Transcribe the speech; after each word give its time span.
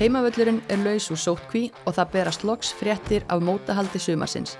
Heimavöllurinn 0.00 0.62
er 0.72 0.80
laus 0.82 1.10
úr 1.12 1.20
sótkví 1.20 1.66
og 1.86 1.96
það 1.96 2.12
berast 2.16 2.44
loks 2.48 2.72
fréttir 2.78 3.26
af 3.28 3.42
mótahaldi 3.44 4.00
sumarsins. 4.00 4.56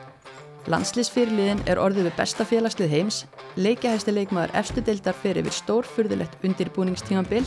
Landslýsfyrirliðin 0.71 1.65
er 1.67 1.81
orðið 1.83 2.07
við 2.07 2.19
besta 2.21 2.45
félagslið 2.47 2.93
heims, 2.93 3.23
leikjahæsti 3.59 4.15
leikmaður 4.15 4.53
efstu 4.61 4.85
deildar 4.87 5.17
fyrir 5.19 5.43
við 5.49 5.57
stórfurðulegt 5.57 6.37
undirbúningstímanbill, 6.47 7.43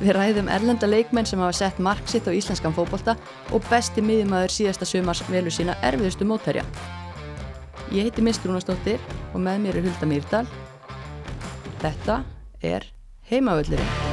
við 0.00 0.14
ræðum 0.16 0.48
erlenda 0.52 0.88
leikmenn 0.88 1.28
sem 1.28 1.42
hafa 1.42 1.58
sett 1.58 1.82
mark 1.82 2.08
sitt 2.08 2.28
á 2.28 2.32
íslenskan 2.32 2.74
fókbólta 2.76 3.16
og 3.52 3.64
besti 3.68 4.04
miðjumæður 4.04 4.56
síðasta 4.56 4.88
sumars 4.88 5.24
velu 5.28 5.52
sína 5.52 5.76
erfiðustu 5.84 6.28
mótherja. 6.28 6.64
Ég 7.92 8.08
heiti 8.08 8.24
Mist 8.24 8.44
Rúnastóttir 8.46 9.02
og 9.32 9.40
með 9.44 9.66
mér 9.66 9.80
er 9.80 9.88
Hulda 9.90 10.10
Mýrdal. 10.10 10.44
Þetta 11.84 12.22
er 12.64 12.92
Heimavöllurinn. 13.30 14.05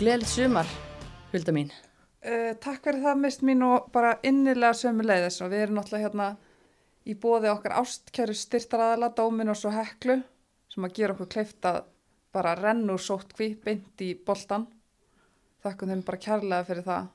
Gleðilegt 0.00 0.30
sumar, 0.32 0.68
Hulda 1.28 1.52
mín. 1.52 1.66
Uh, 2.24 2.54
takk 2.56 2.86
fyrir 2.86 3.02
það 3.04 3.18
mist 3.20 3.42
mín 3.44 3.60
og 3.66 3.90
bara 3.92 4.14
innilega 4.24 4.72
sömu 4.78 5.04
leiðis 5.04 5.36
og 5.44 5.50
við 5.52 5.66
erum 5.66 5.76
náttúrulega 5.76 6.06
hérna 6.06 6.28
í 7.04 7.16
bóði 7.20 7.50
okkar 7.52 7.74
ástkjæru 7.82 8.38
styrtaraðala, 8.40 9.10
dómin 9.12 9.52
og 9.52 9.60
svo 9.60 9.74
heklu 9.74 10.16
sem 10.72 10.88
að 10.88 10.96
gera 10.96 11.18
okkur 11.18 11.30
kleift 11.36 11.68
að 11.68 11.82
bara 12.32 12.56
renn 12.56 12.88
úr 12.88 13.04
sóttkví 13.10 13.50
beint 13.60 14.00
í 14.00 14.14
boltan. 14.16 14.70
Þakkum 15.68 15.92
þeim 15.92 16.08
bara 16.08 16.24
kærlega 16.24 16.68
fyrir 16.72 16.88
það. 16.88 17.14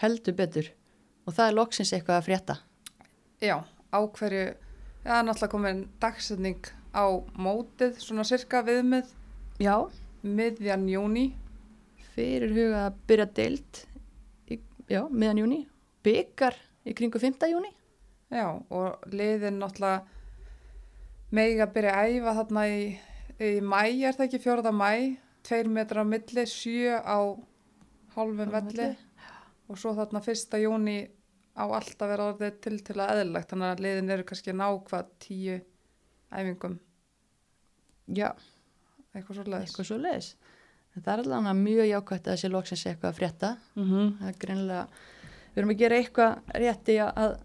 Heldur 0.00 0.40
betur. 0.40 0.74
Og 1.28 1.36
það 1.36 1.52
er 1.52 1.60
loksins 1.60 1.92
eitthvað 1.92 2.22
að 2.22 2.28
frétta. 2.30 2.60
Já, 3.44 3.56
á 3.92 3.98
hverju, 4.00 4.44
já, 5.04 5.16
náttúrulega 5.20 5.52
komin 5.52 5.88
dagsetning 6.00 6.76
á 6.96 7.12
mótið, 7.36 8.00
svona 8.00 8.24
cirka 8.24 8.64
viðmið, 8.64 9.12
Já, 9.60 9.84
miðjan 10.24 10.88
júni. 10.88 11.34
Fyrir 12.16 12.52
huga 12.56 12.86
að 12.88 13.00
byrja 13.10 13.26
deilt, 13.36 13.82
í, 14.50 14.58
já, 14.90 15.02
meðan 15.10 15.42
júni. 15.42 15.58
Byggar 16.06 16.56
í 16.86 16.94
kringu 16.96 17.20
5. 17.20 17.48
júni. 17.50 17.72
Já, 18.32 18.46
og 18.72 19.04
liðin 19.12 19.60
náttúrulega 19.60 20.04
megi 21.36 21.60
að 21.62 21.74
byrja 21.76 21.92
að 22.00 22.14
æfa 22.16 22.34
þarna 22.40 22.64
í, 22.72 22.80
í 23.42 23.50
mæ, 23.62 23.80
er 24.08 24.16
það 24.16 24.24
ekki 24.28 24.40
fjórða 24.42 24.72
mæ, 24.74 24.90
tveir 25.46 25.68
metra 25.70 26.02
á 26.02 26.06
milli, 26.08 26.46
sjö 26.50 26.96
á 26.98 27.18
hálfum 28.16 28.50
velli 28.54 28.88
og 29.66 29.78
svo 29.78 29.92
þarna 29.98 30.22
fyrsta 30.24 30.58
júni 30.62 30.98
á 31.56 31.64
allt 31.66 32.02
að 32.02 32.10
vera 32.12 32.26
orðið 32.32 32.58
til 32.64 32.76
til 32.86 32.96
að 33.00 33.12
eðlilegt, 33.20 33.50
þannig 33.52 33.72
að 33.74 33.82
liðin 33.84 34.12
eru 34.16 34.26
kannski 34.28 34.52
að 34.52 34.58
ná 34.60 34.66
hvað 34.88 35.12
tíu 35.22 35.56
æfingum, 36.36 36.76
Já, 38.06 38.28
eitthvað 39.14 39.38
svo 39.40 39.44
leiðis. 39.46 39.70
eitthvað 39.70 39.88
svo 39.88 39.96
leiðis. 39.98 40.28
Það 40.96 41.12
er 41.12 41.22
alveg 41.22 41.58
mjög 41.60 41.88
jákvæmt 41.90 42.28
að 42.32 42.44
loksins 42.52 42.82
sé 42.82 42.90
eitthvað 42.90 43.10
að 43.10 43.18
frétta. 43.18 43.56
Mm 43.76 43.88
-hmm. 43.90 44.12
Það 44.18 44.28
er 44.28 44.38
greinilega, 44.44 44.86
við 45.52 45.58
erum 45.60 45.70
að 45.70 45.80
gera 45.82 45.96
eitthvað 45.96 46.38
rétti 46.62 46.96
að 47.04 47.38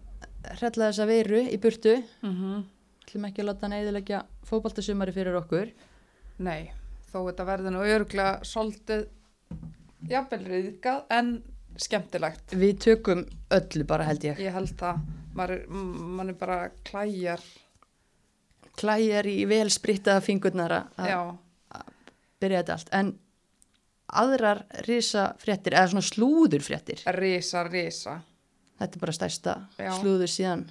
hrella 0.58 0.88
þessa 0.90 1.06
veiru 1.06 1.40
í 1.42 1.58
burtu. 1.58 1.94
Mm 2.22 2.34
-hmm. 2.36 2.62
ætlum 3.02 3.24
ekki 3.24 3.42
að 3.42 3.46
láta 3.46 3.66
hann 3.66 3.78
eðilegja 3.78 4.22
fótboltasumari 4.44 5.12
fyrir 5.12 5.36
okkur. 5.36 5.72
Nei, 6.38 6.72
þó 7.12 7.18
þetta 7.28 7.44
verður 7.44 7.70
nú 7.70 7.80
örgulega 7.84 8.40
svolítið 8.42 9.08
jafnvel 10.08 10.44
riðgað 10.44 11.02
en 11.10 11.42
skemmtilegt. 11.76 12.54
Við 12.54 12.78
tökum 12.78 13.26
öllu 13.50 13.84
bara 13.84 14.04
held 14.04 14.24
ég. 14.24 14.38
Ég 14.38 14.52
held 14.52 14.82
að 14.82 14.98
mann 15.34 16.28
er 16.28 16.34
bara 16.34 16.70
klæjar, 16.84 17.40
Klæjar 18.72 19.26
í 19.28 19.44
vel 19.44 19.68
sprittaða 19.68 20.22
fingurnar 20.24 20.72
að 20.72 21.36
byrja 22.40 22.62
þetta 22.62 22.72
allt. 22.72 22.88
En 22.96 23.12
aðrar 24.12 24.64
risa 24.86 25.30
fréttir, 25.40 25.74
eða 25.76 25.92
svona 25.94 26.04
slúður 26.06 26.64
fréttir, 26.66 27.02
risa, 27.16 27.62
risa. 27.68 28.18
þetta 28.80 28.98
er 28.98 29.02
bara 29.06 29.14
stærsta 29.16 29.54
Já. 29.78 29.90
slúður 30.00 30.30
síðan. 30.32 30.66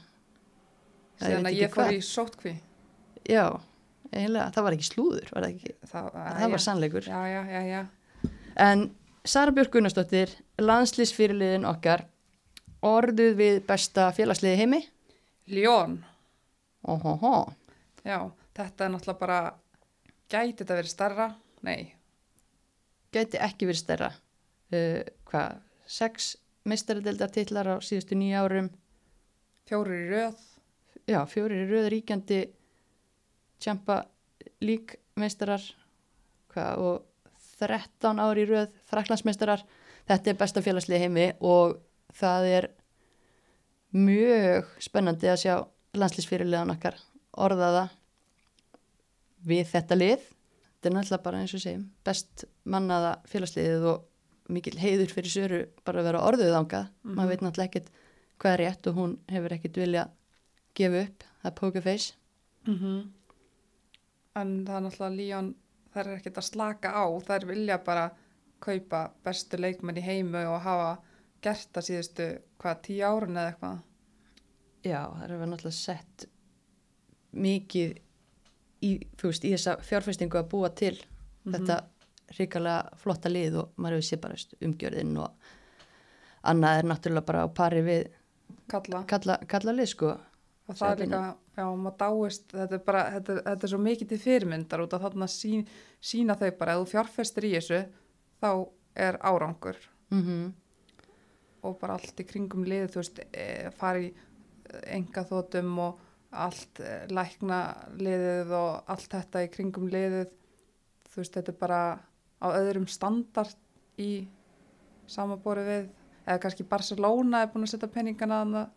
Síðan 1.21 1.49
að 1.49 1.57
ég 1.59 1.73
fór 1.73 1.93
í 1.93 1.99
sótkví. 2.05 2.53
Já, 3.29 3.45
eiginlega, 4.11 4.47
það 4.55 4.65
var 4.67 4.77
ekki 4.77 4.87
slúður, 4.89 5.27
var 5.33 5.45
það 5.45 5.51
ekki? 5.55 5.75
Það, 5.91 6.07
Það 6.17 6.53
var 6.55 6.63
sannleikur. 6.65 7.09
Já, 7.09 7.19
já, 7.29 7.41
já, 7.51 7.61
já. 7.69 8.31
En 8.61 8.87
Sara 9.23 9.53
Björk 9.53 9.69
Gunnarsdóttir, 9.75 10.31
landslýsfyrirliðin 10.61 11.67
okkar, 11.69 12.07
orðuð 12.81 13.35
við 13.37 13.59
besta 13.69 14.07
félagsliði 14.17 14.57
heimi. 14.63 14.81
Ljón, 15.51 15.99
Óhóhó, 16.81 17.51
já, 18.01 18.17
þetta 18.57 18.85
er 18.87 18.93
náttúrulega 18.95 19.19
bara, 19.21 19.39
gæti 20.31 20.63
þetta 20.63 20.77
verið 20.79 20.93
starra? 20.95 21.27
Nei, 21.61 21.91
geti 23.13 23.39
ekki 23.41 23.69
verið 23.69 23.81
stærra. 23.81 24.11
Uh, 24.71 25.01
hvað, 25.27 25.59
sex 25.85 26.33
meistaradeldar 26.67 27.31
titlar 27.33 27.67
á 27.67 27.75
síðustu 27.83 28.15
nýja 28.15 28.43
árum, 28.45 28.69
fjórir 29.67 30.05
í 30.05 30.09
röð, 30.11 30.41
já, 31.09 31.19
fjórir 31.27 31.65
í 31.65 31.69
röð 31.69 31.89
ríkjandi 31.95 32.41
tjampa 33.61 34.03
lík 34.63 34.95
meistarar 35.19 35.63
hvað, 36.53 36.83
og 36.85 37.07
13 37.61 38.21
ári 38.21 38.45
í 38.45 38.49
röð 38.49 38.69
fraklandsmeistarar. 38.89 39.63
Þetta 40.09 40.31
er 40.31 40.39
besta 40.39 40.63
félagslið 40.65 40.97
í 40.97 41.01
heimi 41.03 41.27
og 41.45 41.77
það 42.17 42.47
er 42.49 42.67
mjög 43.93 44.69
spennandi 44.81 45.29
að 45.29 45.41
sjá 45.43 45.55
landslýsfyrirliðan 45.97 46.73
okkar 46.73 46.97
orðaða 47.31 47.87
við 49.47 49.67
þetta 49.71 49.97
lið. 49.97 50.25
Þetta 50.81 50.89
er 50.89 50.95
náttúrulega 50.97 51.23
bara 51.27 51.41
eins 51.43 51.53
og 51.53 51.61
segjum 51.61 51.83
best 52.03 52.45
mannaða 52.65 53.11
félagsliðið 53.29 53.83
og 53.91 54.51
mikil 54.51 54.73
heiður 54.81 55.13
fyrir 55.13 55.31
söru 55.31 55.59
bara 55.85 56.01
að 56.01 56.07
vera 56.09 56.23
orðuð 56.25 56.57
ángað. 56.57 56.89
Mhm. 57.03 57.15
Maður 57.15 57.29
veit 57.29 57.45
náttúrulega 57.45 57.69
ekkert 57.69 57.91
hvað 58.41 58.53
er 58.55 58.63
rétt 58.65 58.87
og 58.89 58.97
hún 58.97 59.17
hefur 59.29 59.53
ekkert 59.53 59.77
vilja 59.77 60.07
gefa 60.73 61.03
upp, 61.05 61.23
það 61.43 61.51
er 61.51 61.59
poker 61.61 61.81
face. 61.81 62.13
mm 62.65 63.11
en 64.39 64.51
það 64.65 64.75
er 64.77 64.83
náttúrulega 64.85 65.27
Ljón, 65.27 65.53
það 65.91 66.01
er 66.01 66.17
ekkert 66.17 66.37
að 66.39 66.47
slaka 66.47 66.91
á, 66.95 67.03
það 67.27 67.35
er 67.35 67.47
vilja 67.49 67.77
bara 67.85 68.05
kaupa 68.61 69.01
bestu 69.25 69.59
leikmenn 69.59 69.99
í 69.99 70.05
heimu 70.05 70.43
og 70.47 70.61
hafa 70.63 70.91
gert 71.43 71.71
það 71.75 71.87
síðustu, 71.87 72.27
hvað, 72.61 72.81
tíu 72.85 73.01
árun 73.07 73.39
eða 73.41 73.51
eitthvað? 73.51 73.81
Já, 74.85 75.01
það 75.17 75.25
er 75.25 75.51
náttúrulega 75.51 75.77
sett 75.77 76.27
mikið 77.31 77.97
í, 78.81 78.91
veist, 79.21 79.43
í 79.45 79.51
þessa 79.55 79.77
fjárfestingu 79.85 80.39
að 80.41 80.49
búa 80.49 80.69
til 80.75 80.95
Mhm. 81.45 81.53
þetta 81.55 81.83
hrikalega 82.35 82.97
flotta 83.01 83.29
lið 83.29 83.55
og 83.59 83.69
maður 83.77 83.97
hefur 83.97 84.07
séð 84.09 84.21
bara 84.21 84.35
umgjörðin 84.61 85.17
og 85.17 85.31
annað 86.43 86.77
er 86.79 86.83
náttúrulega 86.89 87.25
bara 87.25 87.43
á 87.45 87.47
pari 87.53 87.81
við 87.81 88.07
Kalla. 88.67 89.03
kalla, 89.07 89.37
kalla 89.47 89.71
lið 89.73 89.87
sko. 89.87 90.11
Og 90.69 90.75
það 90.77 90.91
er 90.91 91.07
líka, 91.07 91.35
já, 91.57 91.65
maður 91.75 91.97
dáist, 91.97 92.45
þetta 92.53 92.73
er 92.77 92.83
bara, 92.85 93.01
þetta, 93.11 93.35
þetta 93.43 93.63
er 93.63 93.71
svo 93.73 93.79
mikið 93.79 94.07
til 94.09 94.17
fyrirmyndar 94.19 94.83
út 94.85 94.93
af 94.93 95.01
þarna 95.01 95.27
sín, 95.27 95.65
sína 96.01 96.37
þau 96.39 96.51
bara, 96.57 96.75
ef 96.77 96.85
þú 96.85 96.91
fjárfestir 96.93 97.43
í 97.49 97.51
þessu, 97.57 97.81
þá 98.41 98.69
er 98.95 99.17
árangur 99.17 99.75
Mm 100.11 100.53
og 101.63 101.79
bara 101.79 101.93
allt 101.93 102.17
í 102.17 102.23
kringum 102.25 102.63
liðið, 102.65 102.89
þú 102.89 102.95
veist, 103.01 103.19
e, 103.33 103.69
fara 103.77 103.99
í 103.99 104.13
enga 104.87 105.23
þótum 105.23 105.77
og 105.79 105.99
allt 106.31 106.79
e, 106.79 106.91
lækna 107.11 107.61
liðið 107.99 108.53
og 108.55 108.91
allt 108.91 109.15
þetta 109.15 109.43
í 109.45 109.49
kringum 109.51 109.89
liðið, 109.91 110.29
þú 111.11 111.21
veist, 111.21 111.33
þetta 111.35 111.51
er 111.53 111.59
bara 111.59 111.81
á 112.41 112.47
öðrum 112.55 112.87
standard 112.89 113.57
í 114.01 114.11
samabóri 115.11 115.65
við, 115.67 115.89
eða 116.25 116.39
kannski 116.45 116.67
Barcelona 116.67 117.43
er 117.43 117.51
búin 117.51 117.67
að 117.67 117.73
setja 117.73 117.91
peningana 117.91 118.69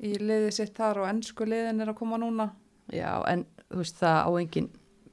í 0.00 0.16
liðið 0.18 0.52
sitt 0.56 0.74
þar 0.76 1.04
og 1.04 1.10
ennsku 1.10 1.46
liðin 1.46 1.82
er 1.84 1.92
að 1.92 2.00
koma 2.00 2.18
núna. 2.20 2.50
Já, 2.90 3.20
en 3.30 3.44
þú 3.68 3.82
veist 3.82 4.00
það 4.00 4.18
á 4.26 4.30
engin 4.40 4.70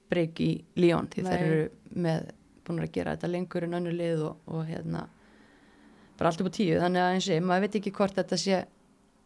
breyk 0.07 0.39
í 0.41 0.51
Líón 0.79 1.09
því 1.11 1.25
þeir 1.27 1.43
eru 1.43 1.67
með 1.93 2.31
búin 2.67 2.81
að 2.83 2.95
gera 2.95 3.13
þetta 3.15 3.29
lengur 3.31 3.67
en 3.67 3.77
önnu 3.77 3.93
lið 3.93 4.23
og, 4.27 4.39
og 4.49 4.65
hérna 4.67 5.03
bara 6.17 6.31
allt 6.31 6.41
upp 6.41 6.49
á 6.49 6.57
tíu. 6.57 6.79
Þannig 6.81 7.03
að 7.03 7.13
eins 7.13 7.27
og 7.27 7.35
ég, 7.35 7.45
maður 7.45 7.67
veit 7.67 7.77
ekki 7.81 7.93
hvort 7.99 8.17
þetta 8.17 8.39
sé 8.41 8.63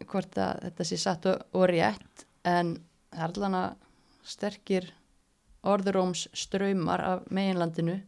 hvort 0.09 0.37
að 0.41 0.65
þetta 0.65 0.87
sé 0.89 0.97
satt 0.99 1.27
og, 1.29 1.43
og 1.55 1.67
rétt 1.69 2.25
en 2.47 2.75
það 3.11 3.21
er 3.21 3.27
allan 3.27 3.57
að 3.59 3.87
sterkir 4.31 4.89
orðuróms 5.67 6.27
ströymar 6.33 7.03
af 7.05 7.29
meginlandinu 7.33 7.99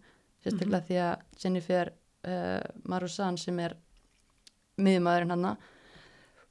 sérstaklega 0.44 0.86
því 0.88 1.00
að 1.04 1.44
Jennifer 1.44 1.92
uh, 1.92 2.62
Marusan 2.90 3.38
sem 3.38 3.60
er 3.62 3.76
miðumæðurinn 4.82 5.36
hanna 5.36 5.56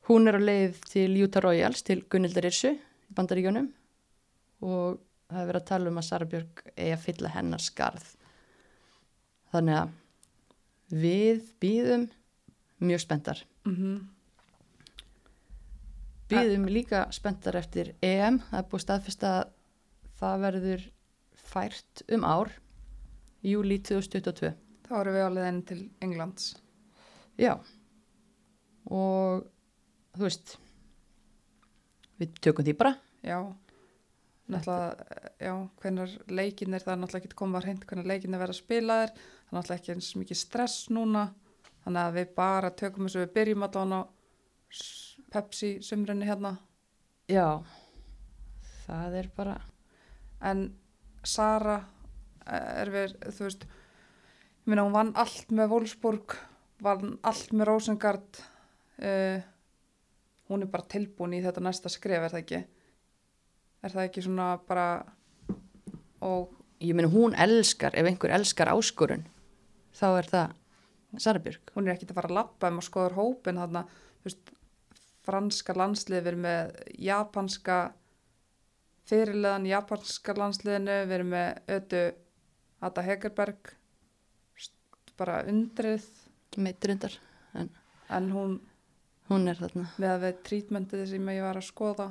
hún 0.08 0.28
er 0.30 0.38
á 0.38 0.42
leið 0.42 0.80
til 0.90 1.10
Utah 1.24 1.44
Royals 1.44 1.82
til 1.86 2.02
Gunnildar 2.10 2.48
Irsu 2.48 2.74
í 2.74 3.16
bandaríkjónum 3.16 3.68
og 4.62 5.00
það 5.32 5.38
hefur 5.38 5.50
verið 5.50 5.60
að 5.60 5.68
tala 5.70 5.90
um 5.90 6.00
að 6.00 6.08
Sara 6.08 6.28
Björk 6.28 6.64
eigi 6.76 6.94
að 6.94 7.04
fylla 7.06 7.32
hennar 7.32 7.62
skarð. 7.62 8.04
Þannig 9.52 9.78
að 9.80 10.98
við 11.02 11.46
býðum 11.62 12.08
mjög 12.82 13.04
spenntar. 13.06 13.44
Mm 13.64 14.08
býðum 16.32 16.66
líka 16.72 17.04
spenntar 17.14 17.56
eftir 17.60 17.92
EM, 18.02 18.38
það 18.50 18.58
er 18.62 18.68
búið 18.72 18.84
staðfest 18.86 19.24
að 19.28 19.40
það 20.22 20.42
verður 20.46 20.84
fært 21.52 22.02
um 22.16 22.24
ár 22.24 22.52
júli 23.42 23.78
2022 23.82 24.52
Þá 24.88 24.92
erum 25.00 25.14
við 25.16 25.24
á 25.24 25.30
leiðin 25.36 25.62
til 25.66 25.80
Englands. 26.04 26.50
já. 27.40 27.54
Og 28.90 29.44
þú 30.16 30.24
veist 30.26 30.56
við 32.20 32.34
tökum 32.44 32.66
því 32.66 32.74
bara. 32.78 32.92
Já, 33.24 33.38
náttúrulega, 34.52 35.30
já, 35.40 35.52
hvenar 35.82 36.12
leikin 36.34 36.74
er 36.76 36.82
það 36.84 36.92
er 36.96 37.00
náttúrulega 37.02 37.28
ekki 37.30 37.38
komað 37.38 37.66
hreint 37.68 37.86
hvenar 37.88 38.08
leikin 38.10 38.34
er 38.36 38.42
verið 38.42 38.56
að 38.56 38.60
spila 38.60 38.96
þér, 39.02 39.12
það 39.14 39.52
er 39.52 39.56
náttúrulega 39.58 39.80
ekki 39.80 39.94
eins 39.94 40.10
mikið 40.20 40.40
stress 40.42 40.76
núna, 40.92 41.24
þannig 41.84 42.02
að 42.02 42.18
við 42.18 42.34
bara 42.38 42.70
tökum 42.82 43.06
þessu, 43.08 43.22
við 43.24 43.32
byrjum 43.38 43.66
á 43.66 43.68
s- 44.72 45.11
Pepsi 45.32 45.76
sumrunni 45.84 46.28
hérna, 46.28 46.56
já, 47.30 47.62
það 48.84 49.18
er 49.22 49.30
bara 49.36 49.56
en 50.42 50.66
Sara 51.24 51.78
eh, 52.46 52.82
er 52.82 52.90
við, 52.92 53.16
þú 53.30 53.46
veist, 53.46 53.66
ég 53.66 54.70
meina 54.72 54.86
hún 54.86 54.96
vann 54.96 55.12
allt 55.18 55.52
með 55.54 55.70
Wolfsburg, 55.72 56.36
vann 56.82 57.16
allt 57.26 57.52
með 57.54 57.68
Rosengard, 57.68 58.40
uh, 59.02 59.42
hún 60.50 60.64
er 60.64 60.70
bara 60.70 60.88
tilbúin 60.90 61.36
í 61.38 61.42
þetta 61.44 61.62
næsta 61.62 61.92
skref, 61.92 62.26
er 62.26 62.32
það 62.34 62.42
ekki? 62.42 62.62
Er 63.82 63.94
það 63.94 64.08
ekki 64.08 64.24
svona 64.26 64.48
bara, 64.66 64.88
og 66.26 66.56
ég 66.82 66.98
meina 66.98 67.10
hún 67.12 67.36
elskar, 67.38 67.94
ef 67.94 68.08
einhver 68.08 68.34
elskar 68.34 68.72
áskorun 68.74 69.24
þá 69.94 70.08
er 70.10 70.28
það 70.32 70.58
Sara 71.20 71.42
Björk 71.44 71.72
hún 71.76 71.86
er 71.86 71.94
ekkert 71.94 72.14
að 72.14 72.18
fara 72.18 72.30
að 72.30 72.38
lappa 72.40 72.70
um 72.72 72.80
og 72.80 72.86
skoður 72.86 73.16
hópin 73.18 73.60
þarna, 73.60 73.84
þú 74.22 74.30
veist, 74.30 74.52
franska 75.26 75.74
landslið, 75.76 76.22
við 76.22 76.32
erum 76.32 76.46
með 76.46 76.72
japanska 76.98 77.76
fyrirleðan 79.10 79.68
japanska 79.70 80.34
landsliðinu, 80.38 80.98
við 81.06 81.16
erum 81.18 81.32
með 81.36 81.76
ötu 81.76 82.02
Ada 82.82 83.06
Hegerberg 83.06 83.76
bara 85.20 85.42
undrið. 85.46 86.04
Meiturindar, 86.58 87.14
en 87.56 87.70
en 88.12 88.26
hún 88.32 88.60
hún 89.30 89.48
er 89.48 89.56
þarna. 89.56 89.86
Með 90.00 90.10
að 90.12 90.24
við 90.26 90.42
trítmentið 90.48 91.06
sem 91.12 91.30
ég 91.32 91.46
var 91.46 91.58
að 91.58 91.68
skoða. 91.68 92.08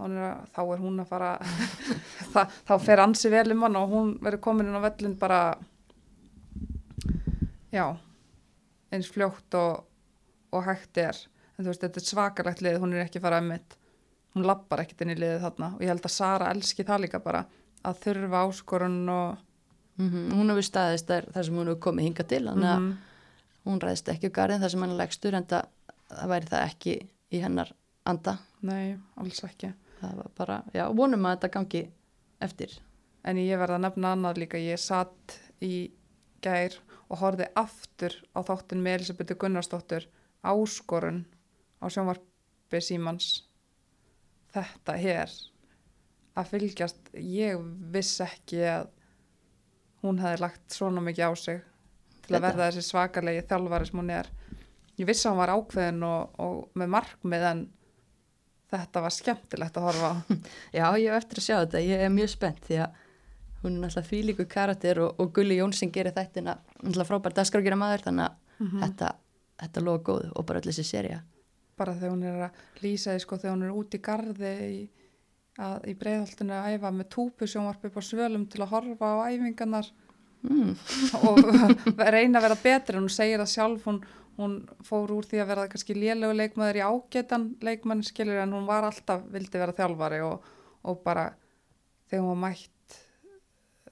Er 0.00 0.14
að, 0.24 0.44
þá 0.54 0.60
er 0.62 0.80
hún 0.80 1.02
að 1.02 1.10
fara 1.10 1.30
það, 2.34 2.54
þá 2.68 2.74
fer 2.86 3.02
ansi 3.02 3.32
vel 3.32 3.50
um 3.52 3.66
hann 3.66 3.76
og 3.76 3.90
hún 3.90 4.14
verður 4.24 4.44
komin 4.46 4.70
inn 4.70 4.78
á 4.80 4.86
vellin 4.86 5.16
bara 5.20 5.40
já 7.68 7.84
eins 8.90 9.10
fljótt 9.12 9.58
og, 9.60 9.84
og 10.56 10.64
hægt 10.64 11.02
er 11.02 11.20
en 11.60 11.66
þú 11.66 11.72
veist 11.74 11.82
þetta 11.84 12.00
er 12.00 12.06
svakalegt 12.08 12.62
lið 12.64 12.78
hún 12.80 12.94
er 12.96 13.04
ekki 13.04 13.20
að 13.20 13.26
fara 13.28 13.38
að 13.42 13.48
mitt 13.50 13.76
hún 14.34 14.46
lappar 14.46 14.80
ekkert 14.84 15.02
inn 15.04 15.10
í 15.12 15.18
liðið 15.18 15.42
þarna. 15.44 15.68
Og 15.76 15.80
ég 15.84 15.90
held 15.90 16.04
að 16.06 16.14
Sara 16.14 16.50
elski 16.54 16.84
það 16.86 17.00
líka 17.04 17.18
bara 17.20 17.44
að 17.84 17.98
þurfa 18.04 18.42
áskorun 18.46 18.98
og 19.12 19.38
mm 20.00 20.30
hún 20.32 20.48
hefur 20.54 20.64
staðist 20.64 21.06
þar, 21.10 21.26
þar 21.34 21.44
sem 21.44 21.54
hún 21.60 21.66
hefur 21.68 21.80
komið 21.90 22.06
hinga 22.08 22.24
til 22.30 22.42
þannig 22.46 22.70
að 22.70 22.80
Mhm. 22.80 22.96
hún 23.66 23.80
ræðist 23.82 24.08
ekki 24.08 24.30
á 24.32 24.36
garðin 24.38 24.60
þar 24.62 24.70
sem 24.70 24.80
hann 24.80 24.90
er 24.94 25.00
legstur 25.02 25.34
en 25.34 25.44
það, 25.44 25.64
það 26.08 26.28
væri 26.32 26.48
það 26.48 26.64
ekki 26.70 26.94
í 27.32 27.40
hennar 27.42 27.72
anda. 28.06 28.38
Nei, 28.62 28.96
alls 29.18 29.40
ekki. 29.44 29.74
Það 30.00 30.14
var 30.16 30.30
bara, 30.38 30.62
já, 30.72 30.86
vonum 30.96 31.26
að 31.26 31.36
þetta 31.36 31.50
gangi 31.52 31.82
eftir. 32.40 32.78
En 33.24 33.36
ég 33.36 33.58
verða 33.58 33.76
að 33.76 33.84
nefna 33.84 34.12
annað 34.16 34.38
líka, 34.38 34.56
ég 34.58 34.78
satt 34.80 35.36
í 35.60 35.90
gær 36.40 36.78
og 37.10 37.18
horfði 37.18 37.48
aftur 37.54 38.14
á 38.32 38.40
þáttin 38.40 38.80
með 38.80 38.94
Elisabethu 39.00 39.34
Gunnarsdóttur 39.36 40.06
áskorun 40.42 41.26
á 41.80 41.86
sjónvarpi 41.90 42.80
Símans. 42.84 43.30
Þetta 44.54 44.96
hér 44.98 45.32
að 46.40 46.48
fylgjast, 46.54 47.10
ég 47.14 47.58
viss 47.92 48.20
ekki 48.24 48.62
að 48.66 48.88
hún 50.02 50.18
hefði 50.22 50.40
lagt 50.42 50.72
svona 50.74 51.02
mikið 51.04 51.26
á 51.28 51.32
sig 51.36 51.60
til 52.24 52.36
að 52.36 52.38
Þetta? 52.38 52.46
verða 52.46 52.68
þessi 52.70 52.86
svakalegi 52.86 53.42
þjálfari 53.50 53.88
sem 53.90 54.00
hún 54.00 54.10
er. 54.14 54.30
Ég 55.00 55.08
vissi 55.08 55.26
að 55.28 55.32
hún 55.34 55.40
var 55.42 55.52
ákveðin 55.56 56.02
og, 56.06 56.34
og 56.40 56.80
með 56.80 56.90
markmið 56.94 57.46
en 57.50 57.62
þetta 58.70 59.02
var 59.04 59.14
skemmtilegt 59.14 59.78
að 59.80 59.86
horfa 59.88 60.10
á. 60.10 60.14
já, 60.78 60.84
ég 61.02 61.10
hef 61.10 61.18
eftir 61.24 61.40
að 61.42 61.46
sjá 61.46 61.56
þetta, 61.64 61.82
ég 61.84 62.04
er 62.06 62.12
mjög 62.14 62.30
spennt 62.34 62.60
því 62.68 62.78
að 62.84 62.98
hún 63.60 63.74
er 63.76 63.80
náttúrulega 63.82 64.08
þvílíku 64.10 64.46
karakter 64.48 65.00
og, 65.04 65.18
og 65.20 65.32
Gulli 65.36 65.58
Jónsson 65.58 65.90
gerir 65.92 66.14
þættina 66.16 66.54
náttúrulega 66.80 67.08
frábært 67.10 67.40
dagskrákjara 67.40 67.80
maður 67.80 68.06
þannig 68.08 68.28
að 68.30 68.38
Mhm. 68.60 68.80
þetta, 68.82 69.06
þetta 69.62 69.80
loða 69.80 70.00
góð 70.04 70.24
og 70.36 70.44
bara 70.44 70.60
öll 70.60 70.66
þessi 70.68 70.82
serja 70.84 71.22
bara 71.80 71.96
þegar 71.96 72.14
hún 72.14 72.28
er 72.28 72.46
að 72.46 72.84
lýsa 72.84 73.14
því 73.14 73.24
sko 73.24 73.40
þegar 73.40 73.56
hún 73.56 73.66
er 73.66 73.74
út 73.80 73.96
í 73.96 74.02
garði 74.04 74.52
í, 74.66 74.78
að, 75.60 75.76
í 75.90 75.96
breiðholtinu 76.00 76.56
að 76.56 76.76
æfa 76.76 76.94
með 76.94 77.10
túpusjónvarp 77.16 77.88
upp 77.88 77.98
á 77.98 78.02
svölum 78.04 78.46
til 78.52 78.62
að 78.64 78.72
horfa 78.74 79.12
á 79.16 79.18
æfingarnar 79.32 79.90
mm. 80.46 80.72
og 81.28 81.40
reyna 82.14 82.40
að 82.40 82.48
vera 82.48 82.58
betri 82.62 83.00
hún 83.00 83.12
segir 83.12 83.40
það 83.42 83.52
sjálf 83.54 83.86
hún, 83.88 84.00
hún 84.40 84.56
fór 84.86 85.14
úr 85.16 85.28
því 85.28 85.42
að 85.42 85.52
vera 85.52 85.68
kannski 85.72 85.96
lélegu 85.96 86.36
leikmaður 86.36 86.80
í 86.80 86.86
ágetan 86.86 87.50
leikmann 87.64 88.04
skilur 88.06 88.42
en 88.44 88.56
hún 88.56 88.68
var 88.68 88.88
alltaf 88.88 89.24
vildi 89.32 89.62
vera 89.62 89.76
þjálfari 89.76 90.22
og, 90.26 90.52
og 90.84 91.02
bara 91.06 91.30
þegar 92.10 92.24
hún 92.24 92.32
var 92.34 92.42
mætt 92.48 93.00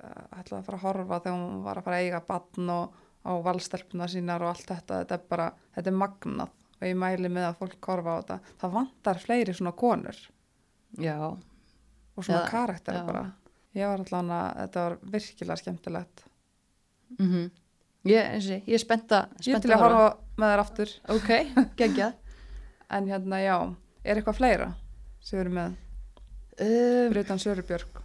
eh, 0.03 0.41
ætlaði 0.41 0.61
að 0.61 0.69
fara 0.71 0.81
að 0.81 0.87
horfa 0.87 1.21
þegar 1.25 1.41
hún 1.41 1.67
var 1.67 1.81
að 1.81 1.89
fara 1.89 2.01
að 2.01 2.09
eiga 2.09 2.25
batn 2.29 2.73
og 2.77 3.05
á 3.29 3.33
valstelpuna 3.45 4.09
sínar 4.09 4.45
og 4.45 4.55
allt 4.55 4.71
þetta 4.71 5.03
þetta 5.03 5.19
er 5.19 5.29
bara, 5.29 5.51
þetta 5.75 5.91
er 5.91 6.01
magnað 6.05 6.55
og 6.79 6.87
ég 6.87 6.97
mæli 6.99 7.31
með 7.33 7.49
að 7.51 7.59
fólk 7.61 7.89
horfa 7.91 8.15
á 8.15 8.19
þetta. 8.21 8.39
Það 8.63 8.75
vantar 8.79 9.21
fleiri 9.23 9.55
svona 9.55 9.73
konur. 9.79 10.19
Já, 10.99 11.17
og 11.29 12.25
svona 12.25 12.45
Já, 12.45 12.51
karakter 12.51 12.95
já. 12.99 13.05
bara. 13.07 13.25
Ég 13.77 13.91
var 13.91 14.03
allan 14.05 14.31
að 14.35 14.49
þetta 14.63 14.85
var 14.87 14.99
virkilega 15.17 15.57
skemmtilegt. 15.63 16.25
Mm 17.19 17.49
ég, 18.09 18.25
eins 18.25 18.47
og 18.47 18.53
ég, 18.69 18.75
er 18.75 18.81
spennt 18.81 19.13
að 19.13 19.49
ég 19.49 19.61
til 19.61 19.73
að 19.75 19.83
horfa. 19.83 20.17
með 20.39 20.53
þær 20.55 20.63
aftur. 20.63 20.93
Ok, 21.09 21.31
geggjað. 21.81 22.15
En 22.89 23.09
hérna 23.11 23.41
já, 23.43 23.57
er 24.05 24.17
eitthvað 24.17 24.39
fleira 24.39 24.69
sem 25.21 25.37
við 25.37 25.43
erum 25.45 25.57
með, 25.59 25.73
um, 26.65 27.17
utan 27.21 27.41
Sörubjörg 27.43 27.99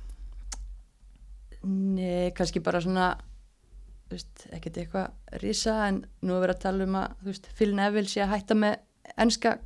Nei, 1.64 2.32
kannski 2.36 2.60
bara 2.60 2.82
svona 2.84 3.14
veist, 4.12 4.48
ekkert 4.54 4.78
eitthvað 4.78 5.40
risa 5.42 5.76
en 5.88 6.02
nú 6.22 6.34
er 6.36 6.44
verið 6.48 6.56
að 6.58 6.64
tala 6.66 6.84
um 6.88 6.96
að 6.96 7.16
veist, 7.28 7.48
Phil 7.58 7.74
Neville 7.76 8.10
sé 8.10 8.22
að 8.24 8.34
hætta 8.36 8.56
með 8.56 8.78
enska 9.18 9.58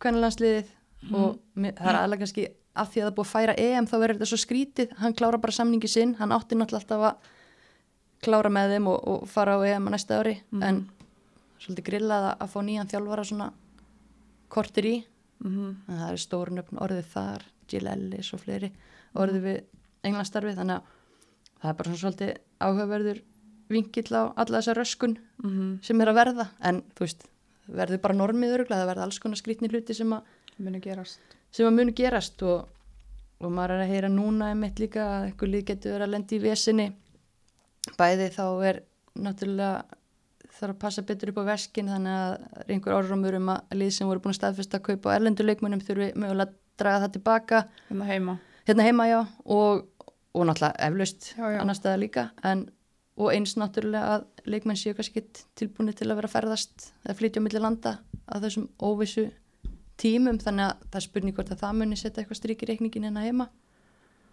kvennalandsliðið 0.00 0.72
og 1.14 1.38
mér- 1.56 1.74
það 1.78 1.88
er 1.92 1.98
aðlega 2.00 2.18
kannski 2.24 2.46
af 2.74 2.90
því 2.90 3.00
að 3.00 3.06
það 3.08 3.14
búið 3.16 3.26
að 3.26 3.32
færa 3.34 3.54
EM 3.62 3.86
þá 3.86 3.94
verður 4.02 4.16
þetta 4.18 4.26
svo 4.32 4.40
skrítið, 4.42 4.92
hann 4.98 5.14
klára 5.14 5.38
bara 5.38 5.52
samningi 5.52 5.88
sinn 5.88 6.14
hann 6.18 6.32
átti 6.34 6.56
náttúrulega 6.58 6.82
alltaf 6.82 7.04
að 7.10 7.32
klára 8.24 8.50
með 8.50 8.72
þeim 8.74 8.86
og, 8.88 9.08
og 9.08 9.28
fara 9.28 9.56
á 9.56 9.60
EM 9.68 9.88
á 9.88 9.90
næsta 9.94 10.18
ári 10.20 10.40
Mhm. 10.50 10.62
en 10.62 10.88
svolítið 11.60 11.84
grillað 11.88 12.24
að, 12.30 12.36
að 12.40 12.48
fá 12.54 12.58
nýjan 12.64 12.88
þjálfara 12.90 13.24
svona 13.24 13.52
kortir 14.48 14.84
í. 14.88 14.96
Mm 15.44 15.76
en 15.88 15.98
það 15.98 16.10
er 16.12 16.20
stórnöfn 16.22 16.78
orðið 16.80 17.06
þar 17.12 17.42
Jill 17.72 17.86
Ellis 17.90 18.32
og 18.34 18.40
fleiri 18.40 18.70
orðið 19.14 19.42
við 19.44 19.58
englandstarfið 20.04 20.58
þannig 20.60 20.76
að 20.76 20.92
það 21.60 21.70
er 21.70 21.76
bara 21.78 21.88
svona 21.90 22.02
svolítið 22.02 22.32
áhugaverður 22.64 23.20
vinkill 23.72 24.10
á 24.12 24.32
alla 24.36 24.60
þessa 24.60 24.74
röskun 24.76 25.16
-hmm. 25.42 25.78
sem 25.82 26.00
er 26.00 26.08
að 26.08 26.18
verða. 26.20 26.48
En 26.60 26.82
þú 26.94 27.06
veist, 27.06 27.26
verður 27.66 28.00
bara 28.00 28.14
normið 28.14 28.54
öruglega 28.58 28.82
það 28.82 28.90
verða 28.92 29.06
alls 29.08 29.18
konar 29.18 29.40
skrýtni 29.40 29.70
hluti 29.72 29.94
sem 29.94 30.12
að, 30.12 30.22
muni 30.58 30.80
gerast. 30.80 31.20
sem 31.50 31.66
að 31.66 31.76
munu 31.78 31.92
gerast 31.92 32.42
og, 32.42 32.68
og 33.40 33.52
maður 33.52 33.76
er 33.76 33.84
að 33.84 33.92
heyra 33.92 34.08
núna 34.08 34.50
einmitt 34.52 34.78
líka 34.78 35.04
að 35.04 35.26
einhver 35.28 35.48
lið 35.48 35.64
getur 35.64 35.92
verið 35.92 36.06
að 36.06 36.14
lendi 36.14 36.36
í 36.36 36.42
vesinni. 36.42 36.92
Bæði 37.98 38.30
þá 38.32 38.46
er 38.64 38.82
náttúrulega 39.14 39.84
þarf 40.54 40.74
að 40.74 40.80
passa 40.82 41.02
betur 41.02 41.32
upp 41.32 41.40
á 41.42 41.50
veskin 41.50 41.90
þannig 41.90 42.14
að 42.14 42.34
er 42.60 42.74
einhver 42.74 42.96
orðrumur 42.98 43.38
um 43.38 43.50
að 43.54 43.78
lið 43.80 43.90
sem 43.96 44.08
voru 44.08 44.22
búin 44.22 44.34
að 44.34 44.40
staðfesta 44.40 44.78
að 44.78 44.86
kaupa 44.88 45.10
á 45.10 45.16
erlenduleikmunum 45.18 45.82
þurfi 45.82 46.12
mögulega 46.14 46.48
að 46.48 46.54
draga 46.80 47.02
það 47.04 47.14
tilbaka. 47.16 47.62
Hérna 47.88 48.08
heima. 48.08 48.36
Hérna 48.68 48.86
heima 48.86 49.08
já 49.10 49.18
og, 49.44 49.84
og 50.34 50.46
náttúrulega 50.48 50.88
eflaust 50.88 51.32
annar 51.38 51.78
staðar 51.78 52.02
líka 52.02 52.28
en, 52.46 52.68
og 53.16 53.30
eins 53.30 53.52
náttúrulega 53.60 54.16
að 54.16 54.24
leikmenn 54.50 54.76
séu 54.80 54.94
kannski 54.98 55.20
ekki 55.22 55.44
tilbúinu 55.60 55.92
til 55.94 56.08
að 56.10 56.16
vera 56.18 56.28
að 56.30 56.34
ferðast 56.34 56.88
eða 57.04 57.16
flytja 57.20 57.40
á 57.42 57.44
milli 57.46 57.60
landa 57.62 57.92
á 58.26 58.34
þessum 58.42 58.64
óvissu 58.82 59.28
tímum. 60.02 60.40
Þannig 60.42 60.64
að 60.66 60.80
það 60.90 60.98
er 61.00 61.04
spurning 61.06 61.36
hvort 61.36 61.52
að 61.54 61.60
það 61.62 61.76
muni 61.78 61.96
setja 62.00 62.22
eitthvað 62.24 62.40
strík 62.40 62.64
í 62.66 62.70
reikningin 62.72 63.06
hérna 63.06 63.22
heima 63.26 63.46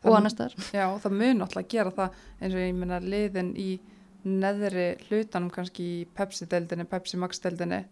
Það 0.02 0.08
og 0.10 0.14
mun- 0.16 0.18
annar 0.18 0.34
staðar. 0.34 0.56
Já, 0.74 0.86
það 1.04 1.18
mun 1.20 1.42
alltaf 1.46 1.68
gera 1.70 1.92
það. 1.94 2.16
Eins 2.42 2.54
og 2.58 2.60
ég 2.64 2.74
meina 2.82 3.00
liðin 3.06 3.52
í 3.62 3.68
neðri 4.26 4.88
hlutanum 5.10 5.52
kannski 5.54 5.84
í 6.02 6.08
Pepsi-deldinni, 6.18 6.86
Pepsi 6.90 7.18
Max-deldinni 7.22 7.84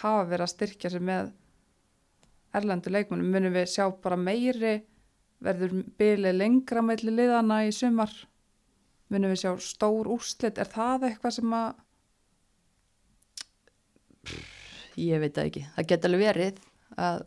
hafa 0.00 0.24
verið 0.30 0.46
að 0.46 0.52
styrkja 0.54 0.90
sig 0.94 1.00
með 1.04 1.30
erlendu 2.56 2.90
leikmunum 2.92 3.28
munum 3.32 3.52
við 3.52 3.68
sjá 3.72 3.84
bara 4.02 4.16
meiri 4.16 4.78
verður 5.44 5.74
bylið 6.00 6.36
lengra 6.40 6.82
melli 6.82 7.12
liðana 7.14 7.60
í 7.68 7.72
sumar 7.76 8.12
munum 9.08 9.32
við 9.32 9.42
sjá 9.42 9.52
stór 9.64 10.10
úrslit? 10.10 10.58
Er 10.60 10.68
það 10.70 11.08
eitthvað 11.08 11.36
sem 11.38 11.56
að 11.58 11.68
ég 14.98 15.22
veit 15.22 15.34
það 15.34 15.50
ekki, 15.50 15.66
það 15.74 15.90
geti 15.92 16.08
alveg 16.08 16.24
verið 16.26 16.62
að 16.98 17.26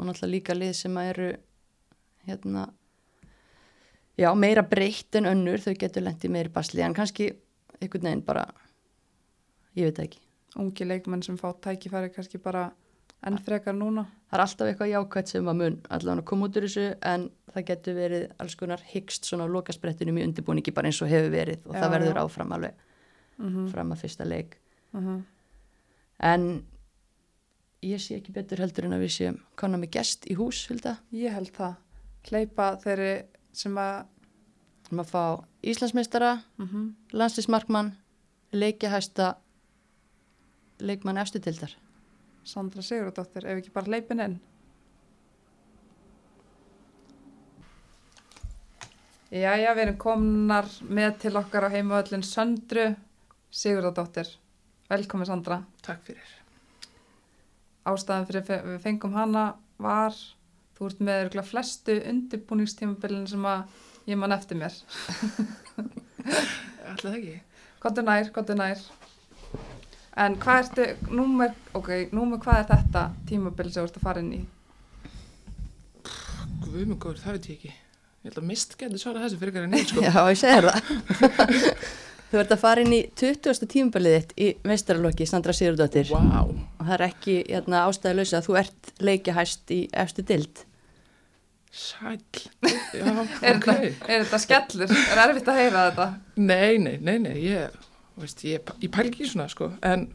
og 0.00 0.06
náttúrulega 0.06 0.32
líka 0.32 0.56
lið 0.56 0.72
sem 0.78 0.96
að 0.96 1.08
eru 1.12 1.28
hérna 2.24 2.62
já, 4.16 4.30
meira 4.34 4.64
breytt 4.66 5.18
en 5.18 5.28
önnur 5.28 5.60
þau 5.60 5.74
getur 5.78 6.06
lendið 6.06 6.32
meiri 6.32 6.52
basli. 6.52 6.82
En 6.84 6.96
kannski 6.96 7.30
einhvern 7.80 8.08
veginn 8.08 8.24
bara 8.24 8.46
ég 9.76 9.88
veit 9.88 9.98
það 9.98 10.06
ekki. 10.06 10.22
Ungi 10.60 10.86
leikmenn 10.86 11.22
sem 11.22 11.38
fá 11.38 11.50
tækifæri 11.66 12.12
kannski 12.14 12.40
bara 12.42 12.70
enn 13.26 13.38
frekar 13.44 13.76
núna 13.76 14.06
það 14.30 14.36
er 14.36 14.42
alltaf 14.44 14.70
eitthvað 14.70 14.92
jákvæmt 14.92 15.32
sem 15.32 15.50
að 15.50 15.58
mun 15.60 15.76
allavega 15.96 16.26
koma 16.30 16.46
út 16.48 16.56
úr 16.56 16.66
þessu 16.66 16.86
en 17.12 17.26
það 17.50 17.66
getur 17.70 17.96
verið 17.98 18.24
alls 18.40 18.56
konar 18.60 18.84
hyggst 18.92 19.28
svona 19.28 19.48
á 19.50 19.54
lokasprettunum 19.56 20.20
í 20.20 20.24
undirbúningi 20.28 20.74
bara 20.76 20.90
eins 20.90 21.00
og 21.02 21.10
hefur 21.10 21.32
verið 21.34 21.66
og 21.66 21.74
Já, 21.74 21.80
það 21.80 21.94
verður 21.96 22.20
já. 22.20 22.22
áfram 22.24 22.56
alveg 22.56 22.86
mm 23.40 23.68
fram 23.72 23.92
að 23.92 24.00
fyrsta 24.04 24.24
leik 24.24 24.56
-hmm. 24.92 25.22
en 26.18 26.64
ég 27.82 27.98
sé 27.98 28.16
ekki 28.16 28.32
betur 28.32 28.58
heldur 28.58 28.84
en 28.84 28.92
að 28.92 29.04
við 29.04 29.12
séum 29.16 29.38
konar 29.56 29.80
með 29.80 29.90
gest 29.90 30.26
í 30.30 30.34
hús 30.34 30.68
Hulda. 30.68 30.98
ég 31.12 31.32
held 31.32 31.52
það 31.52 31.74
hleypa 32.30 32.76
þeirri 32.76 33.24
sem 33.52 33.78
að 33.78 34.06
erum 34.90 35.00
að 35.00 35.10
fá 35.10 35.44
Íslandsmeistara 35.62 36.42
mm 36.58 36.66
-hmm. 36.66 36.94
landslismarkmann 37.12 37.92
leikjahæsta 38.52 39.36
leikmann 40.80 41.18
efstu 41.18 41.40
tildar 41.40 41.76
Sandra 42.44 42.82
Sigurðardóttir 42.82 43.44
ef 43.46 43.58
ekki 43.60 43.70
bara 43.74 43.86
hleypin 43.92 44.20
inn. 44.24 44.38
Jæja, 49.30 49.74
við 49.76 49.84
erum 49.84 49.98
komnar 50.02 50.66
með 50.90 51.12
til 51.24 51.36
okkar 51.38 51.68
á 51.70 51.74
heimavöllin 51.74 52.24
Söndru 52.26 52.88
Sigurðardóttir. 53.54 54.26
Velkomin 54.90 55.28
Sandra. 55.28 55.60
Takk 55.86 56.02
fyrir. 56.08 56.32
Ástæðan 57.86 58.26
fyrir 58.28 58.44
fe- 58.48 58.62
við 58.66 58.80
fengum 58.82 59.14
hana 59.14 59.44
var 59.80 60.16
þú 60.76 60.88
ert 60.90 61.00
með 61.06 61.20
örgulega 61.26 61.46
flestu 61.46 61.94
undirbúningstímabilin 62.10 63.28
sem 63.30 63.46
að 63.46 63.62
ég 64.10 64.18
man 64.18 64.34
eftir 64.34 64.58
mér. 64.58 64.74
Það 67.00 67.14
ekki? 67.14 67.36
Kottu 67.80 68.02
nær, 68.04 68.26
kottu 68.34 68.56
nær 68.58 68.80
En 70.18 70.34
hvað 70.42 70.64
ertu, 70.64 70.86
númer, 71.14 71.52
ok, 71.78 71.90
númer 72.12 72.40
hvað 72.42 72.64
er 72.64 72.68
þetta 72.72 73.04
tímabil 73.28 73.70
sem 73.70 73.82
þú 73.84 73.86
ert 73.86 74.00
að 74.00 74.06
fara 74.08 74.24
inn 74.24 74.32
í? 74.34 74.40
Guðmungur, 76.64 77.18
það 77.20 77.36
veit 77.36 77.48
ég 77.50 77.56
ekki. 77.56 77.72
Ég 78.20 78.28
held 78.28 78.38
að 78.42 78.48
mist 78.50 78.74
getur 78.76 79.00
svarað 79.00 79.26
þessu 79.28 79.38
fyrir 79.40 79.62
en 79.64 79.76
ég 79.78 79.86
sko. 79.88 80.02
Já, 80.06 80.16
ég 80.28 80.40
segir 80.40 80.66
það 80.68 80.80
Þú 82.30 82.38
ert 82.38 82.52
að 82.54 82.60
fara 82.62 82.82
inn 82.84 82.92
í 82.94 82.98
20. 83.18 83.64
tímabilið 83.72 84.12
þitt 84.16 84.34
í 84.38 84.48
meistaralokki 84.70 85.26
Sandra 85.26 85.54
Sigurdóttir 85.56 86.10
Vá, 86.12 86.44
og 86.46 86.84
það 86.84 86.92
er 86.94 87.04
ekki 87.08 87.36
hérna, 87.48 87.80
ástæðilösa 87.90 88.38
að 88.38 88.46
þú 88.46 88.58
ert 88.60 88.92
leikjahæst 89.02 89.72
í 89.74 89.80
efstu 90.04 90.22
tild 90.28 90.60
sæl. 91.70 92.18
Já, 92.94 93.06
Er, 93.46 93.56
ok. 93.56 93.66
þetta, 93.66 93.74
er 94.10 94.24
þetta 94.24 94.40
skellur? 94.42 94.94
Er 94.94 95.22
erfitt 95.24 95.50
að 95.50 95.58
heyra 95.62 95.84
þetta? 95.88 96.06
Nei, 96.42 96.78
nei, 96.82 96.96
nei, 97.02 97.16
nei, 97.22 97.34
ég, 97.46 97.74
veist, 98.20 98.44
ég, 98.44 98.72
ég 98.82 98.90
pæl 98.94 99.06
ekki 99.10 99.26
svona 99.28 99.48
sko, 99.52 99.70
en 99.82 100.08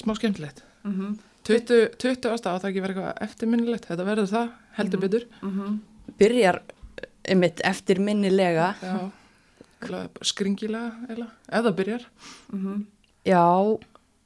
smá 0.00 0.14
skemmtilegt. 0.18 0.62
Mm 0.84 1.16
20, 1.46 1.92
20 2.02 2.26
ástæða 2.32 2.56
á 2.56 2.58
það 2.58 2.70
ekki 2.72 2.80
verið 2.82 2.96
eitthvað 2.96 3.22
eftirminnilegt, 3.22 3.84
þetta 3.86 4.04
verður 4.08 4.30
það, 4.32 4.48
heldur 4.80 4.98
Mhm. 4.98 5.04
betur. 5.06 5.26
-hmm. 5.42 5.76
Byrjar 6.18 6.56
einmitt 7.28 7.60
eftir 7.64 7.98
minnilega 8.00 8.74
Já, 8.82 9.10
eiginlega 9.80 10.08
bara 10.14 10.24
skringilega, 10.24 10.92
eða, 11.08 11.26
ef 11.52 11.64
það 11.64 11.76
byrjar. 11.76 12.02
Mm 12.52 12.86
Já, 13.24 13.78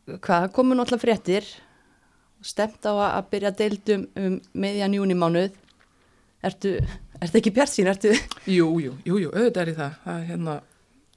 hvað, 0.06 0.40
það 0.46 0.52
komu 0.52 0.74
náttúrulega 0.74 1.04
fréttir 1.04 1.44
stemt 2.42 2.80
á 2.88 2.92
að 3.20 3.30
byrja 3.30 3.50
deildum 3.56 4.06
um 4.16 4.40
meðjan 4.54 4.94
júnimánuð 4.94 5.52
Ertu, 6.42 6.78
ertu 7.20 7.36
ekki 7.38 7.52
bjart 7.52 7.68
sín, 7.68 7.86
ertu 7.86 8.08
Jú, 8.46 8.80
jú, 8.80 8.94
jú, 9.04 9.18
jú, 9.18 9.28
auðvitað 9.30 9.60
er 9.60 9.68
í 9.68 9.76
það. 9.76 9.92
Það, 10.04 10.26
hérna, 10.26 10.60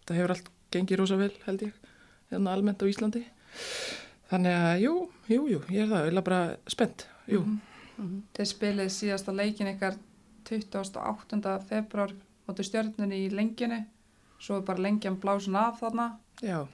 það 0.06 0.16
hefur 0.18 0.30
allt 0.36 0.50
gengið 0.74 1.02
rosa 1.02 1.20
vel, 1.20 1.32
held 1.46 1.68
ég, 1.68 1.74
hérna 2.32 2.56
almennt 2.56 2.82
á 2.82 2.90
Íslandi. 2.90 3.24
Þannig 4.32 4.58
að, 4.58 4.76
jú, 4.82 4.94
jú, 5.30 5.42
jú, 5.54 5.62
ég 5.70 5.86
er 5.86 5.92
það, 5.92 6.08
ég 6.10 6.18
er 6.18 6.26
bara 6.26 6.42
spennt, 6.74 7.08
jú. 7.30 7.44
Þeir 8.34 8.50
spilið 8.50 8.94
síðasta 8.94 9.36
leikin 9.36 9.70
ykkar 9.76 10.00
28. 10.50 11.58
februar 11.70 12.14
mótu 12.48 12.66
stjörnunni 12.66 13.24
í 13.26 13.34
lengjunni 13.34 13.84
svo 14.44 14.60
er 14.60 14.66
bara 14.68 14.84
lengjan 14.84 15.20
blásun 15.20 15.56
af 15.56 15.80
þarna 15.80 16.10
Já, 16.44 16.66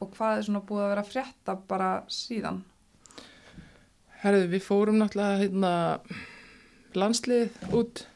og 0.00 0.14
hvað 0.16 0.38
er 0.38 0.46
svona 0.48 0.64
búið 0.66 0.86
að 0.86 0.92
vera 0.94 1.06
frétta 1.06 1.56
bara 1.68 1.90
síðan 2.10 2.62
herðu, 4.22 4.48
við 4.50 4.64
fórum 4.64 4.98
náttúrulega 4.98 5.42
hérna 5.44 5.72
landslið 6.96 7.74
út, 7.76 8.06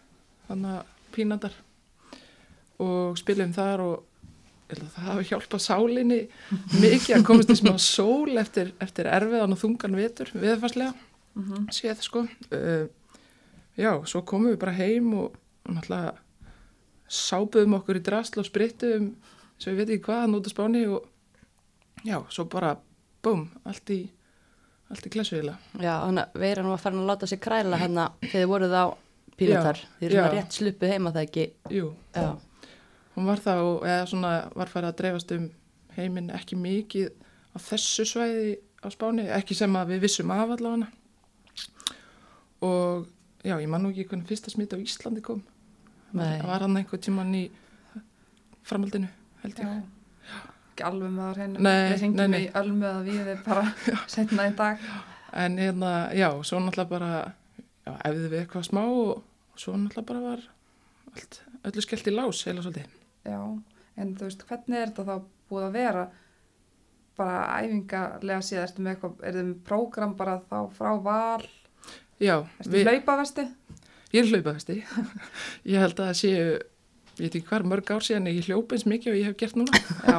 þannig 0.49 0.79
að 0.81 0.95
pínandar 1.15 1.57
og 2.81 3.19
spilum 3.21 3.53
þar 3.55 3.85
og 3.85 4.10
það 4.79 5.09
hafi 5.09 5.27
hjálpað 5.31 5.62
sálinni 5.65 6.21
mikið 6.81 7.17
að 7.17 7.27
komast 7.27 7.50
í 7.50 7.59
smá 7.59 7.75
sól 7.97 8.39
eftir, 8.41 8.73
eftir 8.81 9.11
erfiðan 9.11 9.57
og 9.57 9.61
þungan 9.61 9.99
vetur, 9.99 10.31
viðfarslega. 10.35 10.95
mm 11.35 11.45
-hmm. 11.45 11.69
séð 11.73 12.03
sko. 12.03 12.27
Uh, 12.53 12.87
já, 13.77 13.93
svo 14.07 14.23
komum 14.23 14.50
við 14.50 14.59
bara 14.59 14.73
heim 14.73 15.15
og 15.15 15.37
náttúrulega 15.69 16.15
sápuðum 17.09 17.75
okkur 17.75 17.97
í 17.97 18.03
drasl 18.07 18.41
og 18.41 18.47
sprittuðum 18.47 19.15
svo 19.59 19.71
ég 19.71 19.77
veit 19.77 19.91
ekki 19.91 20.05
hvað, 20.05 20.27
nút 20.31 20.47
á 20.47 20.50
spáni 20.50 20.87
og 20.87 21.05
já, 22.05 22.23
svo 22.31 22.45
bara 22.45 22.77
búm, 23.23 23.49
allt 23.65 23.91
í 23.91 24.00
allt 24.91 25.07
í 25.07 25.12
klessuðila 25.15 25.57
Já, 25.79 25.93
hann 26.05 26.21
að 26.23 26.39
vera 26.43 26.65
nú 26.67 26.75
að 26.75 26.83
fara 26.85 26.99
að 26.99 27.11
láta 27.11 27.29
sig 27.31 27.41
kræla 27.43 27.79
hérna 27.81 28.11
þegar 28.21 28.37
þið 28.37 28.53
voruð 28.53 28.75
á 28.75 28.85
pílutar 29.37 29.83
Þið 29.99 30.07
eru 30.07 30.17
svona 30.17 30.33
rétt 30.35 30.57
sluppu 30.57 30.91
heima 30.91 31.12
það 31.15 31.27
ekki? 31.29 31.47
Jú, 31.71 31.91
Já, 32.15 32.31
hún 33.17 33.26
var 33.26 33.40
og 33.59 33.87
eða 33.87 34.07
svona 34.09 34.33
var 34.55 34.71
farið 34.71 34.93
að 34.93 34.99
dreifast 35.00 35.33
um 35.37 35.49
heiminn 35.97 36.31
ekki 36.35 36.57
mikið 36.59 37.11
á 37.55 37.59
þessu 37.59 38.07
svæði 38.07 38.59
á 38.81 38.88
spáni, 38.93 39.26
ekki 39.29 39.57
sem 39.59 39.75
að 39.76 39.95
við 39.95 40.05
vissum 40.07 40.31
af 40.33 40.55
allavega. 40.57 40.88
Og 42.64 43.09
já, 43.45 43.57
ég 43.57 43.69
man 43.69 43.83
nú 43.85 43.90
ekki 43.90 44.07
hvernig 44.09 44.29
fyrsta 44.29 44.52
smitt 44.52 44.73
á 44.73 44.79
Íslandi 44.79 45.23
kom. 45.25 45.43
Nei. 46.12 46.40
það 46.40 46.49
var 46.50 46.64
hann 46.67 46.79
einhver 46.81 46.99
tíman 46.99 47.35
í 47.38 47.45
framhaldinu 48.67 49.11
held 49.45 49.61
ég. 49.62 49.67
Já. 50.26 50.38
ekki 50.73 50.87
alveg 50.88 51.12
með 51.14 51.23
það 51.23 51.37
hreinu 51.37 51.62
Nei, 51.62 51.76
við 51.95 52.17
nei. 52.33 52.40
í 52.40 52.49
ölmu 52.61 52.88
að 52.88 53.11
við 53.11 53.31
bara 53.49 53.67
setna 54.11 54.49
í 54.50 54.55
dag. 54.59 54.87
En 55.31 55.59
hérna, 55.61 55.93
já, 56.17 56.29
svo 56.43 56.59
náttúrulega 56.59 56.90
bara 56.90 57.11
já, 57.87 57.93
efði 58.09 58.25
við 58.33 58.40
eitthvað 58.40 58.67
smá 58.71 58.83
og 58.87 59.21
svo 59.55 59.76
náttúrulega 59.76 60.09
bara 60.09 60.25
var 60.25 60.49
allt, 61.14 61.43
öllu 61.71 61.85
skellt 61.85 62.11
í 62.11 62.14
lás 62.17 62.43
heila 62.49 62.64
svolítið 62.64 63.00
Já, 63.27 63.41
en 64.00 64.17
þú 64.17 64.27
veist, 64.29 64.45
hvernig 64.49 64.81
er 64.81 64.91
þetta 64.93 65.07
þá 65.09 65.15
búið 65.50 65.67
að 65.67 65.77
vera? 65.77 66.05
Bara 67.21 67.41
æfingarlega 67.61 68.43
síðan, 68.47 68.67
ertu 68.67 68.85
með 68.85 68.95
eitthvað, 68.95 69.17
er 69.27 69.37
þið 69.37 69.49
með 69.50 69.62
prógram 69.69 70.17
bara 70.17 70.39
þá 70.49 70.59
frá 70.77 70.91
val, 71.05 71.47
já, 72.21 72.37
ertu 72.62 72.75
við, 72.75 72.89
hlaupavesti? 72.89 73.47
ég 74.15 74.23
er 74.23 74.31
hlaupavesti. 74.33 74.79
Ég 75.71 75.85
held 75.85 76.00
að 76.00 76.11
það 76.11 76.21
séu 76.21 76.45
ég 77.21 77.27
veit 77.27 77.37
ekki 77.37 77.50
hvar 77.50 77.67
mörg 77.69 77.91
ár 77.93 78.05
síðan 78.05 78.31
ég 78.31 78.47
hljópa 78.49 78.77
eins 78.77 78.87
mikið 78.89 79.12
og 79.12 79.19
ég 79.19 79.29
hef 79.29 79.37
gert 79.39 79.59
núna. 79.61 79.81
Já, 80.09 80.19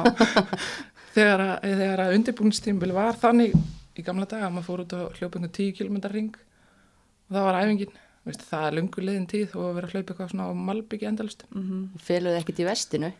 þegar 1.16 1.42
að, 1.44 1.54
þegar 1.66 2.02
að 2.04 2.16
undirbúinstímbil 2.18 2.92
var 2.94 3.18
þannig 3.18 3.56
í 3.98 4.04
gamla 4.06 4.28
daga 4.28 4.46
að 4.48 4.54
maður 4.54 4.68
fór 4.68 4.84
út 4.84 4.94
að 4.96 5.08
hljópa 5.18 5.40
einhvern 5.40 5.56
10 5.58 5.74
km 5.80 5.98
ring 6.12 6.36
og 6.38 7.34
það 7.34 7.46
var 7.48 7.58
æfingin 7.58 7.98
Veist, 8.22 8.44
það 8.46 8.66
er 8.68 8.74
lungu 8.78 9.02
liðin 9.02 9.28
tíð 9.30 9.54
og 9.58 9.64
að 9.66 9.78
vera 9.78 9.88
að 9.88 9.94
hlaupa 9.94 10.12
eitthvað 10.12 10.28
svona 10.30 10.44
á 10.46 10.52
malbyggi 10.54 11.08
endalust 11.08 11.46
mm 11.50 12.02
feluðu 12.06 12.38
ekkert 12.38 12.60
í 12.62 12.66
vestinu? 12.68 13.10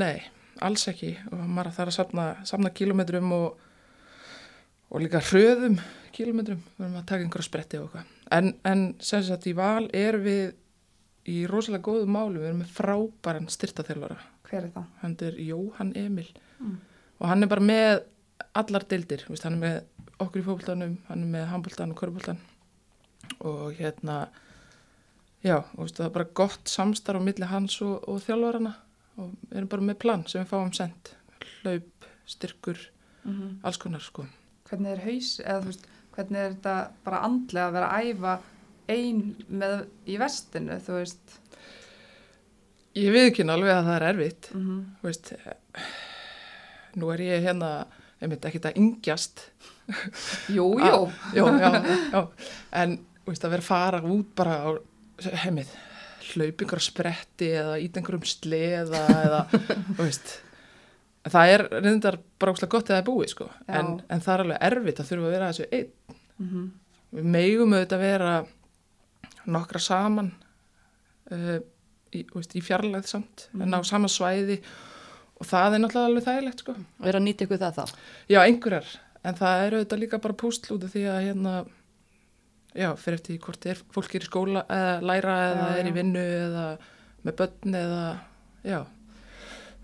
Nei, 0.00 0.22
alls 0.64 0.86
ekki. 0.88 1.10
Og 1.32 1.42
maður 1.44 1.74
þarf 1.76 1.92
að 1.92 1.96
safna, 1.98 2.24
safna 2.48 2.70
kílometrum 2.70 3.32
og, 3.36 3.58
og 4.88 5.02
líka 5.02 5.20
hröðum 5.20 5.76
kílometrum, 6.14 6.62
við 6.76 6.86
erum 6.86 6.98
að 7.00 7.06
taka 7.10 7.26
einhverja 7.26 7.48
spretti 7.48 7.80
og 7.80 7.88
eitthvað. 7.88 8.14
En, 8.36 8.52
en 8.64 8.84
sem 9.04 9.24
sagt 9.26 9.48
í 9.50 9.54
val 9.58 9.90
erum 9.96 10.24
við 10.24 10.54
í 11.30 11.46
rosalega 11.50 11.84
góðu 11.84 12.06
málu, 12.08 12.40
við 12.40 12.50
erum 12.50 12.62
með 12.62 12.72
frábæran 12.78 13.50
styrtaþjálfara, 13.52 14.16
hver 14.48 14.62
er 14.62 14.70
það? 14.74 14.86
hann 15.02 15.16
er 15.26 15.36
Jóhann 15.50 15.92
Emil. 15.96 16.30
Mm. 16.60 16.78
og 17.20 17.28
hann 17.28 17.44
er 17.44 17.48
bara 17.48 17.64
með 17.64 18.02
allar 18.56 18.84
deildir, 18.88 19.26
veist, 19.28 19.44
hann 19.44 19.58
er 19.58 19.62
með 19.64 20.16
okkur 20.20 20.40
í 20.40 20.46
fókbaltanum, 20.48 20.96
hann 21.08 21.24
er 21.24 21.30
með 21.36 21.46
handboltan 21.52 21.92
og 21.92 22.00
körboltan 22.00 22.40
og 23.40 23.72
hérna 23.78 24.16
já, 25.44 25.56
og 25.76 25.84
veist, 25.86 25.96
það 25.96 26.06
er 26.08 26.14
bara 26.18 26.28
gott 26.42 26.68
samstarf 26.68 27.22
á 27.22 27.24
milli 27.24 27.48
hans 27.48 27.78
og, 27.82 28.02
og 28.08 28.20
þjálfarana 28.26 28.74
og 29.20 29.30
við 29.50 29.56
erum 29.60 29.70
bara 29.72 29.86
með 29.90 29.98
plan 30.02 30.24
sem 30.28 30.42
við 30.42 30.50
fáum 30.52 30.72
sendt 30.76 31.14
hlaup, 31.62 32.08
styrkur, 32.28 32.78
Mm 33.24 33.58
alls 33.62 33.76
konar 33.76 34.00
sko. 34.00 34.22
Hvernig 34.70 34.94
er 34.94 35.02
haus, 35.04 35.34
eða 35.44 35.58
þú 35.60 35.66
veist, 35.72 35.82
hvernig 36.14 36.38
er 36.40 36.54
þetta 36.54 36.74
bara 37.04 37.18
andlega 37.26 37.66
að 37.68 37.74
vera 37.76 37.88
að 37.92 38.06
æfa 38.14 38.34
ein 38.94 39.18
með 39.60 39.74
í 40.08 40.16
vestinu, 40.22 40.78
þú 40.86 40.94
veist? 40.96 41.34
Ég 42.96 43.12
viðkynna 43.14 43.54
alveg 43.58 43.74
að 43.74 43.84
það 43.90 43.96
er 43.98 44.06
erfitt, 44.08 44.48
Mm 44.54 44.78
þú 45.02 45.10
veist, 45.10 45.32
nú 46.98 47.10
er 47.14 47.22
ég 47.26 47.44
hérna, 47.44 47.68
einmitt 48.20 48.48
ekkert 48.48 48.70
að 48.70 48.80
yngjast. 48.80 49.44
Jú, 50.56 50.70
Ah, 52.16 52.26
en 52.80 52.98
veist, 53.28 53.44
að 53.44 53.54
vera 53.56 53.64
að 53.64 53.70
fara 53.70 54.02
út 54.06 54.34
bara 54.38 54.58
á, 54.64 54.68
heimið, 55.44 55.72
hlaup 56.30 56.62
ykkur 56.64 56.82
spretti 56.84 57.50
eða 57.58 57.78
ít 57.82 57.98
einhverjum 57.98 58.28
sleða 58.28 59.02
eða, 59.16 59.40
veist, 60.00 60.36
það 61.28 61.54
er 61.54 61.66
reyndar 61.80 62.20
bara 62.40 62.54
óslega 62.54 62.74
gott 62.76 62.92
eða 62.92 63.06
búið, 63.06 63.34
sko, 63.34 63.48
en, 63.68 63.98
en 64.08 64.24
það 64.24 64.34
er 64.34 64.44
alveg 64.44 64.62
erfitt 64.70 65.02
að 65.02 65.10
þurfa 65.10 65.28
að 65.28 65.36
vera 65.36 65.50
þessu 65.50 65.68
einn. 65.78 66.14
Mhm. 66.40 66.70
Við 67.10 67.26
megum 67.26 67.72
auðvitað 67.74 68.02
vera 68.04 68.34
nokkra 69.50 69.80
saman 69.82 70.28
uh, 71.34 71.58
í, 72.14 72.22
veist, 72.30 72.54
í 72.54 72.62
fjarlæð 72.62 73.08
samt, 73.10 73.48
en 73.58 73.74
á 73.74 73.80
sama 73.86 74.10
svæði 74.10 74.60
og 75.40 75.48
það 75.48 75.76
er 75.76 75.82
náttúrulega 75.82 76.10
alveg 76.10 76.26
þægilegt, 76.26 76.62
sko. 76.62 76.74
Verða 77.00 77.20
að 77.20 77.26
nýta 77.26 77.46
ykkur 77.46 77.60
það 77.62 77.78
þá. 77.80 78.00
Já, 78.30 78.38
einhverjar, 78.44 78.90
en 79.26 79.38
það 79.40 79.64
er 79.64 79.76
auðvitað 79.76 80.02
líka 80.04 80.22
bara 80.22 80.38
púsl 80.42 80.74
út 80.76 80.86
af 80.86 80.94
því 80.94 81.04
að 81.10 81.20
hérna, 81.26 81.54
já, 82.76 82.88
fyrir 83.00 83.18
eftir 83.18 83.34
því 83.34 83.40
hvort 83.46 83.66
er, 83.70 83.80
fólk 83.94 84.14
er 84.14 84.24
í 84.24 84.28
skóla 84.28 84.62
eða 84.70 84.94
læra 85.10 85.36
eða 85.50 85.66
Já, 85.70 85.78
er 85.80 85.90
í 85.90 85.94
vinnu 85.96 86.22
eða 86.22 86.64
með 87.26 87.36
börn 87.40 87.76
eða, 87.80 88.04
já, 88.64 88.78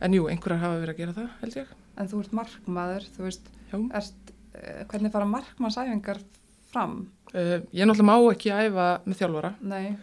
en 0.07 0.16
jú, 0.16 0.28
einhverjar 0.31 0.62
hafa 0.62 0.81
verið 0.83 0.95
að 0.95 1.00
gera 1.02 1.16
það, 1.16 1.28
held 1.43 1.59
ég. 1.61 1.75
En 1.97 2.11
þú 2.12 2.23
ert 2.23 2.37
markmaður, 2.37 3.07
þú 3.16 3.26
veist, 3.26 3.50
ert, 4.00 4.33
eh, 4.57 4.83
hvernig 4.93 5.12
fara 5.14 5.28
markmannsæfingar 5.28 6.21
fram? 6.73 6.97
Uh, 7.35 7.59
ég 7.75 7.88
náttúrulega 7.88 8.07
má 8.09 8.16
ekki 8.33 8.52
æfa 8.55 8.88
með 9.05 9.21
þjálfara, 9.21 9.52
Nei, 9.66 9.97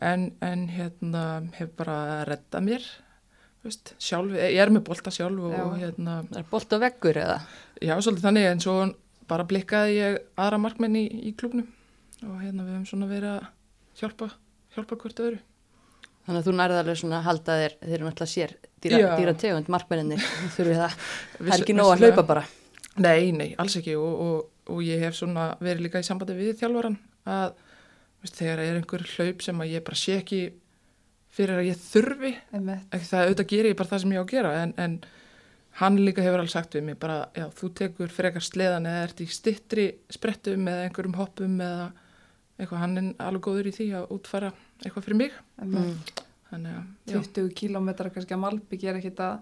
en, 0.00 0.26
en 0.44 0.66
hérna 0.72 1.24
hef 1.58 1.72
bara 1.76 1.96
reddað 2.28 2.66
mér, 2.68 2.86
þú 3.60 3.68
veist, 3.68 3.92
sjálf, 4.00 4.36
ég 4.38 4.60
er 4.62 4.72
með 4.72 4.86
bolta 4.88 5.12
sjálf 5.12 5.48
og, 5.50 5.56
Já. 5.56 5.64
og 5.66 5.76
hérna, 5.80 6.16
er 6.38 6.46
bolt 6.52 6.72
og 6.76 6.84
veggur 6.84 7.20
eða? 7.20 7.40
já, 7.80 7.94
svolítið 7.98 8.26
þannig, 8.28 8.48
en 8.52 8.64
svo 8.64 8.76
bara 9.30 9.44
blikkaði 9.48 9.98
ég 9.98 10.16
aðra 10.40 10.58
markmenn 10.62 10.96
í, 11.00 11.04
í 11.30 11.34
klubnum 11.38 11.68
og 12.26 12.36
hérna 12.42 12.66
við 12.66 12.74
höfum 12.74 12.88
svona 12.90 13.08
verið 13.10 13.32
að 13.36 13.46
hjálpa, 14.00 14.30
hjálpa 14.76 14.98
hvert 15.02 15.22
öðru. 15.26 15.40
Þannig 16.26 16.40
að 16.40 16.46
þú 16.46 16.54
nærði 16.58 16.80
alveg 16.82 16.98
svona 17.00 17.18
að 17.18 17.26
halda 17.26 17.58
þér, 17.60 17.76
þeir 17.80 17.96
eru 17.96 18.06
náttúrulega 18.06 18.32
sér 18.34 18.56
dýra, 18.84 18.98
dýra 19.18 19.34
tegund, 19.40 19.70
markmenninni, 19.72 20.18
þurfið 20.56 20.80
það. 20.82 20.96
Það 21.38 21.54
er 21.54 21.64
ekki 21.64 21.76
nóg 21.76 21.92
að 21.94 22.04
hlaupa 22.04 22.26
bara. 22.28 22.44
Nei, 23.00 23.30
nei, 23.32 23.48
alls 23.62 23.76
ekki 23.80 23.94
og, 23.96 24.24
og, 24.24 24.50
og 24.74 24.82
ég 24.84 25.00
hef 25.04 25.16
svona 25.16 25.52
verið 25.62 25.86
líka 25.86 26.02
í 26.02 26.06
sambandi 26.06 26.36
við 26.36 26.58
þjálfaran 26.60 26.98
að 27.30 27.54
veist, 28.20 28.36
þegar 28.36 28.64
er 28.64 28.80
einhver 28.80 29.06
hlaup 29.14 29.44
sem 29.44 29.62
að 29.62 29.72
ég 29.74 29.86
bara 29.86 30.00
sé 30.00 30.18
ekki 30.20 30.40
fyrir 31.30 31.60
að 31.60 31.70
ég 31.70 31.80
þurfi, 31.80 32.34
ekki 32.50 33.06
það 33.06 33.24
auðvitað 33.24 33.50
gerir 33.54 33.70
ég 33.70 33.78
bara 33.78 33.92
það 33.92 34.02
sem 34.02 34.14
ég 34.14 34.20
á 34.20 34.24
að 34.24 34.32
gera 34.34 34.52
en, 34.64 34.74
en 34.82 34.96
hann 35.80 35.98
líka 36.02 36.24
hefur 36.24 36.42
alveg 36.42 36.52
sagt 36.52 36.74
við 36.76 36.86
mig 36.88 36.98
bara, 37.00 37.20
já, 37.38 37.46
þú 37.54 37.70
tekur 37.78 38.12
frekar 38.12 38.44
sleðan 38.44 38.88
eða 38.90 39.04
ert 39.06 39.22
í 39.22 39.28
stittri 39.30 39.86
sprettum 40.10 40.66
eða 40.68 40.88
einhverjum 40.88 41.18
hoppum 41.20 41.60
eða 41.62 41.90
eitthvað, 42.60 42.82
hann 42.82 42.98
er 43.00 43.08
alveg 43.26 43.44
góður 43.46 43.70
í 43.70 43.74
því 43.74 43.86
að 43.98 44.10
útfæra 44.16 44.50
eitthvað 44.82 45.06
fyrir 45.06 45.20
mig, 45.20 45.36
einmitt. 45.60 46.22
þannig 46.50 46.76
að, 46.76 46.88
já, 47.10 47.16
20 47.20 47.52
kílómetrar 47.60 48.12
kannski 48.14 48.36
að 48.36 48.42
Malbygg 48.44 48.86
er 48.86 48.98
ekkit 49.00 49.22
að 49.24 49.38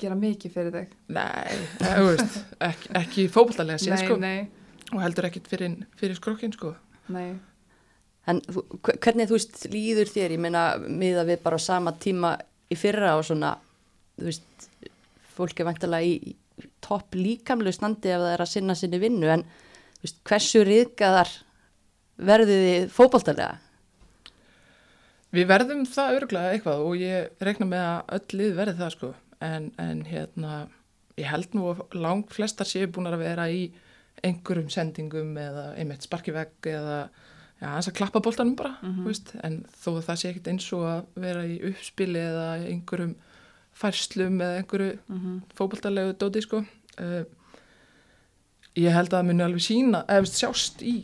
gera 0.00 0.18
mikið 0.18 0.54
fyrir 0.54 0.76
þig. 0.78 0.94
nei, 1.14 1.58
þú 1.84 2.06
veist, 2.10 2.38
ekki, 2.68 2.92
ekki 3.00 3.26
fótboltalega 3.32 3.82
séð, 3.82 3.96
nei, 3.96 4.06
sko, 4.06 4.20
nei, 4.22 4.88
og 4.92 5.02
heldur 5.04 5.28
ekkit 5.30 5.50
fyrir, 5.50 5.76
fyrir 6.00 6.18
skrokkin, 6.18 6.54
sko. 6.56 6.74
nei. 7.14 7.34
En 8.30 8.40
hvernig 8.80 9.28
þú 9.28 9.36
veist 9.36 9.66
líður 9.68 10.08
þér, 10.08 10.34
ég 10.38 10.40
meina 10.40 10.64
miða 10.80 11.26
við 11.28 11.42
bara 11.44 11.58
á 11.60 11.62
sama 11.62 11.92
tíma 12.00 12.32
í 12.72 12.78
fyrra 12.80 13.18
og 13.18 13.26
svona, 13.28 13.52
þú 14.16 14.30
veist, 14.30 14.68
fólk 15.34 15.60
er 15.60 15.68
vantilega 15.68 16.08
í 16.08 16.34
topp 16.84 17.16
líkamlu 17.18 17.72
standi 17.74 18.12
ef 18.14 18.22
það 18.22 18.32
er 18.32 18.44
að 18.44 18.52
sinna 18.52 18.76
sinni 18.78 19.00
vinnu, 19.02 19.28
en 19.28 19.44
veist, 20.00 20.22
hversu 20.24 20.64
riðgaðar 20.64 21.30
verðið 22.16 22.64
þið 22.68 22.88
fótboltalega? 22.94 23.58
Við 25.34 25.48
verðum 25.50 25.82
það 25.90 26.20
örglega 26.20 26.54
eitthvað 26.54 26.82
og 26.86 26.96
ég 27.00 27.42
rekna 27.42 27.66
með 27.66 27.84
að 27.88 28.16
öll 28.16 28.38
lið 28.38 28.56
verði 28.60 28.74
það 28.78 28.92
sko. 28.94 29.12
En, 29.44 29.70
en 29.82 30.04
hérna 30.06 30.52
ég 31.18 31.30
held 31.30 31.56
nú 31.56 31.68
að 31.72 31.82
langt 31.98 32.32
flestar 32.34 32.68
séu 32.68 32.88
búin 32.90 33.10
að 33.10 33.22
vera 33.22 33.48
í 33.50 33.66
einhverjum 34.24 34.70
sendingum 34.72 35.34
eða 35.38 35.72
einmitt 35.78 36.06
sparki 36.06 36.32
vegg 36.34 36.68
eða 36.70 36.98
já, 37.60 37.66
hans 37.66 37.90
að 37.90 37.96
klappa 37.98 38.22
boltanum 38.22 38.54
bara 38.58 38.76
mm 38.82 39.04
veist, 39.08 39.34
en 39.42 39.62
þó 39.82 39.96
að 39.96 40.06
það 40.08 40.20
sé 40.20 40.30
ekkit 40.30 40.50
eins 40.52 40.68
og 40.76 40.84
að 40.88 41.20
vera 41.26 41.44
í 41.46 41.58
uppspili 41.70 42.22
eða 42.22 42.48
einhverjum 42.70 43.14
færslum 43.74 44.40
eða 44.40 44.60
einhverju 44.62 44.92
Mm 45.08 45.40
fótboltalegu 45.58 46.14
dóti 46.18 46.42
sko. 46.44 46.62
Uh, 46.98 47.24
ég 48.78 48.94
held 48.94 49.10
að 49.10 49.18
það 49.18 49.28
muni 49.28 49.44
alveg 49.44 49.66
sína 49.66 50.04
eða 50.10 50.30
sjást 50.30 50.82
í 50.82 50.96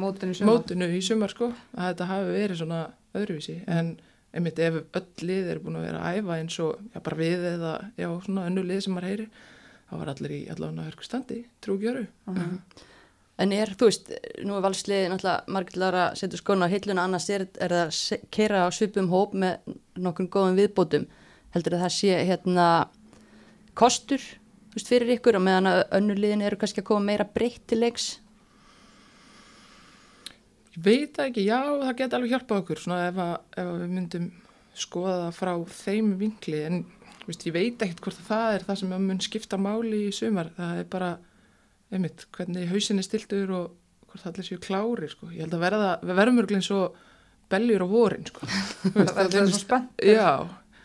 Mótinu 0.00 0.34
sumar. 0.34 0.54
mótinu 0.58 0.88
í 0.96 1.00
sumar 1.04 1.32
sko 1.34 1.50
að 1.76 1.86
þetta 1.90 2.08
hafi 2.10 2.34
verið 2.36 2.60
svona 2.62 2.80
öðruvísi 3.14 3.56
en 3.66 3.94
einmitt 4.34 4.58
ef 4.62 4.76
öll 4.96 5.26
lið 5.26 5.48
er 5.54 5.58
búin 5.62 5.76
að 5.80 5.86
vera 5.88 6.02
að 6.06 6.20
æfa 6.20 6.36
eins 6.40 6.58
og 6.62 6.76
já, 6.94 7.00
bara 7.02 7.16
við 7.18 7.46
eða 7.54 7.72
já, 7.98 8.08
svona 8.26 8.46
önnu 8.50 8.62
lið 8.66 8.84
sem 8.86 8.94
maður 8.94 9.08
heyri 9.10 9.26
þá 9.90 9.96
var 9.98 10.12
allir 10.12 10.36
í 10.36 10.40
allavega 10.54 10.86
hörku 10.90 11.04
standi 11.08 11.42
trúgjöru 11.64 12.06
Mhm. 12.30 12.60
En 13.40 13.52
er, 13.56 13.70
þú 13.72 13.86
veist, 13.88 14.10
nú 14.44 14.52
er 14.58 14.60
valsliði 14.66 15.08
náttúrulega 15.08 15.48
margillara 15.48 16.00
að 16.10 16.16
setja 16.20 16.36
skóna 16.36 16.66
á 16.68 16.72
hilluna, 16.74 17.04
annars 17.08 17.30
er, 17.32 17.46
er 17.56 17.72
það 17.72 17.86
að 17.88 18.26
keira 18.36 18.58
á 18.64 18.68
svipum 18.68 19.08
hóp 19.08 19.32
með 19.32 19.56
nokkur 19.96 20.26
góðum 20.28 20.58
viðbótum. 20.60 21.06
Heldur 21.54 21.78
að 21.78 21.84
það 21.86 21.94
sé 21.96 22.18
hérna 22.28 22.66
kostur, 23.74 24.20
þú 24.20 24.76
veist, 24.76 24.90
fyrir 24.92 25.14
ykkur 25.16 25.38
og 25.40 25.44
meðan 25.46 25.70
að 25.70 25.80
önnuliðin 25.98 26.44
eru 26.44 26.58
kannski 26.60 26.82
að 26.82 26.88
koma 26.90 27.06
meira 27.08 27.24
breytt 27.24 27.64
til 27.70 27.80
leiks? 27.80 28.18
Ég 30.76 30.84
veit 30.84 31.18
ekki, 31.24 31.44
já 31.48 31.58
það 31.64 31.96
geti 31.98 32.16
alveg 32.18 32.30
hjálpað 32.34 32.62
okkur 32.62 32.78
svona 32.84 33.00
ef, 33.08 33.18
að, 33.18 33.34
ef 33.56 33.66
að 33.72 33.80
við 33.82 33.90
myndum 33.96 34.28
skoða 34.80 35.16
það 35.24 35.34
frá 35.40 35.52
þeim 35.80 36.12
vinkli 36.20 36.60
en 36.68 36.78
veist, 37.26 37.44
ég 37.46 37.52
veit 37.56 37.82
ekkert 37.82 38.00
hvort 38.06 38.20
að 38.22 38.28
það 38.30 38.54
er 38.58 38.64
það 38.68 38.78
sem 38.80 38.94
mun 39.08 39.20
skipta 39.24 39.58
máli 39.60 40.04
í 40.08 40.12
sumar 40.14 40.52
það 40.56 40.78
er 40.84 40.88
bara, 40.92 41.10
einmitt, 41.90 42.26
hvernig 42.36 42.68
hausin 42.70 42.98
er 43.02 43.06
stiltur 43.08 43.50
og 43.58 43.72
hvort 44.10 44.26
allir 44.30 44.46
séu 44.46 44.58
klári 44.62 45.08
sko. 45.10 45.28
ég 45.34 45.42
held 45.44 45.54
að 45.58 45.64
verða, 45.66 45.90
við 46.06 46.16
verðum 46.22 46.40
örglinn 46.44 46.64
svo 46.66 46.80
beljur 47.50 47.82
á 47.82 47.88
vorin 47.90 48.26
sko. 48.30 48.46
Veist, 48.94 49.14
Það 49.14 49.34
er 49.42 49.50
svo 49.50 49.58
spennt. 49.58 49.90
já, 50.06 50.30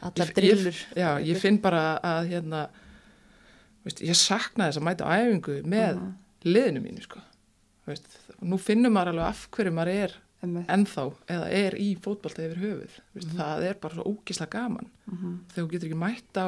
Allar 0.06 0.32
drillur. 0.38 0.78
Já, 0.98 1.08
ég 1.26 1.38
finn 1.42 1.58
bara 1.62 1.84
að 2.06 2.28
hérna, 2.34 2.66
veist, 3.86 4.02
ég 4.06 4.18
sakna 4.18 4.68
þess 4.72 4.82
að 4.82 4.86
mæta 4.90 5.06
á 5.06 5.14
æfingu 5.22 5.56
með 5.66 5.96
Mhm. 6.02 6.12
liðinu 6.46 6.82
mínu, 6.84 7.02
sko. 7.06 7.22
Veist, 7.86 8.06
nú 8.42 8.58
finnum 8.62 8.94
maður 8.98 9.14
alveg 9.14 9.28
af 9.30 9.48
hverju 9.54 9.74
maður 9.78 9.92
er 10.06 10.16
ennþá 10.46 11.04
eða 11.36 11.50
er 11.58 11.76
í 11.82 11.88
fótbolta 12.02 12.44
yfir 12.46 12.62
höfuð. 12.64 12.96
Veist, 13.16 13.28
Mhm. 13.30 13.38
Það 13.40 13.64
er 13.70 13.74
bara 13.82 13.94
svo 13.96 14.04
ógislega 14.12 14.50
gaman. 14.52 14.90
Mhm. 15.12 15.36
Þegar 15.54 15.66
þú 15.68 15.72
getur 15.72 15.90
ekki 15.90 16.02
mætt 16.04 16.34
á 16.38 16.48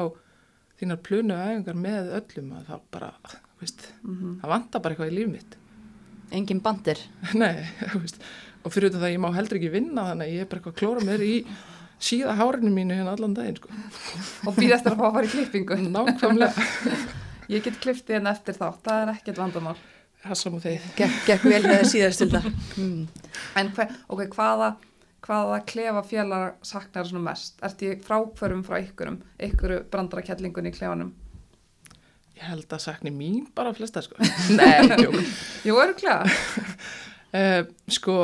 þínar 0.80 1.00
plönu 1.02 1.34
æfingar 1.34 1.74
með 1.74 2.10
öllum, 2.18 2.52
að 2.58 2.66
það 2.66 2.80
bara, 2.90 3.12
veist, 3.60 3.88
Mhm. 4.04 4.40
það 4.40 4.48
vantar 4.54 4.82
bara 4.82 4.94
eitthvað 4.94 5.10
í 5.12 5.16
líf 5.18 5.30
mitt. 5.30 5.56
Engin 6.30 6.60
bandir. 6.60 6.98
Nei, 7.34 7.66
veist, 7.94 8.18
og 8.64 8.72
fyrir 8.72 8.90
þetta 8.90 9.06
að 9.08 9.14
ég 9.16 9.20
má 9.20 9.32
heldur 9.34 9.58
ekki 9.58 9.70
vinna 9.72 10.02
þannig 10.12 10.26
að 10.28 10.34
ég 10.34 10.40
er 10.40 10.44
bara 10.46 10.60
eitthvað 10.60 10.74
að 10.74 10.80
klóra 10.82 11.00
mér 11.06 11.20
í 11.24 11.46
síða 11.98 12.36
hárinu 12.38 12.70
mínu 12.70 12.94
hérna 12.94 13.16
allan 13.16 13.34
daginn, 13.34 13.56
sko. 13.56 13.68
Og 14.46 14.54
býð 14.54 14.74
eftir 14.76 14.92
að 14.92 14.98
fá 14.98 15.06
að 15.08 15.14
fara 15.14 15.26
í 15.26 15.32
klippingu. 15.34 15.78
Nákvæmlega. 15.90 16.54
Ég 17.48 17.62
get 17.64 17.80
klipptið 17.80 18.18
hérna 18.20 18.30
eftir 18.36 18.54
þá, 18.54 18.76
það 18.84 19.02
er 19.08 19.14
ekkert 19.14 19.38
vandamál. 19.40 19.76
Hassam 20.26 20.56
og 20.58 20.62
þeir. 20.64 20.82
Gekk, 20.98 21.16
gekk 21.28 21.46
vel 21.46 21.62
með 21.62 21.76
það 21.76 21.88
síðast 21.92 22.22
til 22.22 22.28
það. 22.32 22.48
Mm. 22.80 23.02
En 23.60 23.70
hver, 23.76 23.94
ok, 24.10 24.22
hvaða, 24.34 24.68
hvaða 25.24 25.58
klefa 25.70 26.02
félag 26.08 26.56
saknar 26.66 27.06
svona 27.06 27.22
mest? 27.28 27.58
Ert 27.64 27.84
ég 27.86 28.02
frákvörum 28.06 28.64
frá 28.66 28.80
ykkurum, 28.82 29.20
ykkuru 29.48 29.80
brandarakellingunni 29.92 30.72
í 30.72 30.76
klefanum? 30.78 31.12
Ég 32.38 32.46
held 32.46 32.70
að 32.74 32.82
sakni 32.84 33.12
mín 33.14 33.46
bara 33.54 33.74
flesta 33.74 34.02
sko. 34.04 34.18
Nei, 34.58 34.88
tjók. 34.98 35.18
Jú, 35.66 35.78
örglega. 35.82 36.26
Uh, 37.34 37.62
sko, 37.98 38.16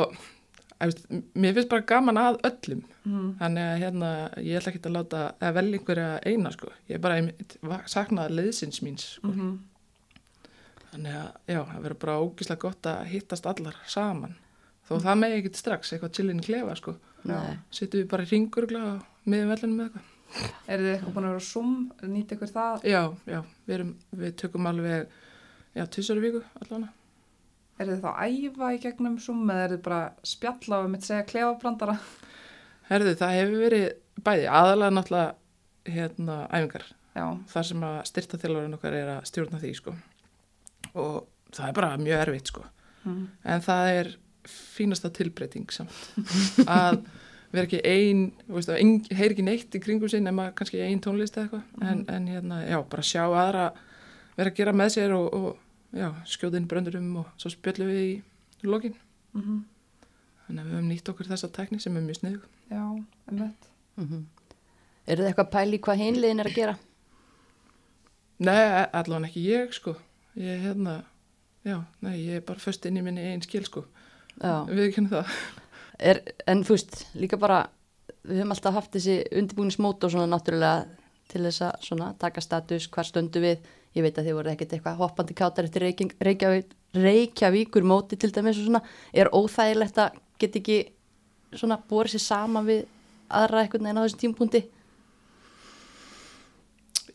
að 0.79 0.91
veist, 0.91 1.05
mér 1.35 1.55
finnst 1.55 1.71
bara 1.71 1.87
gaman 1.93 2.19
að 2.19 2.41
öllum. 2.49 2.81
Mm. 3.05 3.29
Þannig 3.39 3.69
að 3.69 3.79
hérna, 3.85 4.09
ég 4.43 4.59
ætla 4.59 4.73
ekki 4.73 4.83
að 4.83 4.97
láta 4.97 5.23
að 5.39 5.55
velja 5.61 5.79
einhverja 5.79 6.11
eina 6.27 6.51
sko. 6.55 6.73
Ég 6.89 6.99
er 6.99 7.03
bara 7.07 7.21
einmitt 7.21 7.55
va- 7.63 7.85
sakna 7.91 8.27
liðsins 8.31 8.83
míns 8.83 9.13
sko. 9.15 9.31
Mm 9.31 9.55
Þannig 10.95 11.15
að, 11.19 11.31
já, 11.51 11.57
það 11.67 11.79
verður 11.83 11.97
bara 12.05 12.13
ógislega 12.23 12.61
gott 12.61 12.87
að 12.87 13.07
hittast 13.11 13.47
allar 13.51 13.79
saman. 13.91 14.35
Þó 14.87 14.93
það 15.03 15.17
megi 15.19 15.39
ekki 15.41 15.49
strax 15.59 15.91
eitthvað 15.91 16.13
chillin 16.15 16.39
í 16.39 16.45
klefa 16.45 16.75
sko. 16.79 16.93
Sittum 17.73 17.99
við 17.99 18.05
bara 18.13 18.23
í 18.23 18.29
ringurgla 18.29 18.83
með 19.27 19.43
vellinu 19.49 19.75
með 19.75 19.89
eitthvað. 19.89 20.13
Er 20.71 20.83
þið 20.85 20.91
eitthvað 20.93 21.17
búin 21.17 21.27
að 21.27 21.33
vera 21.33 21.43
á 21.43 21.49
Zoom? 21.49 21.75
Nýta 22.13 22.37
ykkur 22.37 22.53
það? 22.53 22.87
Já, 22.87 23.01
já, 23.27 23.41
við, 23.65 23.75
erum, 23.75 23.91
við 24.21 24.33
tökum 24.39 24.71
alveg, 24.71 25.19
já, 25.75 25.83
tvisar 25.97 26.23
viku 26.23 26.43
allavega. 26.61 26.91
Er 27.75 27.91
þið 27.91 28.01
þá 28.05 28.09
að 28.13 28.39
æfa 28.39 28.71
í 28.71 28.81
gegnum 28.87 29.19
Zoom 29.27 29.45
eða 29.51 29.67
er 29.67 29.75
þið 29.75 29.85
bara 29.89 30.01
spjalla 30.31 30.81
og 30.85 30.91
mitt 30.95 31.07
segja 31.09 31.27
klefabrandara? 31.27 31.99
Herðu, 32.87 33.17
það 33.19 33.37
hefur 33.41 33.63
verið 33.65 33.87
bæði 34.23 34.47
aðalega 34.47 34.95
náttúrulega 34.95 35.95
hérna 35.95 36.43
æfingar 36.53 36.91
Já, 37.15 37.25
þar 37.51 37.67
sem 37.67 37.87
að 37.87 37.97
styrta 38.09 38.39
þjálfarinn 38.39 38.77
okkar 38.77 38.95
er 38.95 39.15
að 39.17 39.27
stjórna 39.29 39.59
því 39.59 39.73
sko 39.75 39.93
og 40.93 41.25
það 41.55 41.67
er 41.69 41.73
bara 41.79 41.97
mjög 41.97 42.21
erfitt 42.25 42.51
sko 42.51 42.63
mm. 43.05 43.21
en 43.43 43.61
það 43.65 43.89
er 43.99 44.09
fínasta 44.45 45.09
tilbreyting 45.09 45.71
samt 45.73 45.91
að 46.69 46.99
vera 47.55 47.65
ekki 47.65 47.79
ein, 47.87 48.23
þú 48.47 48.57
veist, 48.57 48.69
að 48.69 48.79
ein- 48.81 49.15
heyri 49.15 49.33
ekki 49.35 49.45
neitt 49.47 49.75
í 49.77 49.81
kringum 49.81 50.09
sinn 50.11 50.25
nema 50.27 50.49
kannski 50.57 50.81
ein 50.83 50.99
tónlist 51.01 51.37
eða 51.39 51.45
eitthvað 51.61 51.91
en, 51.91 52.01
en 52.11 52.27
hérna, 52.27 52.57
já, 52.67 52.77
bara 52.91 53.05
sjá 53.05 53.23
aðra 53.25 53.69
vera 54.35 54.51
að 54.51 54.57
gera 54.59 54.73
með 54.75 54.89
sér 54.97 55.13
og, 55.15 55.29
og 55.33 55.95
já, 55.95 56.09
skjóðin 56.27 56.67
bröndurum 56.67 57.13
og 57.23 57.29
svo 57.39 57.49
spjöllum 57.53 57.91
við 57.93 58.03
í 58.05 58.69
lokin 58.69 58.95
Mhm. 59.35 59.63
þannig 60.45 60.61
að 60.61 60.67
við 60.67 60.75
höfum 60.75 60.89
nýtt 60.93 61.09
okkur 61.11 61.27
þessa 61.27 61.47
tækni 61.51 61.79
sem 61.83 61.95
er 61.97 62.03
mjög 62.05 62.19
sniðug 62.21 62.43
Já, 62.71 62.83
einmitt. 63.29 63.65
Mm 63.99 64.25
Er 65.05 65.19
þið 65.19 65.27
eitthvað 65.29 65.49
pæli 65.53 65.77
hvað 65.85 65.99
hinliðin 66.01 66.39
er 66.41 66.47
að 66.49 66.55
gera? 66.55 66.75
Nei, 68.39 68.55
allavega 68.91 69.27
ekki 69.29 69.43
ég 69.45 69.73
sko 69.75 69.93
ég 70.39 70.65
hérna, 70.65 70.97
já, 71.65 71.79
nei, 72.05 72.17
ég 72.19 72.39
er 72.39 72.45
bara 72.47 72.61
föst 72.61 72.85
inn 72.87 72.99
í 72.99 73.03
minni 73.05 73.23
einn 73.31 73.43
skil 73.45 73.63
sko. 73.67 73.85
Já. 74.41 74.65
við 74.67 74.91
kynum 74.97 75.13
það. 75.13 75.37
Er, 75.95 76.19
en 76.51 76.65
þú 76.67 76.75
veist, 76.75 76.97
líka 77.15 77.39
bara 77.39 77.61
við 78.25 78.41
höfum 78.41 78.51
alltaf 78.55 78.75
haft 78.75 78.97
þessi 78.97 79.21
undirbúningsmót 79.31 80.03
og 80.03 80.11
svona 80.11 80.27
náttúrulega 80.27 80.85
til 81.31 81.43
þess 81.45 81.63
að 81.69 81.85
svona, 81.87 82.09
taka 82.19 82.43
status, 82.43 82.89
hvar 82.91 83.07
stöndu 83.07 83.41
við. 83.43 83.63
Ég 83.95 84.03
veit 84.03 84.17
að 84.19 84.27
þið 84.27 84.35
voru 84.35 84.51
ekkert 84.51 84.75
eitthvað 84.75 84.99
hoppandi 84.99 85.37
kátar 85.37 85.69
eftir 85.69 85.85
Reykjavík, 85.85 86.17
Reykjavík, 86.27 86.73
Reykjavíkur 86.99 87.87
móti 87.87 88.19
til 88.19 88.33
dæmis 88.35 88.59
og 88.59 88.67
svona, 88.67 88.81
er 89.15 89.31
óþægilegt 89.31 90.01
að 90.03 90.19
get 90.41 90.57
ekki 90.59 90.79
svona 91.55 91.77
borið 91.89 92.15
sér 92.15 92.25
sama 92.25 92.63
við 92.65 92.83
aðra 93.31 93.63
einhvern 93.63 93.87
veginn 93.87 94.01
á 94.01 94.05
þessum 94.05 94.21
tímpunkti 94.23 94.61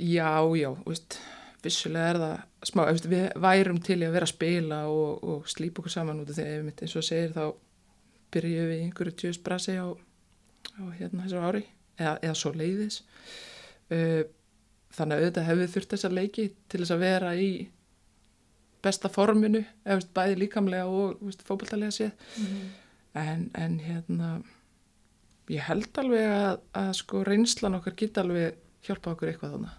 Já, 0.01 0.41
já, 0.57 0.71
veist, 0.87 1.19
vissulega 1.64 2.12
er 2.12 2.20
það 2.20 2.68
smá, 2.70 2.83
við 3.11 3.27
værum 3.44 3.81
til 3.85 3.99
í 4.01 4.07
að 4.07 4.14
vera 4.16 4.29
að 4.29 4.35
spila 4.35 4.81
og, 4.92 5.25
og 5.25 5.51
slípa 5.51 5.83
okkur 5.83 5.94
saman 5.94 6.23
út 6.23 6.31
af 6.33 6.38
því 6.38 6.46
að 6.46 6.57
einmitt 6.59 6.83
eins 6.85 6.96
og 6.96 7.07
segir 7.07 7.35
þá 7.37 7.44
byrjuðum 8.35 8.70
við 8.70 8.85
einhverju 8.87 9.16
tjóðs 9.20 9.40
brasi 9.44 9.77
á, 9.77 9.88
á 9.90 10.83
hérna 10.99 11.25
þessu 11.27 11.42
ári 11.42 11.64
eða, 11.99 12.14
eða 12.23 12.37
svo 12.38 12.53
leiðis 12.55 13.01
uh, 13.90 14.23
þannig 14.96 15.16
að 15.16 15.25
auðvitað 15.25 15.49
hefur 15.51 15.75
þurft 15.75 15.94
þessa 15.96 16.12
leiki 16.14 16.46
til 16.68 16.83
þess 16.83 16.94
að 16.94 17.05
vera 17.05 17.35
í 17.38 17.51
besta 18.85 19.11
forminu 19.12 19.61
eða 19.85 20.07
bæði 20.16 20.38
líkamlega 20.44 20.88
og 20.88 21.20
veist, 21.20 21.44
fótballtalega 21.44 21.92
séð. 21.92 22.31
En, 23.18 23.49
en 23.59 23.77
hérna 23.83 24.31
ég 25.51 25.66
held 25.66 25.99
alveg 26.01 26.27
að, 26.31 26.61
að 26.79 26.90
sko 27.01 27.23
reynslan 27.27 27.77
okkar 27.81 27.96
geta 27.99 28.25
alveg 28.25 28.59
hjálpa 28.87 29.14
okkur 29.14 29.33
eitthvað 29.33 29.57
þannig 29.57 29.77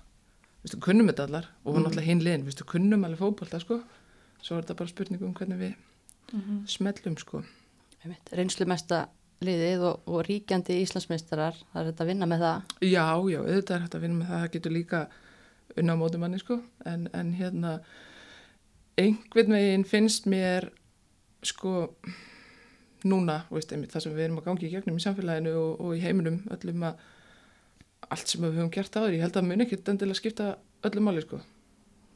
Vistu, 0.61 0.77
kunnum 0.83 1.07
þetta 1.09 1.25
allar 1.25 1.47
og 1.65 1.75
hún 1.77 1.87
alltaf 1.89 2.05
hinn 2.05 2.21
liðin, 2.21 2.43
vistu, 2.45 2.65
kunnum 2.69 3.03
alveg 3.07 3.19
fótbolta 3.23 3.59
sko. 3.63 3.79
Svo 4.41 4.57
er 4.57 4.63
þetta 4.65 4.75
bara 4.81 4.89
spurning 4.91 5.23
um 5.25 5.33
hvernig 5.37 5.57
við 5.61 5.73
Mhm. 6.33 6.61
smellum 6.67 7.17
sko. 7.19 7.43
Reynslu 8.31 8.65
mesta 8.65 9.07
liðið 9.41 9.81
og, 9.83 10.01
og 10.07 10.21
ríkjandi 10.25 10.77
Íslandsmeistarar, 10.81 11.53
það 11.73 11.81
er 11.81 11.91
þetta 11.91 12.03
að 12.05 12.07
vinna 12.11 12.25
með 12.29 12.39
það? 12.45 12.61
Já, 12.81 13.05
já, 13.33 13.39
auðvitað 13.41 13.75
er 13.75 13.81
hægt 13.85 13.95
að 13.97 14.01
vinna 14.05 14.19
með 14.21 14.27
það. 14.29 14.41
Það 14.41 14.51
getur 14.55 14.71
líka 14.71 15.01
unna 15.77 15.93
á 15.93 16.01
mótum 16.01 16.19
manni 16.23 16.39
sko. 16.39 16.61
En, 16.85 17.07
en 17.13 17.33
hérna 17.33 17.73
einhvern 18.97 19.51
veginn 19.57 19.83
finnst 19.87 20.25
mér 20.29 20.69
sko 21.43 21.95
núna, 23.03 23.41
veist, 23.49 23.71
einmitt 23.73 23.91
það 23.95 24.03
sem 24.05 24.13
við 24.15 24.25
erum 24.27 24.37
að 24.41 24.45
gangi 24.49 24.67
í 24.67 24.71
gegnum 24.75 24.97
í 24.99 25.03
samfélaginu 25.03 25.53
og, 25.57 25.81
og 25.81 25.95
í 25.97 26.01
heiminum 26.03 26.41
öllum 26.53 26.83
að 26.91 26.99
allt 28.09 28.27
sem 28.27 28.41
við 28.41 28.55
höfum 28.57 28.71
gert 28.71 28.95
áður, 28.97 29.13
ég 29.15 29.21
held 29.21 29.37
að 29.39 29.47
mun 29.47 29.61
ekkert 29.65 29.89
endilega 29.93 30.19
skipta 30.19 30.55
öllum 30.83 31.03
máli 31.09 31.21
sko. 31.21 31.39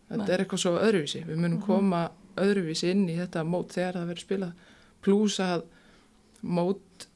Þetta 0.10 0.22
Nei. 0.26 0.34
er 0.36 0.44
eitthvað 0.44 0.62
svo 0.62 0.74
öðruvísi, 0.80 1.24
við 1.26 1.38
munum 1.42 1.62
koma 1.66 2.04
öðruvísi 2.38 2.92
inn 2.92 3.08
í 3.10 3.16
þetta 3.18 3.44
mót 3.48 3.72
þegar 3.74 3.94
það 4.00 4.08
verður 4.12 4.26
spilað. 4.26 4.54
Pluss 5.06 5.40
að 5.40 5.64
mót 6.46 7.08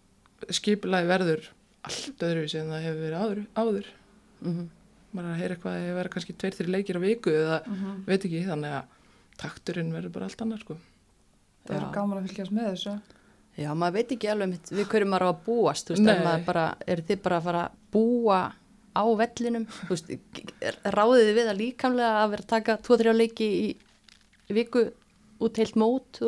skipulaði 0.55 1.09
verður 1.09 1.47
allt 1.89 2.23
öðruvísi 2.25 2.59
en 2.61 2.71
það 2.73 2.85
hefur 2.87 3.01
verið 3.05 3.23
áður, 3.23 3.41
áður. 3.55 3.89
mm 4.45 4.67
maður 5.09 5.25
er 5.25 5.33
að 5.33 5.39
heyra 5.41 5.55
eitthvað 5.55 5.73
að 5.75 5.83
það 5.87 5.95
verður 5.97 6.11
kannski 6.13 6.33
tveir, 6.37 6.53
þrjir 6.53 6.67
leikir 6.69 6.97
á 6.97 7.01
viku 7.01 7.31
eða 7.33 7.55
Mhm. 7.65 7.93
veit 8.05 8.25
ekki, 8.27 8.41
þannig 8.45 8.73
að 8.77 8.83
takturinn 9.41 9.91
verður 9.91 10.11
bara 10.13 10.25
allt 10.29 10.41
annar 10.45 10.59
sko. 10.59 10.75
Það 11.65 11.75
er 11.77 11.93
gaman 11.95 12.17
að 12.19 12.27
fylgjast 12.29 12.51
með 12.53 12.67
þessu. 12.69 12.93
Já, 13.57 13.73
maður 13.73 13.93
veit 13.93 14.11
ekki 14.11 14.29
alveg 14.29 14.49
mitt, 14.49 14.69
við 14.69 14.85
hverju 14.85 15.07
maður 15.09 15.25
á 15.25 15.29
að 15.33 15.39
búast, 15.47 15.87
þú 15.89 15.95
veist, 15.97 16.23
maður 16.23 16.45
bara, 16.45 16.75
eru 16.87 17.01
þið 17.01 17.21
bara 17.23 17.37
að 17.39 17.43
fara 17.43 17.63
að 17.65 17.71
búa 17.91 18.53
á 18.95 19.03
vellinum, 19.19 19.65
veist, 19.89 20.11
ráðið 20.85 21.33
við 21.37 21.51
að 21.51 21.59
líkamlega 21.63 22.23
að 22.23 22.31
vera 22.35 22.45
að 22.45 22.53
taka 22.53 22.77
2-3 22.85 23.15
leiki 23.15 23.49
í, 23.49 23.67
viku 24.53 24.85
út 25.39 25.59
heilt 25.61 25.75
mót, 25.79 26.21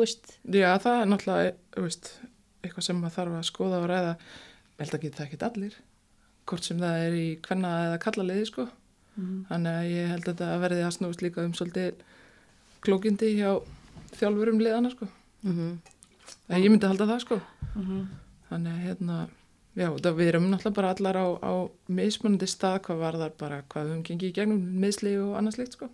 Já, 0.48 0.70
það 0.82 1.00
er 1.00 1.10
náttúrulega 1.10 1.82
veist, 1.86 2.12
eitthvað 2.62 2.86
sem 2.88 3.00
maður 3.00 3.16
þarf 3.18 3.38
að 3.40 3.48
skoða 3.48 3.80
og 3.82 3.88
ræða. 3.90 4.14
Að 4.82 5.02
geta 5.02 5.16
það 5.20 5.26
ekkert 5.26 5.48
allir 5.48 5.74
hvort 6.48 6.66
sem 6.66 6.80
það 6.80 7.04
er 7.06 7.12
í 7.14 7.26
hvenna 7.46 7.72
eða 7.86 7.98
kalla 8.02 8.24
leiði 8.26 8.46
sko. 8.48 8.68
Mhm. 9.12 9.44
þannig 9.50 9.74
að 9.76 9.90
ég 9.92 10.06
held 10.08 10.22
að 10.22 10.28
þetta 10.32 10.60
verði 10.62 10.84
að 10.86 10.94
snúst 10.96 11.22
líka 11.22 11.42
um 11.44 11.52
svolítið 11.52 11.98
klókindi 12.80 13.28
hjá 13.36 13.50
þjálfurum 14.16 14.62
liðana 14.62 14.92
sko. 14.94 15.08
Mm 15.44 15.52
það 16.48 16.62
ég 16.64 16.70
myndi 16.72 16.88
halda 16.88 17.06
það 17.06 17.20
sko. 17.20 17.40
Mhm. 17.76 18.08
þannig 18.48 18.72
að 18.72 18.84
hérna 18.86 19.28
já, 19.78 19.88
það 19.88 20.18
við 20.18 20.30
erum 20.32 20.48
náttúrulega 20.50 20.78
bara 20.78 20.92
allar 20.94 21.18
á, 21.18 21.26
á 21.40 21.52
mismunandi 21.88 22.48
stað 22.50 22.80
hvað 22.86 23.04
varðar 23.06 23.36
bara 23.40 23.62
hvað 23.72 23.92
gengið 24.08 24.30
í 24.30 24.36
gegnum 24.36 24.64
meðsli 24.82 25.14
og 25.22 25.36
annað 25.38 25.58
slikt 25.58 25.78
sko 25.78 25.88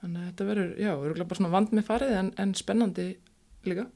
þannig 0.00 0.20
að 0.20 0.30
þetta 0.30 0.48
verður, 0.50 0.72
já, 0.82 0.90
verður 1.00 1.28
bara 1.30 1.40
svona 1.40 1.52
vand 1.54 1.74
með 1.76 1.86
farið 1.88 2.16
en, 2.18 2.32
en 2.42 2.56
spennandi 2.58 3.06
líka 3.64 3.86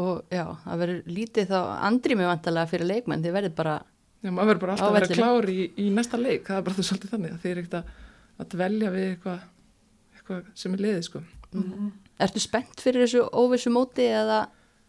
og 0.00 0.22
já, 0.32 0.44
það 0.64 0.82
verður 0.84 1.14
lítið 1.18 1.50
þá 1.50 1.58
andrými 1.88 2.28
vantarlega 2.28 2.70
fyrir 2.70 2.88
leikmenn, 2.88 3.24
þið 3.24 3.36
verður 3.36 3.56
bara, 3.58 3.74
Já, 4.20 4.28
maður 4.28 4.50
verður 4.50 4.62
bara 4.62 4.76
alltaf 4.76 4.90
að 4.90 4.96
vera 4.98 5.16
klár 5.16 5.50
í, 5.50 5.58
í 5.80 5.88
næsta 5.96 6.20
leik, 6.20 6.46
það 6.46 6.58
er 6.60 6.64
bara 6.68 6.78
það 6.78 6.86
svolítið 6.90 7.12
þannig 7.14 7.34
að 7.34 7.42
þið 7.42 7.50
er 7.52 7.60
ekkert 7.62 7.76
að, 7.80 7.92
að 8.36 8.48
dvelja 8.54 8.94
við 8.94 9.06
eitthvað, 9.08 9.44
eitthvað 10.16 10.48
sem 10.62 10.76
er 10.76 10.84
liðið 10.86 11.04
sko. 11.08 11.22
Mhm. 11.50 11.92
ertu 12.22 12.42
spennt 12.44 12.82
fyrir 12.84 13.06
þessu 13.06 13.24
óvissu 13.34 13.72
móti 13.74 14.06
eða 14.06 14.44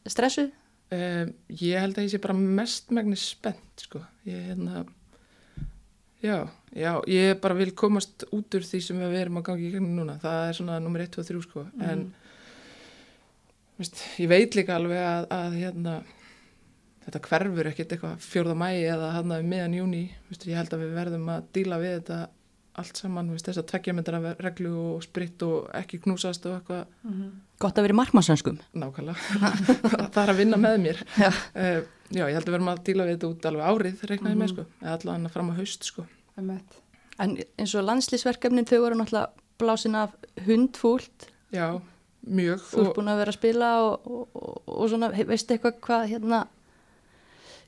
stressuð? 0.06 0.52
Um, 0.92 1.30
ég 1.56 1.80
held 1.80 1.96
að 1.96 2.04
ég 2.04 2.12
sé 2.12 2.20
bara 2.20 2.36
mest 2.36 2.90
megnis 2.92 3.30
spennt 3.32 3.84
sko. 3.86 4.02
Ég, 4.28 4.42
hérna, 4.50 4.82
já, 6.20 6.50
já, 6.76 6.92
ég 7.08 7.38
bara 7.40 7.56
vil 7.56 7.72
komast 7.80 8.26
út 8.36 8.58
úr 8.58 8.66
því 8.68 8.82
sem 8.84 9.00
við 9.00 9.22
erum 9.22 9.40
að 9.40 9.46
gangi 9.48 9.70
í 9.70 9.72
gegnum 9.72 9.94
núna. 10.02 10.18
Það 10.20 10.48
er 10.50 10.58
svona 10.60 10.82
nummer 10.84 11.06
1 11.06 11.16
og 11.22 11.30
3 11.30 11.44
sko. 11.46 11.64
En 11.88 12.04
veist, 13.80 14.04
ég 14.20 14.28
veit 14.34 14.60
líka 14.60 14.76
alveg 14.76 15.00
að, 15.00 15.30
að 15.38 15.58
hérna, 15.62 15.96
þetta 17.06 17.24
hverfur 17.30 17.72
ekkert 17.72 17.96
eitthvað 17.96 18.28
fjórða 18.28 18.58
mæi 18.60 18.76
eða 18.82 19.16
hann 19.16 19.36
að 19.38 19.48
meðan 19.54 19.80
júni. 19.80 20.04
Veist, 20.28 20.44
ég 20.52 20.60
held 20.60 20.76
að 20.76 20.84
við 20.84 20.96
verðum 21.00 21.32
að 21.38 21.48
díla 21.56 21.80
við 21.80 21.98
þetta 22.02 22.20
allt 22.80 22.96
saman, 22.98 23.30
veist, 23.34 23.46
þess 23.50 23.60
að 23.60 23.68
tvekja 23.72 23.94
myndara 23.98 24.36
reglu 24.40 24.72
og 24.96 25.04
spritt 25.04 25.42
og 25.44 25.70
ekki 25.76 26.00
knúsast 26.06 26.46
og 26.48 26.60
eitthvað 26.62 26.86
Mhm. 27.04 27.32
Gott 27.62 27.78
að 27.78 27.84
vera 27.84 27.94
í 27.94 27.98
markmannsönskum. 28.00 28.58
nákvæmlega. 28.74 29.18
það 30.14 30.22
er 30.24 30.32
að 30.34 30.38
vinna 30.40 30.58
með 30.58 30.78
mér. 30.82 31.02
Já. 31.18 31.30
Uh, 31.54 31.84
já, 32.10 32.24
ég 32.26 32.34
held 32.34 32.48
að 32.48 32.56
verðum 32.56 32.72
að 32.72 32.84
díla 32.88 33.06
við 33.06 33.18
þetta 33.18 33.30
út 33.30 33.46
alveg 33.46 33.68
árið, 33.70 34.02
reiknaði 34.10 34.36
með 34.40 34.48
Mhm. 34.48 34.54
sko, 34.56 34.66
eða 34.82 34.96
allavega 34.98 35.30
fram 35.36 35.50
á 35.52 35.54
haust 35.60 35.84
sko. 35.84 36.06
En 37.22 37.38
eins 37.60 37.76
og 37.76 37.86
landslýsverkefnin, 37.86 38.66
þau 38.66 38.80
voru 38.82 38.96
náttúrulega 38.98 39.30
blásin 39.60 39.96
af 39.96 40.16
hundfúlt, 40.48 41.28
Já, 41.54 41.80
mjög. 42.26 42.60
þú 42.72 42.86
ert 42.88 42.96
búin 42.98 43.12
að 43.12 43.20
vera 43.22 43.32
að 43.32 43.38
spila 43.38 43.70
og, 43.84 44.08
og, 44.08 44.28
og, 44.34 44.64
og 44.66 44.90
svona, 44.90 45.12
veistu 45.14 45.54
eitthvað 45.54 45.78
hvað 45.86 46.08
hérna, 46.16 46.48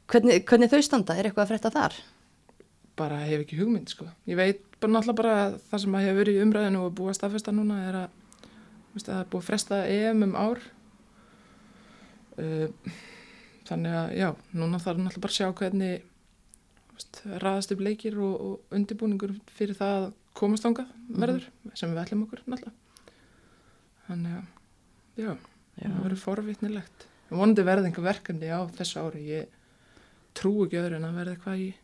hvernig, 0.10 0.44
hvernig 0.48 0.72
þau 0.74 0.82
standa, 0.82 1.16
er 1.20 1.30
eitthvað 1.30 1.46
að 1.46 1.52
frétta 1.54 1.72
þar? 1.76 1.94
bara 2.96 3.18
hef 3.26 3.42
ekki 3.42 3.58
hugmynd 3.58 3.90
sko. 3.90 4.06
Ég 4.30 4.38
veit 4.38 4.60
bara 4.84 4.94
náttúrulega 4.98 5.20
bara 5.20 5.34
að 5.40 5.58
það 5.70 5.82
sem 5.84 5.96
að 5.96 6.06
hefur 6.06 6.20
verið 6.20 6.38
í 6.38 6.44
umræðinu 6.44 6.80
og 6.84 6.96
búið 6.98 7.12
að 7.12 7.18
staðfesta 7.20 7.54
núna 7.56 7.80
er 7.88 7.98
að, 8.02 8.16
það 8.98 9.20
er 9.20 9.30
búið 9.32 9.42
að 9.42 9.48
fresta 9.48 9.82
EM 9.90 10.26
um 10.28 10.34
ár. 10.36 10.64
Uh, 12.34 12.96
þannig 13.68 13.96
að 14.00 14.16
já, 14.18 14.28
núna 14.58 14.82
þarf 14.82 15.00
náttúrulega 15.00 15.24
bara 15.24 15.34
að 15.34 15.38
sjá 15.38 15.48
hvernig 15.62 16.08
veist, 16.98 17.22
raðast 17.44 17.74
upp 17.76 17.84
leikir 17.86 18.18
og, 18.20 18.34
og 18.48 18.76
undirbúningur 18.76 19.36
fyrir 19.54 19.78
það 19.80 20.00
að 20.02 20.08
komast 20.34 20.68
ángað 20.68 20.92
verður 21.14 21.48
sem 21.78 21.94
við 21.94 22.04
ætlum 22.04 22.26
okkur 22.26 22.44
náttúrulega. 22.44 23.14
Þannig 24.08 24.40
að 24.40 25.24
já, 25.24 25.32
það 25.78 26.02
verður 26.02 26.24
forvitnilegt. 26.26 27.08
Vonandi 27.34 27.66
verði 27.66 27.90
einhver 27.90 28.10
verkefni 28.10 28.52
á 28.52 28.62
þessu 28.76 29.06
ári. 29.06 29.24
Ég 29.30 29.56
trú 30.38 30.58
ekki 30.66 30.82
öðru 30.82 31.00
en 31.00 31.08
að 31.08 31.22
verði 31.22 31.56
í 31.62 31.72
Það 31.72 31.83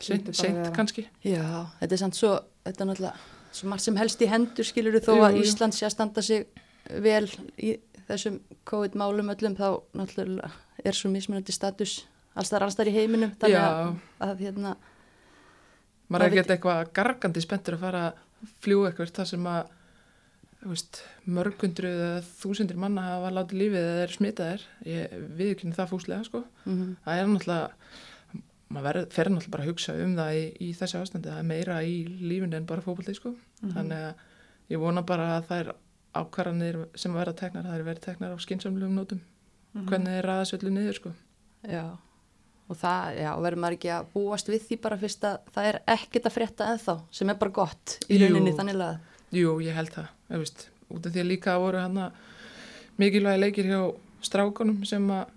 seint, 0.00 0.72
kannski. 0.76 1.06
Já, 1.24 1.66
þetta 1.80 1.92
er 1.92 2.02
samt 2.02 2.14
svo, 2.18 2.32
þetta 2.66 2.84
er 2.84 2.90
náttúrulega 2.90 3.16
svo 3.56 3.68
margt 3.70 3.82
sem 3.86 3.96
helst 3.96 4.20
í 4.22 4.28
hendur 4.28 4.64
skilur 4.68 4.98
þó 5.00 5.14
Jú, 5.16 5.22
að 5.24 5.36
jú. 5.38 5.44
Ísland 5.46 5.72
sé 5.74 5.86
að 5.86 5.94
standa 5.94 6.22
sig 6.22 6.46
vel 7.02 7.24
í 7.58 7.76
þessum 8.06 8.40
COVID-málum 8.68 9.30
öllum 9.32 9.56
þá 9.56 9.68
náttúrulega 9.96 10.50
er 10.84 10.92
svo 10.94 11.10
mismunandi 11.10 11.52
status 11.56 12.04
allstar 12.36 12.62
allstar 12.66 12.86
í 12.86 12.92
heiminum 12.94 13.32
þannig 13.40 13.56
að, 13.62 13.94
að 14.20 14.42
hérna, 14.44 14.74
maður 16.12 16.26
er 16.26 16.34
ekkert 16.36 16.52
eitthvað 16.56 16.92
gargandi 16.98 17.42
spenntur 17.42 17.78
að 17.78 17.82
fara 17.86 18.02
að 18.10 18.52
fljúa 18.62 18.90
eitthvað 18.90 19.14
það 19.16 19.30
sem 19.32 19.48
að 19.50 19.72
þú 20.66 20.70
veist, 20.72 21.00
mörgundruð 21.36 21.96
eða 22.06 22.20
þúsundir 22.42 22.78
manna 22.80 23.02
hafa 23.06 23.32
látið 23.36 23.58
lífið 23.60 23.80
eða 23.88 24.04
er 24.06 24.14
smitaðir, 24.14 24.62
ég 24.88 25.16
viðkynni 25.38 25.76
það 25.76 25.90
fúslega 25.92 26.26
sko, 26.28 26.44
Mhm. 26.66 26.96
það 27.04 27.20
er 27.22 27.26
náttúrulega 27.32 27.70
maður 28.76 28.86
verð, 28.90 29.08
fer 29.16 29.30
náttúrulega 29.32 29.54
bara 29.56 29.64
að 29.66 29.70
hugsa 29.72 29.96
um 30.04 30.14
það 30.18 30.38
í, 30.38 30.44
í 30.66 30.70
þessu 30.76 31.00
ástandi, 31.02 31.32
það 31.32 31.42
er 31.42 31.48
meira 31.50 31.76
í 31.86 31.96
lífinu 32.20 32.56
en 32.60 32.68
bara 32.68 32.84
fótbolti 32.84 33.14
sko, 33.16 33.34
þannig 33.74 34.06
að 34.06 34.24
ég 34.74 34.82
vona 34.82 35.02
bara 35.06 35.28
að 35.36 35.46
það 35.50 35.62
er 35.64 35.72
ákvarðanir 36.16 36.78
sem 36.96 37.12
verða 37.16 37.34
teknar, 37.36 37.66
það 37.68 37.78
er 37.80 37.86
verið 37.90 38.04
teknar 38.06 38.34
á 38.36 38.38
skynssamlegum 38.44 38.96
nótum, 38.96 39.20
hvernig 39.90 40.14
þeir 40.16 40.28
ræða 40.30 40.46
svolítið 40.50 40.74
niður 40.76 40.98
sko. 41.00 41.12
Já, 41.66 41.84
og 42.66 42.78
það, 42.80 43.18
já, 43.20 43.28
verður 43.44 43.60
maður 43.64 43.76
ekki 43.76 43.90
að 43.96 44.08
búast 44.14 44.48
við 44.50 44.64
því 44.68 44.78
bara 44.86 45.00
fyrst 45.02 45.26
að 45.28 45.36
það 45.56 45.68
er 45.72 45.78
ekkert 45.96 46.26
að 46.30 46.36
frétta 46.36 46.70
ennþá, 46.72 46.96
sem 47.18 47.30
er 47.34 47.38
bara 47.42 47.56
gott 47.60 47.98
í 48.08 48.18
rauninni 48.22 48.54
þannig 48.56 48.80
að, 48.86 48.96
Jú, 49.36 49.56
ég 49.60 49.74
held 49.76 49.92
það, 49.92 50.08
ég 50.32 50.42
veist, 50.44 50.68
út 50.88 51.06
af 51.06 51.12
því 51.12 51.20
að 51.24 51.30
líka 51.32 51.56
voru 51.60 51.82
hann 51.82 51.98
að 51.98 52.20
mikilvægi 53.02 53.42
leikir 53.42 53.68
hjá 53.70 53.80
strákunum 54.24 54.84
sem 54.88 55.04
að, 55.12 55.32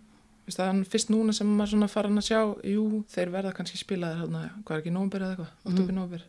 það 0.55 0.71
er 0.71 0.89
fyrst 0.93 1.11
núna 1.13 1.33
sem 1.35 1.49
maður 1.49 1.71
svona 1.73 1.87
farin 1.91 2.21
að 2.21 2.27
sjá, 2.29 2.39
jú, 2.71 2.83
þeir 3.11 3.31
verða 3.33 3.53
kannski 3.57 3.79
spilaðir 3.81 4.21
hann, 4.23 4.37
hvað 4.65 4.75
er 4.75 4.83
ekki 4.83 4.93
nómber 4.95 5.25
eða 5.25 5.35
eitthvað, 5.35 5.51
mm 5.65 5.77
-hmm. 5.77 5.95
nómber, 5.97 6.23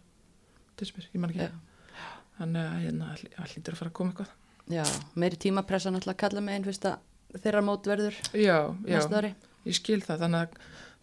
dismir, 0.80 1.09
ég 1.14 1.20
man 1.20 1.30
ekki, 1.30 1.48
Já. 1.48 2.04
þannig 2.38 2.62
að 2.66 2.80
hérna, 2.85 3.11
all 3.38 3.48
hlýtur 3.54 3.74
að 3.74 3.78
fara 3.78 3.90
að 3.90 3.98
koma 3.98 4.11
eitthvað. 4.11 4.30
já, 4.70 4.85
meiri 5.14 5.37
tímapressa 5.37 5.90
náttúrulega 5.90 6.16
að 6.16 6.22
kalla 6.24 6.40
með 6.40 6.54
einn 6.54 6.64
fyrst 6.64 6.85
að 6.85 6.98
þeirra 7.42 7.62
mót 7.62 7.87
verður 7.87 8.14
Já, 8.35 8.59
já, 8.87 9.00
ári. 9.12 9.35
ég 9.64 9.74
skil 9.74 10.00
það, 10.02 10.18
þannig 10.24 10.40
að 10.40 10.48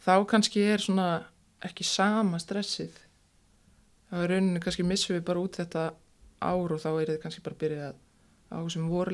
þá 0.05 0.25
kannski 0.27 0.61
er 0.63 0.79
svona 0.79 1.23
ekki 1.61 1.83
sama 1.83 2.39
stressið, 2.39 2.93
þá 4.09 4.15
er 4.23 4.29
rauninni 4.29 4.59
kannski 4.59 4.83
missum 4.83 5.15
við 5.15 5.23
bara 5.25 5.39
út 5.39 5.57
þetta 5.57 5.93
ár 6.41 6.73
og 6.73 6.79
þá 6.79 6.89
er 7.01 7.07
þið 7.11 7.21
kannski 7.21 7.41
bara 7.41 7.55
byrjað 7.55 7.95
á 8.53 8.57
sem 8.69 8.89
voru 8.89 9.11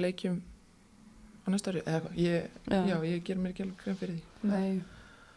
leikjum 1.43 1.49
á 1.49 1.49
næsta 1.53 1.71
ári, 1.73 1.81
eða 1.85 1.99
hvað, 2.03 2.15
ég, 2.17 2.49
Já. 2.71 2.79
já. 2.87 2.97
ég 3.03 3.23
ger 3.27 3.37
mér 3.37 3.51
ekki 3.53 3.63
alveg 3.63 3.83
grein 3.83 3.97
fyrir 3.99 4.15
því. 4.15 4.23
Nei, 4.43 4.81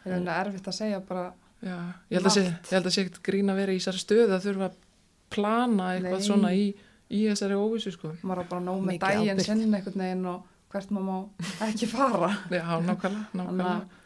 það 0.03 0.11
er 0.11 0.15
eiginlega 0.17 0.41
erfitt 0.45 0.67
að 0.67 0.77
segja 0.79 0.99
bara, 1.07 1.25
Já, 1.57 1.77
ég 2.09 2.17
held 2.19 2.27
að 2.29 2.33
sé, 2.37 2.41
ég 2.47 2.75
held 2.77 2.85
að 2.85 2.93
sé 2.93 3.01
ekkert 3.03 3.23
grín 3.25 3.49
að 3.49 3.55
vera 3.57 3.73
í 3.73 3.79
þessari 3.81 4.01
stöðu 4.03 4.33
að 4.35 4.43
þurfa 4.45 4.67
að 4.67 4.75
plana 5.33 5.87
eitthvað 5.95 6.19
Nei. 6.21 6.27
svona 6.27 6.51
í, 6.53 6.67
í 7.09 7.21
þessari 7.31 7.55
óvissu, 7.57 7.91
sko. 7.95 8.11
maður 8.21 8.43
á 8.45 8.49
bara 8.51 8.61
nóg 8.67 8.83
með 8.83 8.91
Mikið 8.93 9.07
daginn 9.07 9.31
ábyrgð. 9.33 9.47
sinn 9.47 9.73
einhvern 9.73 10.03
veginn 10.03 10.25
og 10.29 10.43
hvert 10.71 10.91
maður 10.91 11.07
má 11.07 11.67
ekki 11.67 11.87
fara. 11.89 12.29
Já, 12.51 12.65
nákvæmlega, 12.85 13.25
nákvæmlega. 13.39 14.03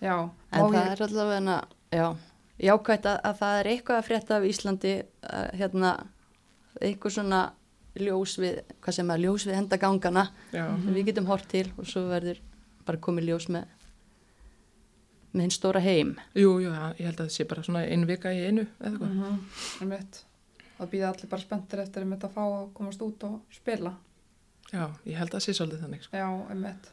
Já, 0.00 0.16
En 0.52 0.60
það 0.62 0.74
ég, 0.76 0.90
er 0.92 1.02
allavega, 1.08 1.58
já, 1.96 2.06
jákvæmt 2.70 3.06
að, 3.10 3.18
að 3.30 3.38
það 3.42 3.58
er 3.60 3.70
eitthvað 3.72 3.98
að 4.00 4.06
frétta 4.10 4.36
af 4.38 4.46
Íslandi, 4.46 4.94
að, 5.26 5.46
hérna, 5.60 5.92
eitthvað 6.80 7.14
svona 7.18 7.40
ljós 8.02 8.36
við, 8.40 8.60
hvað 8.84 8.98
sem 8.98 9.10
er 9.10 9.22
ljós 9.22 9.46
við 9.46 9.56
sem 10.84 10.94
við 10.94 11.08
getum 11.10 11.26
hort 11.30 11.48
til 11.48 11.66
og 11.76 11.88
svo 11.88 12.06
verður 12.10 12.40
bara 12.86 13.02
komið 13.02 13.28
ljós 13.30 13.48
með, 13.52 13.66
með 15.32 15.46
hinn 15.46 15.54
stóra 15.56 15.82
heim. 15.82 16.16
jú, 16.34 16.56
jú, 16.62 16.70
já, 16.70 16.94
ég 16.98 17.10
held 17.10 17.20
að 17.20 17.26
það 17.26 17.36
sé 17.36 17.48
bara 17.50 17.66
svona 17.66 17.84
ein 17.86 18.06
vika 18.06 18.32
í 18.32 18.42
einu, 18.46 18.66
eða 18.80 18.90
eitthvað. 18.90 19.14
mm 19.14 19.22
-hmm, 19.22 20.24
það 20.78 20.90
býða 20.92 21.12
allir 21.12 21.30
bara 21.30 21.42
spenntir 21.42 21.80
eftir 21.80 22.02
að 22.02 22.10
mitt 22.12 22.24
að 22.24 22.34
fá 22.36 22.44
að 22.44 22.72
komast 22.74 23.02
út 23.02 23.24
og 23.24 23.40
spila. 23.50 23.96
Já, 24.72 24.90
ég 25.06 25.16
held 25.16 25.30
að 25.30 25.38
það 25.38 25.44
sé 25.44 25.54
svolítið 25.54 25.82
þannig, 25.84 26.02
sko. 26.02 26.16
Já, 26.16 26.54
mitt. 26.54 26.92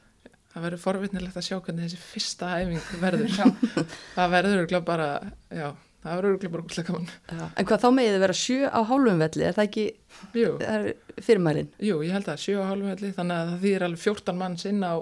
Það 0.53 0.65
verður 0.67 0.81
forvitnilegt 0.83 1.37
að 1.37 1.45
sjá 1.47 1.55
hvernig 1.59 1.87
þessi 1.87 1.97
fyrsta 1.97 2.49
æfing 2.61 2.81
verður. 3.01 3.31
Það 4.17 4.33
verður 4.35 4.81
bara, 4.85 5.07
já, 5.49 5.71
það 6.03 6.17
verður 6.19 6.29
örugglega 6.33 6.53
bara 6.53 6.63
útlæg 6.67 6.87
gaman. 6.89 7.09
Já. 7.31 7.43
En 7.57 7.67
hvað 7.69 7.81
þá 7.83 7.89
megið 7.97 8.13
þið 8.17 8.23
vera 8.25 8.37
sjö 8.43 8.59
á 8.69 8.79
hálfum 8.91 9.23
velli, 9.23 9.43
er 9.47 9.57
það 9.57 9.67
ekki 9.69 9.85
Jú, 10.37 10.51
það 10.59 10.77
er 10.77 11.23
fyrirmælin? 11.27 11.69
jú, 11.89 11.97
ég 12.03 12.13
held 12.17 12.29
að 12.33 12.41
sjö 12.43 12.55
á 12.59 12.65
hálfum 12.69 12.91
velli, 12.93 13.11
þannig 13.17 13.39
að 13.41 13.51
það 13.53 13.63
þýðir 13.65 13.85
alveg 13.87 14.03
14 14.03 14.39
manns 14.43 14.65
inn 14.69 14.83
á 14.83 14.93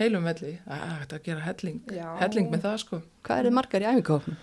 heilum 0.00 0.26
velli. 0.28 0.52
Það 0.66 0.82
er 0.86 0.94
hægt 1.00 1.14
að 1.16 1.22
gera 1.30 1.44
helling, 1.46 1.78
Já. 1.96 2.08
helling 2.20 2.50
með 2.52 2.64
það, 2.66 2.76
sko. 2.84 3.02
Hvað 3.26 3.38
er 3.42 3.48
þið 3.50 3.56
margar 3.60 3.84
í 3.84 3.90
æfingahófnum? 3.92 4.36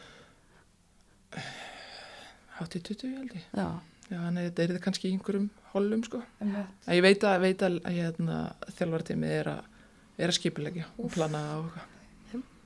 Hátt 2.60 2.76
í 2.78 2.82
20, 2.86 3.16
held 3.18 3.36
ég. 3.38 3.46
Já, 3.58 3.68
Já, 4.12 4.18
þannig 4.20 4.44
að 4.44 4.48
þetta 4.50 4.64
er 4.64 4.72
þetta 4.74 4.84
kannski 4.84 5.08
í 5.10 5.14
einhverjum 5.16 5.46
holum, 5.74 6.02
sko. 6.06 6.20
ég 6.92 7.02
veit 7.06 7.24
að, 7.26 7.38
veit 7.48 7.64
að 7.66 7.78
hérna, 7.96 8.40
þjálfartími 8.78 9.30
er 9.40 9.50
að, 9.56 9.72
er 10.20 10.30
að 10.30 10.38
skipulegja 10.38 10.86
og 11.02 11.10
plana 11.16 11.42
og 11.58 11.70
eitthvað. 11.72 11.90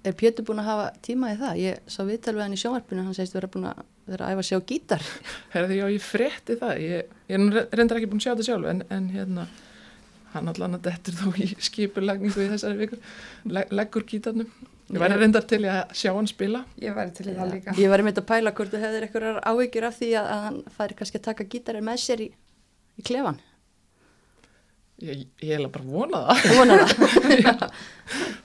Er 0.09 0.17
Pétur 0.17 0.45
búin 0.47 0.61
að 0.61 0.69
hafa 0.71 0.87
tíma 1.05 1.31
í 1.33 1.37
það? 1.39 1.59
Ég 1.61 1.91
sá 1.91 1.99
viðtal 2.07 2.35
við 2.35 2.43
hann 2.43 2.55
í 2.55 2.59
sjónvarpinu, 2.61 3.05
hann 3.05 3.17
segist 3.17 3.35
vera 3.37 3.49
búin 3.51 3.67
að 3.69 3.83
vera 4.07 4.27
að 4.27 4.37
æfa 4.37 4.45
sig 4.47 4.59
á 4.59 4.67
gítar. 4.71 5.05
Herði, 5.55 5.79
já, 5.81 5.85
ég 5.93 6.05
frétti 6.05 6.57
það. 6.61 6.81
Ég, 6.83 7.11
ég 7.31 7.37
er 7.37 7.67
reyndar 7.79 7.99
ekki 7.99 8.09
búin 8.11 8.21
að 8.21 8.27
sjá 8.27 8.31
þetta 8.33 8.47
sjálf, 8.47 8.69
en, 8.71 8.81
en 8.93 9.11
hérna, 9.13 9.45
hann 10.33 10.53
allan 10.53 10.79
að 10.79 10.87
dettur 10.87 11.19
þó 11.19 11.27
í 11.43 11.49
skipulagningu 11.67 12.45
í 12.45 12.49
þessari 12.53 12.81
viku, 12.85 13.01
le 13.51 13.65
leggur 13.73 14.07
gítarnum. 14.07 14.49
Ég 14.87 15.01
væri 15.03 15.17
reyndar 15.19 15.43
til 15.43 15.59
að 15.67 15.89
sjá 15.99 16.13
hann 16.15 16.29
spila. 16.31 16.61
Ég 16.79 16.95
væri 16.95 17.11
til 17.17 17.27
það 17.27 17.49
líka. 17.51 17.75
Ég 17.75 17.91
var 17.91 17.99
einmitt 17.99 18.21
að 18.21 18.29
pæla 18.29 18.53
hvort 18.55 18.71
þú 18.71 18.79
hefðir 18.85 19.07
eitthvað 19.07 19.41
áhyggjur 19.43 19.87
af 19.89 19.97
því 19.99 20.11
að, 20.15 20.29
að 20.31 20.45
hann 20.45 20.59
færi 20.77 20.95
kannski 21.01 21.19
að 21.19 21.25
taka 21.25 21.47
gítarinn 21.51 21.87
með 21.89 21.99
sér 22.05 22.23
í, 22.23 22.27
í 22.95 23.03
klefan. 23.09 23.41
Ég, 24.97 25.27
ég 25.45 25.51
er 25.59 25.67
bara 25.69 25.83
að 25.85 25.91
vona 25.93 26.21
það. 26.25 26.39
Þú 26.47 26.55
vonar 26.57 26.79
það? 26.87 27.67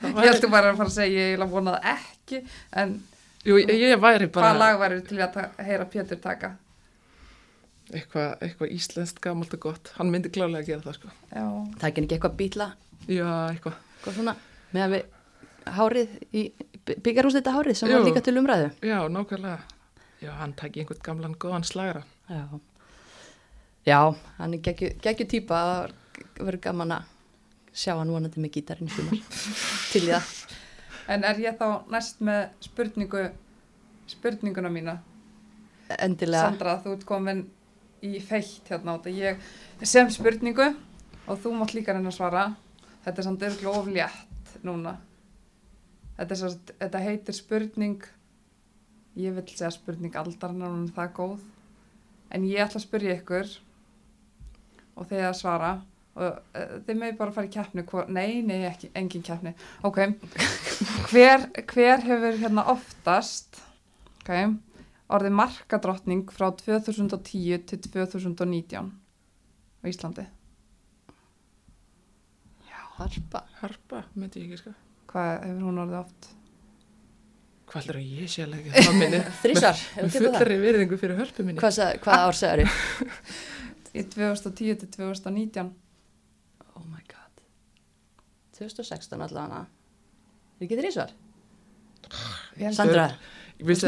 Ég 0.02 0.26
held 0.26 0.42
þú 0.42 0.50
bara 0.52 0.72
að 0.72 0.80
fara 0.82 0.90
að 0.90 0.96
segja, 0.98 1.22
ég 1.22 1.36
vil 1.38 1.46
að 1.46 1.54
vona 1.54 1.76
það 1.78 1.86
ekki, 1.94 2.40
en 2.82 2.92
Jú, 3.42 3.56
ég, 3.58 3.70
ég 3.74 3.98
væri 4.02 4.28
bara 4.30 4.50
hvað 4.52 4.60
lag 4.60 4.76
væri 4.82 4.98
til 5.08 5.16
að 5.24 5.38
heyra 5.66 5.86
Pétur 5.90 6.20
taka? 6.22 6.52
eitthvað 7.92 8.44
eitthva 8.46 8.68
íslenskt 8.72 9.18
gamalt 9.24 9.52
og 9.56 9.60
gott. 9.66 9.90
Hann 9.98 10.12
myndi 10.12 10.30
klálega 10.32 10.62
að 10.62 10.68
gera 10.70 10.84
það, 10.84 10.94
sko. 11.00 11.10
Já, 11.32 11.42
Það 11.80 11.82
er 11.82 11.90
ekki 11.90 12.04
eitthvað 12.16 12.36
bítla, 12.38 12.66
Já, 13.08 13.26
eitthvað. 13.52 13.80
eitthvað 13.96 14.16
svona, 14.18 14.34
með 14.72 14.84
að 14.86 14.94
við 14.94 15.74
hárið 15.78 16.14
í 16.32 16.44
byggjarhús 16.92 17.36
þetta 17.38 17.56
hárið 17.56 17.76
sem 17.80 17.90
var 17.92 17.98
Jú. 18.00 18.06
líka 18.08 18.22
til 18.28 18.36
umræðu. 18.40 18.68
Já, 18.86 18.98
nákvæmlega. 19.16 19.80
Já, 20.22 20.30
hann 20.38 20.54
tæki 20.58 20.84
einhvern 20.84 21.02
gamlan 21.08 21.34
góðan 21.42 21.66
slagara. 21.66 22.04
Já, 22.30 22.44
Já 23.90 23.98
hann 24.38 24.54
er 24.54 24.62
geggju, 24.62 25.26
típa, 25.34 25.58
það 25.66 25.98
verður 26.38 26.60
gaman 26.68 26.96
að 26.98 27.10
sjá 27.72 27.94
hann 27.96 28.12
vonandi 28.12 28.42
með 28.42 28.58
gítarinn 28.58 28.90
til 28.92 30.04
í 30.04 30.10
það. 30.10 30.28
en 31.12 31.24
er 31.28 31.40
ég 31.40 31.56
þá 31.58 31.88
næst 31.92 32.20
með 32.24 32.42
spurningu, 32.66 33.24
spurninguna 34.12 34.70
mína? 34.72 34.98
Endilega. 35.98 36.50
Sandra, 36.50 36.76
þú 36.84 36.96
ert 36.96 37.06
komin 37.08 37.46
í 38.04 38.18
feitt 38.24 38.68
hérna 38.70 38.98
þetta. 38.98 39.14
Ég 39.14 39.88
sem 39.88 40.10
spurningu 40.12 40.68
og 41.26 41.40
þú 41.40 41.54
mátt 41.58 41.74
líka 41.76 41.94
reyna 41.96 42.12
að 42.12 42.18
svara. 42.18 42.44
Þetta 43.04 43.18
er 43.20 43.26
samt 43.28 43.46
örgulega 43.48 43.80
oflétt 43.80 44.56
núna. 44.66 44.96
Þetta, 46.18 46.34
er 46.34 46.40
samt, 46.42 46.74
þetta 46.78 47.02
heitir 47.02 47.36
spurning, 47.36 48.06
ég 49.18 49.34
vil 49.36 49.46
segja 49.48 49.72
spurning 49.74 50.14
hún 50.14 50.86
er 50.86 50.96
það 50.96 51.14
góð. 51.18 51.46
En 52.32 52.44
ég 52.48 52.64
ætla 52.64 52.80
að 52.80 52.86
spyrja 52.86 53.16
ykkur 53.18 53.56
og 54.96 55.08
þeir 55.08 55.28
að 55.30 55.40
svara 55.40 55.72
og 56.18 56.26
uh, 56.28 56.74
þeir 56.86 56.98
með 57.00 57.16
bara 57.20 57.34
fara 57.36 57.48
í 57.48 57.52
keppni. 57.52 57.84
Nei, 58.12 58.42
nei, 58.46 58.58
ekki, 58.68 58.90
engin 58.98 59.24
keppni. 59.26 59.54
Ok, 59.88 60.02
hver, 61.12 61.48
hver 61.72 62.04
hefur 62.08 62.38
hérna 62.42 62.66
oftast, 62.74 63.62
ok, 64.20 64.34
orðið 65.12 65.38
markadrottning 65.40 66.28
frá 66.32 66.50
2010 66.60 67.66
til 67.72 67.82
2019 67.88 68.92
á 69.82 69.84
Íslandi. 69.88 70.28
Harpa. 73.02 73.42
Harpa, 73.62 74.04
myndi 74.18 74.42
ég 74.42 74.52
ekki, 74.52 74.60
sko. 74.60 74.72
Hvað 75.10 75.30
hefur 75.46 75.66
hún 75.66 75.80
orðið 75.82 75.98
oft? 76.02 76.28
Hvað 77.72 77.78
heldur 77.80 77.98
að 77.98 78.10
ég 78.20 78.30
sé 78.30 78.44
alveg 78.44 78.66
ekki 78.68 78.84
það 78.86 78.98
minni? 79.00 79.20
Þrísar, 79.42 79.78
Með 79.80 79.94
hefur 79.96 80.10
tipað 80.12 80.12
það? 80.12 80.26
fullari 80.26 80.58
virðingu 80.62 80.98
fyrir 81.00 81.20
hörpu 81.22 81.46
minni. 81.46 81.62
Hvað, 81.62 81.80
hvað 82.04 82.26
ár 82.26 82.38
segir 82.38 82.62
þau? 82.62 83.32
Í 83.92 84.04
2010 84.12 84.78
til 84.82 84.90
2019. 84.98 85.72
Oh 88.52 88.64
my 88.64 88.68
god. 88.68 88.76
2016 88.76 89.22
allavega. 89.26 89.66
Er 90.60 90.66
ekki 90.66 90.76
þrísar? 90.78 91.10
Ég 92.58 92.64
held- 92.68 92.76
Sandra, 92.76 93.06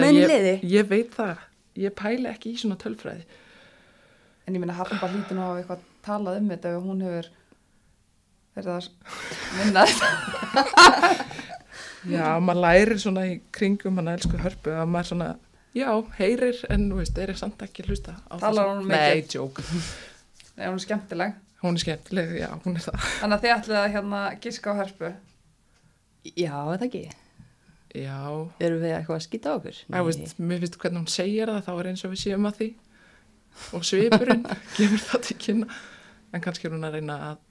að 0.08 0.20
ég, 0.22 0.28
liði? 0.28 0.54
ég 0.72 0.88
veit 0.88 1.10
það. 1.14 1.36
Ég 1.76 1.90
pæla 1.94 2.30
ekki 2.32 2.52
í 2.54 2.58
svona 2.58 2.76
tölfræði. 2.80 3.24
En 4.46 4.54
ég 4.54 4.60
minna 4.60 4.72
Harpa 4.76 4.98
að 5.40 5.44
hafa 5.44 5.60
eitthvað 5.62 5.80
talað 6.04 6.38
um 6.40 6.48
þetta 6.50 6.68
ef 6.76 6.82
hún 6.84 7.00
hefur 7.02 7.28
verið 8.54 8.70
að 8.74 8.88
vinna 9.58 9.84
þetta. 9.86 10.08
Já, 12.04 12.26
maður 12.44 12.60
lærir 12.60 12.98
svona 13.00 13.22
í 13.30 13.38
kringum 13.56 13.96
hann 13.96 14.08
elsku 14.12 14.36
hörpu 14.38 14.70
að 14.76 14.88
maður 14.92 15.08
svona, 15.08 15.28
já, 15.74 15.88
heyrir 16.18 16.58
en, 16.70 16.90
þú 16.92 16.98
veist, 17.00 17.18
er 17.18 17.32
samt 17.40 17.62
ekki 17.64 17.82
að 17.82 17.88
hlusta 17.88 18.16
á 18.28 18.34
Talar 18.42 18.66
það. 18.68 18.74
hún 18.82 18.88
Nei, 18.92 19.14
mikið? 19.22 19.34
joke. 19.34 19.62
Nei, 20.56 20.66
hún 20.68 20.74
er 20.76 20.84
skemmtileg. 20.84 21.34
Hún 21.64 21.78
er 21.78 21.80
skemmtileg, 21.84 22.32
já, 22.42 22.48
hún 22.64 22.76
er 22.76 22.84
það. 22.84 23.04
Þannig 23.22 23.36
að 23.38 23.44
þið 23.46 23.52
ætlið 23.56 23.78
að 23.80 23.92
hérna 23.94 24.22
gíska 24.44 24.72
á 24.72 24.74
hörpu. 24.82 25.12
já, 26.36 26.52
er 26.74 26.78
það 26.82 26.86
ekki. 26.88 27.04
Já, 27.94 28.18
Erum 28.66 28.80
við 28.82 28.92
eitthvað 28.98 29.16
að 29.20 29.24
skýta 29.28 29.50
á 29.50 29.56
okkur? 29.56 29.80
það 29.94 30.06
veist, 30.08 30.38
mér 30.42 30.62
finnst 30.64 30.78
hvernig 30.82 31.00
hún 31.04 31.12
segir 31.14 31.52
það, 31.52 31.60
þá 31.68 31.72
er 31.78 31.88
eins 31.92 32.04
og 32.04 32.12
við 32.14 32.22
séum 32.24 32.48
að 32.50 32.56
því. 32.60 32.68
Og 33.78 33.84
svipurinn 33.86 34.46
gefur 34.76 35.02
það 35.08 35.26
til 35.28 35.36
kynna. 35.44 35.68
en 36.34 36.42
kannski 36.42 36.66
er 36.68 36.74
hún 36.74 36.88
að 36.88 36.96
reyna 36.98 37.18
að 37.30 37.42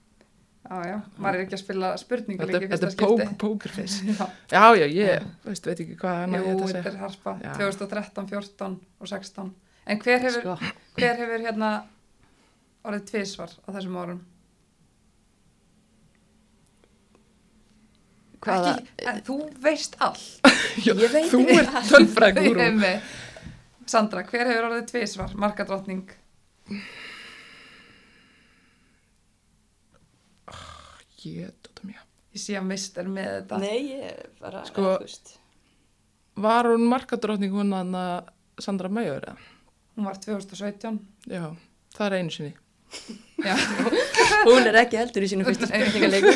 Já, 0.64 0.78
já, 0.88 0.94
maður 1.20 1.36
er 1.36 1.42
ekki 1.44 1.56
að 1.58 1.60
spila 1.60 1.88
spurningu 2.00 2.40
þetta, 2.40 2.58
líka 2.62 2.76
þetta 2.78 2.88
er 2.88 2.94
pók, 3.00 3.32
pókerface 3.40 3.98
Já, 4.14 4.62
já, 4.72 4.84
já, 4.84 4.86
ég 4.96 5.26
veist, 5.44 5.66
veit 5.68 5.80
ekki 5.84 5.96
hvað 6.00 6.14
hann 6.22 6.36
jú, 6.38 6.44
að 6.44 6.62
þetta 6.62 6.70
þetta 6.78 6.92
er 6.92 7.00
harpa, 7.02 7.34
Já. 7.44 7.50
2013, 7.58 8.28
14 8.30 8.78
og 9.04 9.10
16. 9.10 9.50
En 9.92 10.00
hver 10.00 10.22
hefur, 10.24 10.40
sko, 10.40 10.54
hver 10.96 11.20
hefur 11.20 11.44
hérna 11.44 11.70
orðið 12.84 13.04
tvísvar 13.10 13.52
á 13.64 13.68
þessum 13.76 13.98
árum? 14.02 14.22
hvaða 18.44 18.72
Ekki, 18.76 19.06
en 19.08 19.20
þú 19.24 19.36
veist 19.64 19.94
allt. 20.04 20.50
Ég 20.88 20.98
veit 21.00 21.30
þú 21.32 21.38
ert 21.54 21.78
tölfrægur. 21.88 22.58
Sandra, 23.88 24.24
hver 24.28 24.50
hefur 24.50 24.66
orðið 24.68 24.86
tvísvar? 24.90 25.32
Markadrottning. 25.40 26.04
ég, 31.24 31.48
dóttum 31.64 31.90
ég 31.94 32.00
Ég 32.34 32.42
sé 32.42 32.56
að 32.58 32.66
mist 32.66 32.96
er 32.98 33.06
með 33.08 33.28
þetta. 33.30 33.58
nei, 33.62 33.80
ég 33.94 34.24
bara 34.40 34.64
Sko- 34.66 34.96
var 36.42 36.66
hún 36.66 36.84
markadrottning 36.90 37.52
hún 37.54 37.70
að 37.78 38.32
Sandra 38.64 38.88
eða? 39.22 39.36
Hún 39.96 40.04
var 40.08 40.18
2017. 40.18 40.98
já, 41.30 41.44
það 41.94 42.06
er 42.06 42.16
einu 42.18 42.30
sinni 42.34 42.52
Já, 42.52 42.63
hún 44.48 44.68
er 44.70 44.78
ekki 44.84 45.00
heldur 45.00 45.26
í 45.26 45.30
sínu 45.30 45.46
fyrstu 45.48 45.68
spurningaleikum 45.70 46.34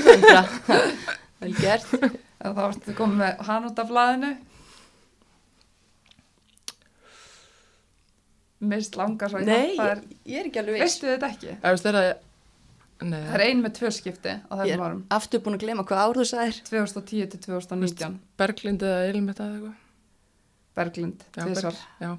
vel 1.39 1.55
gert. 1.61 1.93
En 2.39 2.53
þá 2.55 2.59
varstu 2.61 2.93
komið 2.95 3.19
með 3.19 3.41
hann 3.49 3.65
út 3.67 3.81
af 3.83 3.89
blaðinu. 3.91 4.29
Mist 8.71 8.95
langar 8.99 9.31
svo 9.33 9.41
nei, 9.43 9.75
er, 9.79 10.01
ég, 10.23 10.39
er 10.39 10.47
ekki 10.47 10.61
alveg 10.63 10.77
viss. 10.79 10.85
Veistu 10.85 11.09
þetta 11.11 11.31
ekki? 11.35 11.57
Það 11.65 11.89
er 11.99 12.09
Nei, 12.99 13.21
Það 13.23 13.35
er 13.37 13.43
ein 13.45 13.61
með 13.63 13.75
tvö 13.77 13.91
skipti 13.95 14.31
ég 14.35 14.71
er 14.75 14.81
árum. 14.83 15.03
aftur 15.15 15.43
búin 15.45 15.55
að 15.55 15.63
glema 15.63 15.85
hvað 15.87 16.01
ár 16.03 16.19
þú 16.19 16.25
sagðir. 16.27 16.57
2010 16.67 17.29
til 17.35 17.41
2019. 17.45 18.17
Berglind 18.41 18.83
eða 18.83 19.05
Elmetta 19.13 19.45
eða 19.47 19.59
eitthvað? 19.59 19.77
Berglind, 20.79 21.23
Berg- 21.37 21.85
Já, 22.03 22.11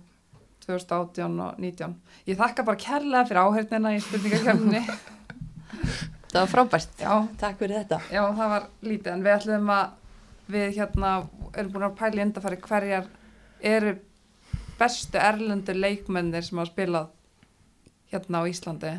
2018 0.70 1.40
og 1.46 1.62
19. 1.62 1.96
Ég 2.30 2.40
þakka 2.40 2.66
bara 2.68 2.82
kærlega 2.84 3.26
fyrir 3.30 3.42
áheyrnina 3.44 3.94
í 3.96 4.02
spurningakefninni. 4.06 4.84
það 6.32 6.42
var 6.42 6.52
frábært, 6.52 6.92
Já, 7.02 7.14
takk 7.42 7.58
fyrir 7.62 7.82
þetta. 7.82 8.02
Já, 8.14 8.22
það 8.38 8.54
var 8.54 8.68
lítið 8.86 9.14
en 9.14 9.26
við 9.26 9.36
ætlum 9.36 9.74
að 9.74 9.96
við 10.50 10.78
hérna 10.80 11.14
erum 11.54 11.74
búin 11.74 11.88
að 11.90 11.98
pæla 12.00 12.22
í 12.22 12.24
endafæri 12.26 12.62
hverjar 12.66 13.10
eru 13.72 13.96
bestu 14.80 15.20
erlendu 15.22 15.76
leikmennir 15.76 16.46
sem 16.46 16.62
hafa 16.62 16.72
spilað 16.72 17.10
hérna 18.14 18.42
á 18.42 18.50
Íslandi. 18.50 18.94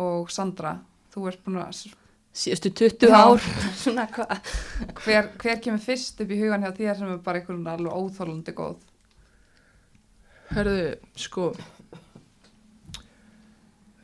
Og 0.00 0.30
Sandra 0.30 0.76
þú 1.14 1.26
ert 1.30 1.42
búin 1.46 1.62
að 1.62 1.80
síðustu 2.30 2.70
20 2.82 3.10
Já. 3.10 3.16
ár. 3.18 3.48
Svona 3.82 4.06
hvað? 4.10 4.52
Hver, 5.02 5.32
hver 5.40 5.62
kemur 5.64 5.82
fyrst 5.82 6.22
upp 6.22 6.30
í 6.30 6.38
hugan 6.42 6.66
hjá 6.66 6.74
þér 6.76 7.00
sem 7.00 7.10
er 7.14 7.24
bara 7.24 7.40
einhvern 7.40 7.66
alveg 7.70 7.96
óþólandi 7.96 8.54
góð 8.54 8.78
herðu, 10.54 10.96
sko 11.18 11.50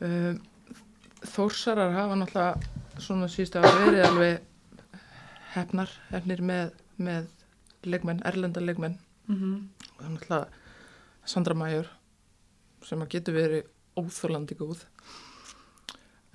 um, 0.01 0.39
Þórsarar 1.27 1.95
hafa 1.97 2.17
náttúrulega 2.21 3.01
svona 3.03 3.27
síðustu 3.29 3.59
að 3.59 3.79
verið 3.83 4.05
alveg 4.07 4.45
hefnar, 5.57 5.91
hefnir 6.13 6.43
með, 6.47 6.77
með 7.03 7.27
leikmenn, 7.87 8.23
erlenda 8.29 8.63
leikmenn 8.63 8.99
mm 9.27 9.37
-hmm. 9.37 9.57
og 9.91 9.99
það 9.99 10.07
er 10.07 10.13
náttúrulega 10.15 10.47
Sandra 11.27 11.55
Major 11.55 11.89
sem 12.87 13.03
að 13.03 13.09
getur 13.17 13.35
verið 13.35 13.65
óþólandi 13.97 14.55
góð 14.55 14.85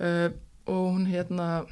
uh, 0.00 0.28
og 0.66 0.82
hún 0.92 1.06
hérna 1.06 1.64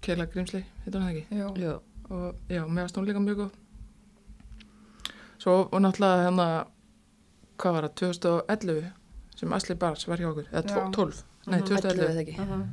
Keila 0.00 0.26
Grímsli, 0.26 0.64
heitir 0.84 1.00
hún 1.00 1.08
það 1.08 1.16
ekki 1.16 1.36
Jú. 1.36 1.48
Jú. 1.56 1.80
og 2.10 2.34
já, 2.48 2.66
meðast 2.66 2.96
hún 2.96 3.06
líka 3.06 3.20
mjög 3.20 3.36
góð 3.36 3.50
svo 5.38 5.68
og 5.72 5.80
náttúrulega 5.80 6.24
hérna 6.24 6.66
hvað 7.58 7.72
var 7.76 7.88
það, 7.88 7.94
2011 8.00 8.92
sem 9.36 9.52
Asli 9.52 9.74
Bars 9.74 10.06
var 10.08 10.18
hjá 10.22 10.28
okkur 10.30 10.46
eða 10.52 10.62
Já. 10.68 10.90
12, 10.94 11.22
nei 11.46 11.58
Mhm. 11.60 11.66
2011 11.68 12.08
eða 12.08 12.24
ekki. 12.24 12.38
Uh 12.40 12.64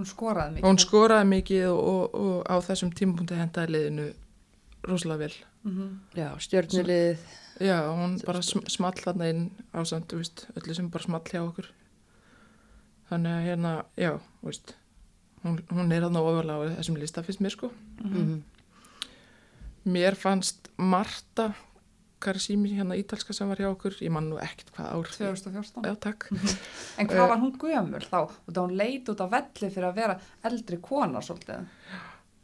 Hún 0.00 0.06
skoraði 0.08 0.54
mikið. 0.54 0.64
hún 0.64 0.78
skoraði 0.80 1.26
mikið 1.28 1.64
og, 1.68 1.80
og, 1.84 2.14
og 2.14 2.46
á 2.48 2.56
þessum 2.64 2.90
tímapunkti 2.96 3.36
hendaði 3.36 3.68
liðinu 3.74 4.06
rosalega 4.88 5.18
vel. 5.18 5.34
Mm 5.64 6.00
já, 6.16 6.28
stjörnulið 6.40 7.18
já, 7.60 7.76
hún 7.92 8.14
bara 8.24 8.40
sm 8.42 8.62
small 8.72 8.96
þarna 8.96 9.28
inn 9.28 9.50
á 9.76 9.84
samt, 9.84 10.08
þú 10.08 10.16
veist, 10.22 10.46
öllu 10.56 10.74
sem 10.74 10.88
bara 10.90 11.04
small 11.04 11.20
hjá 11.28 11.42
okkur. 11.44 11.68
Þannig 13.10 13.30
að 13.36 13.44
hérna, 13.50 13.72
já, 14.00 14.12
þú 14.40 14.48
veist 14.48 14.74
hún, 15.44 15.60
hún 15.68 15.92
er 15.92 16.00
þarna 16.06 16.22
ofalega 16.24 16.56
á 16.56 16.76
þessum 16.80 16.96
lista 16.96 17.22
fyrst 17.22 17.40
mér 17.44 17.50
sko. 17.58 17.70
Mm 18.00 18.42
Mér 19.84 20.14
fannst 20.16 20.68
Marta 20.76 21.54
Karsimi 22.20 22.68
hérna 22.76 22.94
ítalska 23.00 23.32
sem 23.36 23.48
var 23.48 23.56
hjá 23.60 23.70
okkur, 23.72 23.94
ég 24.04 24.12
man 24.12 24.26
nú 24.28 24.36
ekkert 24.42 24.68
hvað 24.76 24.86
ár. 24.92 25.06
2014. 25.16 25.88
Já, 25.88 25.94
takk. 26.04 26.20
En 27.00 27.08
hvað 27.08 27.26
var 27.32 27.40
hún 27.40 27.54
gömul 27.60 28.04
þá? 28.04 28.18
Og 28.28 28.50
það 28.52 28.60
hún 28.66 28.76
leit 28.80 29.08
út 29.08 29.22
á 29.24 29.26
velli 29.32 29.68
fyrir 29.72 29.88
að 29.88 29.96
vera 30.02 30.14
eldri 30.50 30.76
kona 30.84 31.20
svolítið. 31.24 31.60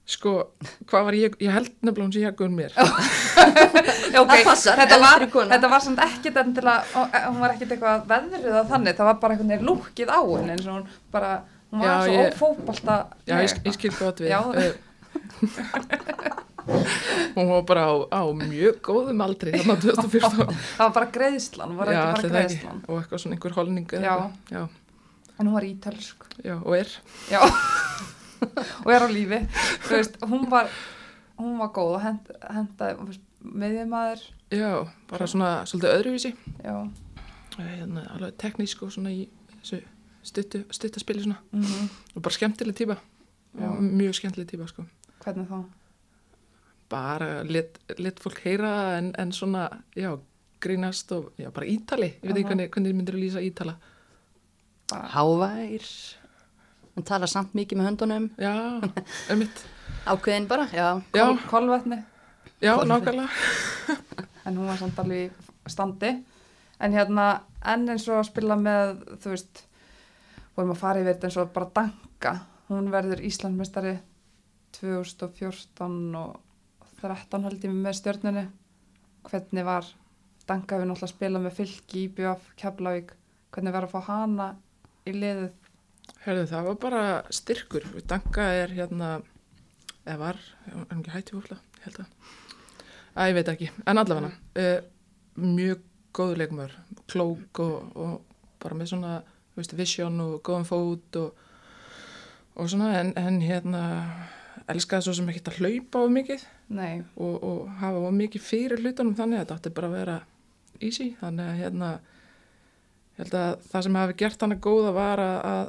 Sko, 0.07 0.33
hvað 0.87 1.03
var 1.09 1.15
ég, 1.19 1.35
ég 1.43 1.51
held 1.51 1.67
nefnilega 1.83 2.07
hún 2.07 2.15
sé 2.15 2.23
hjá 2.23 2.31
mér. 2.55 2.71
Já, 2.79 2.87
ok, 4.23 4.31
Það 4.31 4.47
passar, 4.47 4.79
þetta 4.79 4.99
var, 5.03 5.17
eldri 5.19 5.27
kona. 5.35 5.51
þetta 5.57 5.67
var 5.73 5.83
samt 5.83 5.99
ekkit 6.07 6.39
endilega, 6.45 6.87
ó, 6.95 7.01
eh, 7.11 7.27
hún 7.27 7.43
var 7.43 7.51
ekkit 7.57 7.75
eitthvað 7.75 8.07
veðrið 8.15 8.55
að 8.63 8.71
þannig, 8.71 8.95
það 9.01 9.09
var 9.11 9.19
bara 9.25 9.35
einhvern 9.35 9.51
veginn 9.57 9.67
lúkið 9.73 10.07
á 10.15 10.21
henni 10.23 10.55
eins 10.55 10.63
og 10.71 10.75
hún 10.79 10.87
bara, 11.17 11.33
hún 11.75 11.83
var 11.83 11.91
Já, 11.91 11.99
svo 12.07 12.15
ég- 12.15 12.23
ófóbalta. 12.39 12.95
Já, 13.27 13.35
ég, 13.43 13.51
ég 13.67 13.75
skil 13.81 13.91
gott 13.99 14.23
við. 14.23 14.31
Já. 14.31 14.39
Hún 17.37 17.49
var 17.51 17.63
bara 17.69 17.85
á, 17.87 17.95
á 18.11 18.23
mjög 18.33 18.81
góðum 18.85 19.21
aldri 19.25 19.53
þarna 19.55 19.77
2014. 19.83 20.55
Það 20.79 20.83
var 20.87 20.95
bara 20.97 21.09
greiðslan, 21.15 21.75
var 21.79 21.91
Já, 21.93 21.99
ekki 22.01 22.07
bara 22.07 22.17
það 22.17 22.27
ekki. 22.27 22.35
greiðslan. 22.37 22.83
Og 22.89 23.01
eitthvað 23.03 23.23
svona 23.23 23.37
einhver 23.37 23.57
holning. 23.57 23.87
En 25.37 25.47
hún 25.47 25.53
var 25.53 25.67
ítölsk. 25.69 26.25
já, 26.45 26.55
og 26.65 26.77
er. 26.79 26.93
Og 28.85 28.91
er 28.93 29.05
á 29.05 29.09
lífi. 29.11 29.39
Veist, 29.91 30.17
hún 30.25 30.47
var, 30.51 30.69
hún 31.41 31.59
var 31.61 31.71
góð 31.77 31.95
og 31.97 32.03
hend, 32.05 32.31
hendaði 32.53 33.19
meðjumæður. 33.47 34.23
Já, 34.53 34.71
bara 35.11 35.27
svona 35.29 35.51
svolítið 35.69 35.95
öðruvísi. 35.97 36.33
Eh, 36.65 36.87
Hérna, 37.57 38.03
alveg 38.13 38.35
teknísk 38.37 38.83
og 38.85 38.91
svona 38.93 39.09
í 39.15 39.23
stuttu, 40.27 40.65
stuttaspili 40.77 41.23
svona. 41.25 41.39
mm 41.57 41.87
Og 42.17 42.23
bara 42.23 42.35
skemmtileg 42.37 42.77
típa. 42.77 42.97
Já. 43.57 43.71
Mjög 43.81 44.19
skemmtileg 44.19 44.49
típa, 44.51 44.67
sko. 44.69 44.85
hvernig 45.25 45.49
þá? 45.49 45.65
Bara 46.91 47.43
let, 47.45 47.79
fólk 48.23 48.41
heyra 48.45 48.73
en, 48.99 49.13
en 49.19 49.33
svona, 49.33 49.69
já, 49.97 50.13
grínast 50.63 51.13
og 51.13 51.33
já, 51.39 51.51
bara 51.51 51.67
ítali, 51.67 52.13
ég 52.23 52.31
veit 52.31 52.41
ekki 52.41 52.51
hvernig, 52.51 52.71
hvernig 52.75 52.97
myndir 52.97 53.19
að 53.19 53.25
lýsa 53.25 53.43
ítala. 53.45 53.77
Bara, 54.91 55.11
hávær. 55.15 55.89
Hann 56.97 57.07
talar 57.07 57.31
samt 57.31 57.57
mikið 57.59 57.81
með 57.81 57.91
höndunum. 57.91 58.29
Já, 58.41 58.55
ömmitt 59.35 59.65
ákveðin 60.07 60.49
bara, 60.49 60.69
já. 60.73 60.89
Já, 61.13 61.27
kol, 61.27 61.43
kolvetni. 61.51 62.03
já, 62.61 62.77
nákvæmlega. 62.85 63.29
En 64.47 64.55
hún 64.55 64.69
var 64.69 64.79
samt 64.79 64.99
alveg 65.03 65.33
standi. 65.67 66.13
En 66.79 66.93
hérna 66.95 67.41
enn 67.67 67.89
eins 67.91 68.05
og 68.07 68.21
að 68.21 68.29
spila 68.29 68.55
með 68.55 68.93
þú 69.19 69.33
veist 69.33 69.63
vorum 70.55 70.71
að 70.71 70.79
fara 70.79 71.01
yfir 71.03 71.17
þetta 71.17 71.27
eins 71.27 71.39
og 71.43 71.51
bara 71.57 71.71
danka. 71.75 72.33
Hún 72.69 72.93
verður 72.93 73.25
Íslandmestari 73.27 73.97
2014 74.79 76.15
og 76.21 76.46
13 77.03 77.47
held 77.47 77.69
ég 77.69 77.77
með 77.77 77.99
stjörnunni. 78.01 78.47
Hvernig 79.27 79.67
var 79.67 79.93
danka 80.47 80.79
við 80.79 80.91
náttúrulega 80.91 81.11
að 81.11 81.15
spila 81.15 81.43
með 81.43 81.57
fylki 81.61 82.03
í 82.05 82.11
BF 82.17 82.51
Keflavík. 82.61 83.15
Hvernig 83.55 83.77
var 83.77 83.87
að 83.87 83.95
fá 83.95 84.11
hana 84.11 84.51
í 85.07 85.15
liðið? 85.17 85.55
Herðu, 86.23 86.45
það 86.51 86.69
var 86.69 86.77
bara 86.83 87.07
styrkur. 87.35 87.89
Danka 88.07 88.51
er 88.63 88.75
hérna 88.75 89.17
eða 90.07 90.19
var, 90.21 90.43
er 90.67 90.77
hann 90.79 91.01
ekki 91.01 91.15
hætti 91.15 91.35
fólkla 91.35 91.59
ég 91.59 91.87
held 91.87 92.03
að, 92.03 92.35
að 93.15 93.31
ég 93.31 93.37
veit 93.39 93.51
ekki. 93.53 93.71
En 93.87 94.03
allavega, 94.03 94.31
uh, 94.63 94.79
mjög 95.43 95.83
góður 96.17 96.41
leikmör, 96.43 96.77
klók 97.11 97.61
og, 97.63 97.91
og 97.99 98.15
bara 98.63 98.79
með 98.79 98.93
svona 98.93 99.17
vision 99.77 100.21
og 100.23 100.39
góðan 100.47 100.69
fót 100.69 101.19
og, 101.21 101.43
og 102.57 102.71
svona, 102.71 102.93
en, 103.01 103.13
en 103.21 103.41
hérna 103.45 103.83
elskaði 104.73 105.07
svo 105.07 105.15
sem 105.17 105.31
ekki 105.31 105.45
að 105.47 105.59
hlaupa 105.61 106.03
of 106.03 106.13
mikið 106.15 106.45
og, 107.17 107.35
og 107.37 107.59
hafa 107.81 108.03
of 108.09 108.15
mikið 108.17 108.45
fyrir 108.45 108.83
hlutunum 108.83 109.17
þannig 109.19 109.41
að 109.41 109.45
þetta 109.45 109.59
átti 109.59 109.75
bara 109.77 109.91
að 109.91 109.99
vera 110.01 110.17
easy, 110.81 111.11
þannig 111.21 111.51
að 111.51 111.61
hérna 111.63 111.91
ég 113.17 113.21
held 113.25 113.37
að 113.41 113.67
það 113.71 113.85
sem 113.87 113.99
hafi 114.01 114.17
gert 114.23 114.43
hana 114.45 114.59
góða 114.67 114.95
var 114.97 115.23
að, 115.23 115.37
að 115.53 115.69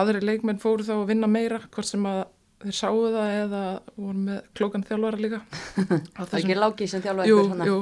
aðri 0.00 0.24
leikmenn 0.24 0.62
fóru 0.62 0.84
þá 0.86 0.96
að 0.98 1.06
vinna 1.12 1.30
meira 1.30 1.60
hvort 1.70 1.88
sem 1.88 2.08
að 2.08 2.24
þeir 2.66 2.76
sáu 2.76 3.00
það 3.12 3.32
eða 3.36 3.62
voru 3.96 4.22
með 4.26 4.38
klókan 4.56 4.84
þjálfara 4.86 5.20
líka. 5.20 5.40
Það 6.16 6.30
er 6.30 6.38
ekki 6.38 6.56
lági 6.56 6.88
sem 6.88 7.02
þjálfa 7.04 7.26
jú, 7.28 7.40
jú, 7.68 7.74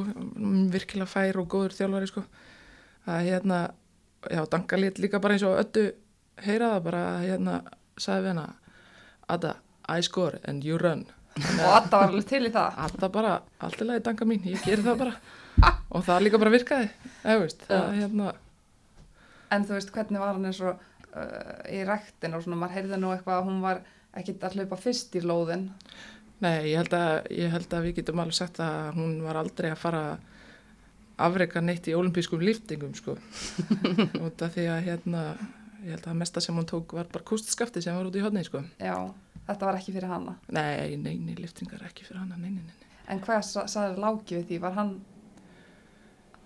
virkilega 0.72 1.10
fær 1.10 1.38
og 1.40 1.46
góður 1.52 1.76
þjálfari 1.76 2.10
sko. 2.10 2.24
Að 3.06 3.28
hérna 3.28 3.60
já, 4.26 4.42
Danka 4.50 4.80
lét 4.80 4.98
líka 4.98 5.20
bara 5.22 5.36
eins 5.36 5.46
og 5.46 5.60
öllu 5.60 5.86
heyra 6.42 6.72
það 6.74 6.86
bara 6.88 7.04
hérna, 7.22 7.58
sagði 8.00 8.26
við 8.26 8.32
hana 8.34 8.46
Adda, 9.34 9.54
I 9.88 10.02
score 10.02 10.40
and 10.44 10.64
you 10.64 10.78
run. 10.80 11.04
Og 11.34 11.70
Adda 11.74 11.98
var 11.98 12.12
alveg 12.12 12.26
til 12.30 12.44
í 12.46 12.52
það. 12.54 12.78
Adda 12.86 13.10
bara, 13.12 13.34
allt 13.66 13.82
í 13.82 13.88
lagi 13.88 14.04
Danka 14.06 14.26
mín, 14.28 14.44
ég 14.46 14.62
geri 14.64 14.84
það 14.86 15.00
bara. 15.02 15.14
Og 15.94 16.04
það 16.06 16.24
líka 16.26 16.40
bara 16.42 16.52
virkaði 16.54 16.88
veist, 17.42 17.62
það 17.68 17.92
hérna. 17.98 18.32
En 19.54 19.66
þú 19.66 19.76
veist 19.76 19.92
hvernig 19.94 20.22
var 20.22 20.32
hann 20.34 20.48
eins 20.48 20.60
og 20.64 20.82
uh, 21.14 21.58
í 21.70 21.82
ræktin 21.86 22.34
og 22.34 22.44
svona 22.44 22.58
maður 22.60 22.78
heyrði 22.78 23.00
nú 23.00 23.12
eitthvað 23.14 23.40
að 23.40 23.48
hún 23.50 23.60
var 23.64 23.82
ekkit 24.18 24.46
að 24.46 24.58
hlaupa 24.58 24.78
fyrst 24.80 25.18
í 25.18 25.22
lóðin? 25.24 25.68
Nei, 26.42 26.70
ég 26.72 26.78
held, 26.82 26.94
að, 26.98 27.28
ég 27.34 27.52
held 27.54 27.74
að 27.74 27.88
við 27.88 27.98
getum 28.00 28.22
alveg 28.22 28.38
sagt 28.38 28.60
að 28.62 28.96
hún 28.98 29.18
var 29.24 29.38
aldrei 29.40 29.70
að 29.70 29.80
fara 29.80 30.04
afreika 31.24 31.62
neitt 31.62 31.86
í 31.88 31.94
olimpískum 31.94 32.42
liftingum 32.42 32.94
sko. 32.98 33.14
Út 34.24 34.42
af 34.42 34.56
því 34.56 34.66
að 34.70 34.88
hérna 34.88 35.22
ég 35.84 35.94
held 35.94 36.08
að 36.10 36.18
mesta 36.18 36.42
sem 36.42 36.56
hún 36.56 36.66
tók 36.68 36.96
var 36.96 37.06
bara 37.12 37.26
kústskafti 37.26 37.82
sem 37.84 37.96
var 37.96 38.08
út 38.08 38.18
í 38.18 38.24
hodni 38.24 38.42
sko. 38.46 38.64
Já, 38.82 39.12
þetta 39.48 39.66
var 39.68 39.78
ekki 39.80 39.94
fyrir 39.96 40.08
hanna 40.12 40.36
Nei, 40.48 40.96
nei, 40.96 41.16
nei, 41.18 41.34
liftingar 41.38 41.82
ekki 41.88 42.06
fyrir 42.06 42.22
hana, 42.22 42.36
nei, 42.36 42.50
nei, 42.50 42.62
nei, 42.62 42.78
nei. 42.80 43.02
en 43.12 43.20
hvað 43.24 43.42
sa- 43.48 43.66
sagði 43.70 44.00
Láki 44.04 44.38
við 44.38 44.46
því, 44.52 44.60
var 44.64 44.78
hann 44.78 44.94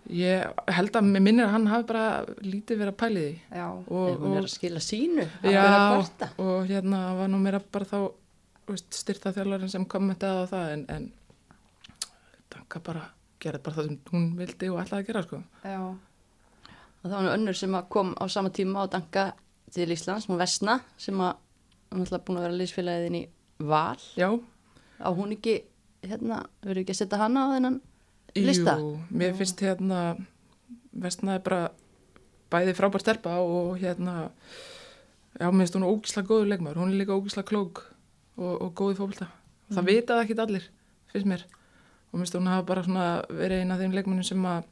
Ég 0.08 0.54
held 0.72 0.94
að 0.96 1.04
mér 1.04 1.20
minnir 1.20 1.44
að 1.44 1.50
hann 1.52 1.66
hafi 1.68 1.84
bara 1.90 2.04
lítið 2.40 2.78
verið 2.80 2.92
að 2.94 3.00
pæli 3.02 3.22
því. 3.24 3.32
Já, 3.58 3.66
og, 3.68 4.06
er 4.08 4.22
og, 4.24 4.36
að 4.40 4.46
skila 4.54 4.80
sínu? 4.80 5.26
Að 5.42 5.52
Já. 5.52 5.64
að 5.68 6.40
og 6.40 6.70
hérna 6.70 7.00
var 7.18 7.28
nú 7.28 7.40
meira 7.42 7.60
bara 7.60 7.84
þá 7.90 7.98
veist, 8.70 8.88
styrta 8.96 9.34
þjálfarinn 9.36 9.72
sem 9.74 9.84
kommentaði 9.84 10.46
á 10.48 10.50
það 10.52 10.72
en, 10.72 10.84
en 10.94 11.10
Danka 12.48 12.80
bara 12.84 13.02
gerði 13.42 13.60
bara 13.66 13.76
það 13.76 13.90
sem 13.90 13.98
hún 14.14 14.24
vildi 14.38 14.70
og 14.72 14.80
ætlaði 14.80 15.02
að 15.04 15.10
gera 15.10 15.24
sko. 15.26 15.42
Já, 15.60 15.76
og 15.84 17.04
það 17.04 17.14
var 17.18 17.26
nú 17.26 17.34
önnur 17.34 17.58
sem 17.60 17.76
að 17.76 17.90
kom 17.92 18.14
á 18.16 18.24
sama 18.32 18.54
tíma 18.54 18.86
og 18.86 18.92
danka 18.96 19.26
til 19.76 19.92
Íslands, 19.92 20.30
hún 20.30 20.40
Vesna 20.40 20.78
sem 20.96 21.20
að 21.20 21.36
hún 21.90 22.00
er 22.00 22.06
alltaf 22.06 22.24
búin 22.26 22.38
að 22.40 22.46
vera 22.48 22.58
liðsfélagiðin 22.60 23.18
í 23.20 23.24
Val. 23.58 23.98
Já, 24.16 24.28
á 25.02 25.08
hún 25.10 25.32
ekki, 25.34 25.54
hérna, 26.06 26.44
verður 26.62 26.82
ekki 26.84 26.94
að 26.94 27.00
setja 27.02 27.18
hana 27.18 27.46
á 27.48 27.52
þennan 27.56 27.80
lista? 28.38 28.74
Jú, 28.78 28.92
mér 29.10 29.34
finnst 29.38 29.60
hérna 29.64 30.00
vestnaði 30.98 31.42
bara 31.46 31.60
bæði 32.52 32.74
frábær 32.78 33.02
stelpa 33.02 33.38
og 33.42 33.78
hérna 33.82 34.30
já, 35.38 35.48
mér 35.50 35.64
finnst 35.64 35.76
hún 35.78 35.88
ógísla 35.88 36.22
góður 36.26 36.48
leikmar 36.52 36.78
hún 36.78 36.92
er 36.94 37.00
líka 37.02 37.16
ógísla 37.18 37.42
klók 37.46 37.82
og, 38.38 38.54
og 38.62 38.72
góði 38.78 38.96
fókbalta 39.00 39.28
það 39.68 39.82
Mhm. 39.82 39.86
vitaði 39.90 40.22
ekki 40.24 40.38
allir, 40.40 40.64
finnst 41.12 41.26
mér. 41.28 41.42
Og 42.08 42.16
mér 42.16 42.22
finnst 42.24 42.36
hún 42.38 42.46
hafa 42.48 42.64
bara 42.70 42.82
svona 42.86 43.06
verið 43.28 43.60
eina 43.64 43.74
af 43.74 43.80
þeim 43.82 43.92
leikmennum 43.98 44.24
sem 44.24 44.44
að 44.48 44.64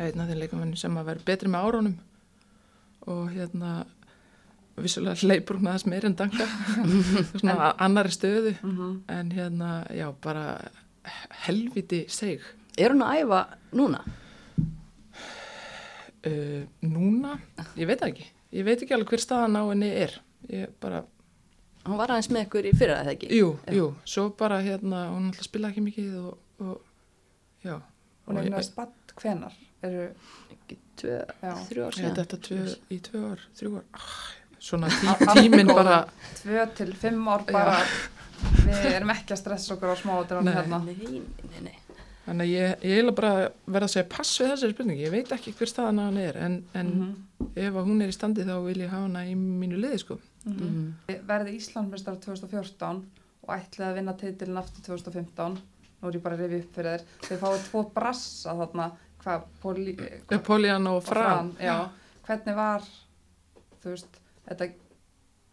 eina 0.00 0.22
af 0.24 0.28
þeim 0.30 0.38
leikmennum 0.40 0.76
sem 0.80 0.96
að 0.96 1.04
vera 1.10 1.20
betri 1.26 1.48
með 1.52 1.66
árunum. 1.66 1.96
Og 3.06 3.28
hérna 3.34 3.72
vissulega 4.84 5.16
hleypur 5.22 5.56
hún 5.60 5.68
aðeins 5.70 5.86
meir 5.88 6.04
en 6.08 6.14
danka 6.18 6.46
svona 7.40 7.54
en, 7.56 7.80
annari 7.86 8.12
stöðu. 8.14 8.54
Mhm. 8.62 8.92
En 9.08 9.30
hérna, 9.32 9.70
já, 9.94 10.10
bara 10.22 10.46
helviti 11.46 12.04
seg 12.12 12.42
Er 12.76 12.92
hún 12.92 13.00
að 13.06 13.22
æfa 13.22 13.38
núna? 13.72 14.02
Uh, 16.26 16.64
núna, 16.82 17.36
ég 17.78 17.86
veit 17.86 18.00
það 18.02 18.08
ekki. 18.10 18.24
Ég 18.56 18.64
veit 18.66 18.80
ekki 18.82 18.94
alveg 18.96 19.12
hver 19.14 19.22
staðan 19.22 19.56
á 19.56 19.62
henni 19.70 19.88
er. 19.94 20.16
Ég 20.50 20.72
bara, 20.82 21.04
Hún 21.86 22.00
var 22.00 22.10
aðeins 22.10 22.28
með 22.34 22.48
ykkur 22.48 22.66
í 22.66 22.72
fyrra 22.74 22.96
eða 23.04 23.12
ekki? 23.14 23.28
jú, 23.30 23.52
Já. 23.62 23.74
jú. 23.78 23.84
Svo 24.10 24.24
bara 24.34 24.56
hérna, 24.64 25.04
hún 25.12 25.28
alltaf 25.30 25.46
spila 25.46 25.68
ekki 25.70 25.84
mikið 25.86 26.16
og, 26.18 26.32
og 26.58 27.62
já. 27.62 27.76
Hún 28.26 28.40
er 28.42 28.48
með 28.50 28.64
spatt 28.66 29.14
hvenar 29.22 29.54
eru, 29.86 30.08
Ekki 30.56 30.78
tvö, 30.98 31.20
þrjú 31.68 31.84
ár 31.86 31.94
síðan. 32.00 32.16
þetta 32.18 32.40
tvö, 32.48 32.64
í 32.90 32.98
tvö 33.06 33.22
ár, 33.30 33.44
þrjú 33.60 33.72
ár. 33.78 33.86
Ah, 33.94 34.16
svona 34.66 34.90
tí, 34.90 35.14
tíminn 35.40 35.70
bara 35.70 36.02
tvö 36.42 36.66
til 36.78 36.92
fimm 36.98 37.26
ár 37.32 37.44
bara 37.52 37.78
við 38.66 38.86
erum 38.92 39.12
ekki 39.14 39.32
að 39.36 39.40
stressa 39.42 39.74
okkur 39.76 39.94
á 39.94 40.42
Nei. 40.42 40.54
hérna 40.54 40.80
Nei, 40.84 40.96
nei, 41.00 41.60
nei. 41.62 41.76
þannig 42.26 42.42
að 42.42 42.50
ég, 42.52 42.72
ég 42.82 42.96
eiginlega 42.96 43.16
bara 43.20 43.32
verða 43.66 43.86
að 43.88 43.92
segja 43.94 44.08
pass 44.16 44.32
við 44.40 44.50
þessari 44.52 44.74
spurningi, 44.74 45.04
ég 45.06 45.12
veit 45.14 45.32
ekki 45.36 45.52
hver 45.56 45.70
staðan 45.70 46.00
á 46.02 46.04
henni 46.08 46.24
er 46.28 46.36
en, 46.42 46.56
en 46.74 46.88
Mhm. 46.96 47.14
ef 47.56 47.72
að 47.78 47.86
hún 47.86 48.02
er 48.02 48.08
í 48.10 48.16
standi 48.16 48.42
þá 48.44 48.56
vil 48.66 48.80
ég 48.82 48.90
hafa 48.90 49.06
hana 49.06 49.22
í 49.24 49.34
mínu 49.36 49.78
liði 49.80 49.98
sko 50.02 50.18
Mhm. 50.46 50.62
Mm. 50.62 50.92
Við 51.08 51.22
verði 51.26 51.56
Íslandsmeistar 51.58 52.16
2014 52.22 53.00
og 53.42 53.48
ætlaði 53.56 53.88
að 53.90 53.94
vinna 53.96 54.12
titilin 54.14 54.56
aftur 54.60 54.82
2015 54.96 55.56
nú 56.02 56.08
er 56.08 56.12
ég 56.14 56.22
bara 56.22 56.36
að 56.36 56.42
rifja 56.44 56.60
upp 56.60 56.76
fyrir 56.76 57.00
þér 57.00 57.02
þau 57.26 57.38
fáið 57.40 57.64
tvo 57.70 57.82
brassa 57.94 58.54
þarna 58.54 58.86
hvað, 59.24 59.42
poli, 59.62 59.94
hvað 59.96 60.42
Poliana 60.46 60.90
og 60.90 60.96
og 61.02 61.04
Fran, 61.08 61.50
já. 61.58 61.88
hvernig 62.28 62.54
var 62.54 62.80
þú 63.82 63.90
veist 63.90 64.20
þetta 64.48 64.68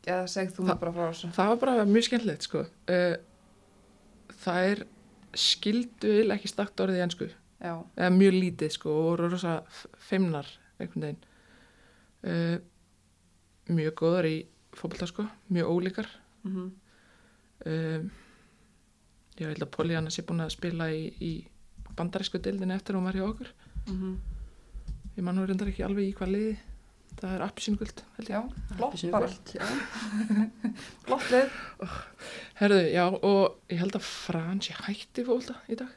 eða 0.08 0.28
segð 0.28 0.56
þú 0.58 0.66
Það- 0.68 0.80
bara 0.80 0.92
frá 0.98 1.04
þessu. 1.12 1.30
það 1.38 1.48
var 1.54 1.58
bara 1.66 1.86
mjög 1.86 2.04
skemmtilegt 2.10 2.48
sko. 2.48 2.66
Uh, 2.90 3.16
það 4.44 4.70
er 4.72 4.84
skildu 5.34 6.12
eiginlega 6.12 6.36
ekki 6.40 6.52
stakt 6.52 6.84
orðið 6.84 7.04
ennsku 7.08 7.30
eða 7.64 8.10
mjög 8.12 8.34
lítið 8.36 8.72
sko 8.76 8.90
og 8.92 9.04
voru 9.08 9.30
rosa 9.32 9.64
feimnar 10.10 10.48
einhvern 10.80 11.02
veginn. 11.02 11.24
Uh, 12.24 12.58
mjög 13.72 13.96
góðar 13.96 14.28
í 14.28 14.46
fótbolta 14.76 15.08
sko, 15.08 15.28
mjög 15.50 15.70
ólíkar. 15.72 16.10
Mm 16.44 16.72
um, 17.66 18.12
ég 19.40 19.48
held 19.48 19.64
að 19.64 19.72
Poliana 19.72 20.12
sé 20.14 20.22
búin 20.28 20.44
að 20.44 20.52
spila 20.54 20.90
í, 20.94 21.08
í 21.24 21.32
bandarísku 21.96 22.42
dildinu 22.44 22.76
eftir 22.76 22.98
hún 22.98 23.08
var 23.08 23.14
hjá 23.18 23.24
okkur. 23.30 23.50
-hmm. 23.88 24.16
ég 25.18 25.24
man 25.24 25.36
nú 25.36 25.46
reyndar 25.46 25.68
ekki 25.68 25.84
alveg 25.84 26.10
í 26.10 26.14
hvað 26.14 26.32
liði 26.36 26.58
það 27.22 27.34
er 27.38 27.44
ég. 27.46 28.04
Já, 28.30 28.40
Appelsínu 28.78 29.12
bara. 29.14 29.30
Flott 31.06 31.30
lið. 31.34 31.58
Herðu, 32.60 32.80
já 32.94 33.04
og 33.10 33.74
ég 33.74 33.82
held 33.84 33.98
að 34.00 34.08
Frans 34.08 34.70
ég 34.72 34.82
hætti 34.88 35.26
fótbolta 35.28 35.56
í 35.72 35.78
dag. 35.80 35.94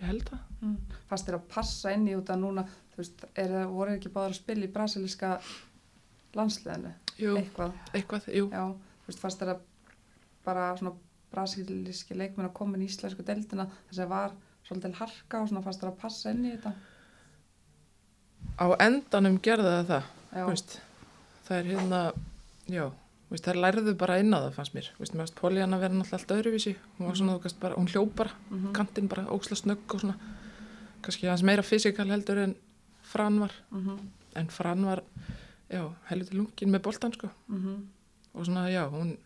Ég 0.00 0.06
held 0.10 0.24
það. 0.30 0.44
Mm. 0.60 0.76
fannst 1.08 1.28
þér 1.28 1.36
að 1.38 1.44
passa 1.54 1.92
inn 1.96 2.06
í 2.08 2.14
út 2.18 2.28
að 2.32 2.42
núna 2.42 2.62
þú 2.92 2.98
veist, 3.00 3.22
er, 3.32 3.48
það- 3.54 3.70
voru 3.72 3.94
ekki 3.96 4.10
báður 4.12 4.34
að 4.34 4.38
spila 4.42 4.66
í 4.66 4.72
brasilíska 4.74 5.30
landsliðinu? 6.36 6.92
Jú, 7.20 7.32
eitthvað, 7.40 7.72
eitthvað, 7.96 8.28
jú. 8.36 8.44
Já, 8.52 8.64
þú 9.00 9.08
veist, 9.10 9.22
fannst 9.24 9.40
þér 9.40 9.52
að 9.54 9.62
bara 10.44 10.66
svona 10.76 10.92
brasilíski 11.32 12.16
leikmenn 12.18 12.48
að 12.50 12.54
koma 12.60 12.76
í 12.80 12.86
íslensku 12.90 13.24
deildina 13.24 13.66
þess 13.88 14.02
að 14.04 14.12
var 14.12 14.36
svolítið 14.68 14.96
harka 15.00 15.40
og 15.40 15.48
svona 15.50 15.64
fannst 15.64 15.80
þér 15.84 15.92
að 15.94 16.00
passa 16.04 16.32
inn 16.34 16.44
í 16.44 16.52
þetta? 16.54 16.72
Á 18.60 18.66
endanum 18.84 19.38
gerði 19.40 19.70
það 19.76 19.90
það 19.94 20.08
veist, 20.32 20.78
það 21.46 21.56
er 21.58 21.70
hérna 21.72 22.00
já, 22.70 22.84
veist, 23.30 23.46
það 23.46 23.60
lærðu 23.64 23.94
bara 24.00 24.18
inn 24.22 24.34
á 24.34 24.38
það 24.46 24.58
fannst 24.58 24.76
mér, 24.76 24.90
veist, 24.98 25.14
mér 25.14 25.24
varst 25.24 25.38
Poliana 25.40 25.80
vera 25.82 25.94
náttúrulega 25.94 26.20
allt 26.20 26.34
öðruvísi, 26.36 26.74
hún 26.98 27.10
var 27.10 27.18
svona, 27.20 27.36
þú 27.38 27.48
veist, 27.48 27.60
bara, 27.62 27.78
hún 27.80 27.90
hljóp 27.90 28.14
bara, 28.22 28.36
mhm, 28.50 28.72
kantinn 28.76 29.10
bara 29.10 29.26
óksla 29.34 29.58
snögg 29.58 29.96
og 29.96 30.04
svona, 30.04 30.16
kannski 31.04 31.28
aðeins 31.28 31.46
meira 31.48 31.66
fysikal 31.66 32.08
heldur 32.10 32.44
en 32.44 32.56
Fran 33.10 33.40
var. 33.42 33.50
Mhm, 33.74 33.96
en 34.38 34.52
Fran 34.54 34.84
var, 34.86 35.02
já, 35.70 35.82
helviti 36.10 36.36
lungin 36.38 36.70
með 36.70 36.84
boltan, 36.86 37.12
sko, 37.16 37.32
mhm. 37.48 37.82
og 38.34 38.46
svona, 38.46 38.68
já, 38.70 38.86
hún 38.90 39.16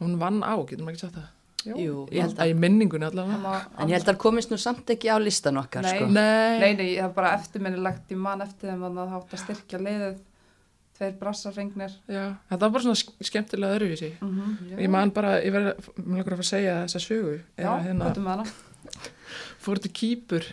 hún 0.00 0.16
vann 0.18 0.40
á, 0.40 0.56
getur 0.64 0.84
maður 0.84 0.96
ekki 0.96 1.04
sagt 1.04 1.18
það 1.18 1.28
Jú, 1.66 2.06
ég 2.08 2.22
held 2.24 2.38
að 2.40 2.50
í 2.50 2.54
minningunni 2.56 3.04
allavega 3.04 3.36
Það 3.36 3.42
má- 3.44 3.82
En 3.82 3.88
ég 3.88 3.92
held 3.98 4.06
að 4.06 4.14
það 4.14 4.18
komist 4.22 4.50
nú 4.50 4.56
samt 4.58 4.86
ekki 4.94 5.10
á 5.12 5.16
listan 5.20 5.58
okkar 5.60 5.82
Nei. 5.82 5.92
sko. 5.98 6.06
Nei, 6.06 6.58
Nei, 6.60 6.74
nei, 6.74 6.96
það 6.96 7.04
er 7.04 7.14
bara 7.18 7.32
eftirminnilegt, 7.36 8.06
ég 8.10 8.16
man 8.16 8.40
eftir 8.40 8.70
þeim 8.70 8.84
að 8.88 8.94
það 9.00 9.10
hátt 9.14 9.34
að 9.36 9.42
styrkja 9.44 9.78
liðið, 9.84 10.16
tveir 11.00 11.12
brassarfengnir. 11.20 11.92
já, 12.08 12.24
þetta 12.50 12.60
var 12.60 12.70
bara 12.70 12.82
svona 12.82 13.00
sk- 13.02 13.28
skemmtilega 13.28 13.76
öðruvísi 13.78 14.10
Mm 14.20 14.40
-hmm. 14.40 14.78
ég 14.80 14.90
man 14.90 15.10
bara, 15.10 15.40
ég 15.42 15.52
verði, 15.52 15.74
að 16.20 16.24
fara 16.24 16.36
að 16.36 16.52
segja 16.54 16.74
þessa 16.84 17.00
sögu 17.00 17.40
Já, 17.58 17.64
Eða 17.64 17.82
hérna, 17.84 18.04
með 18.24 18.26
hana? 18.36 18.44
fór 19.64 19.78
til 19.78 19.90
Kýpur 19.92 20.44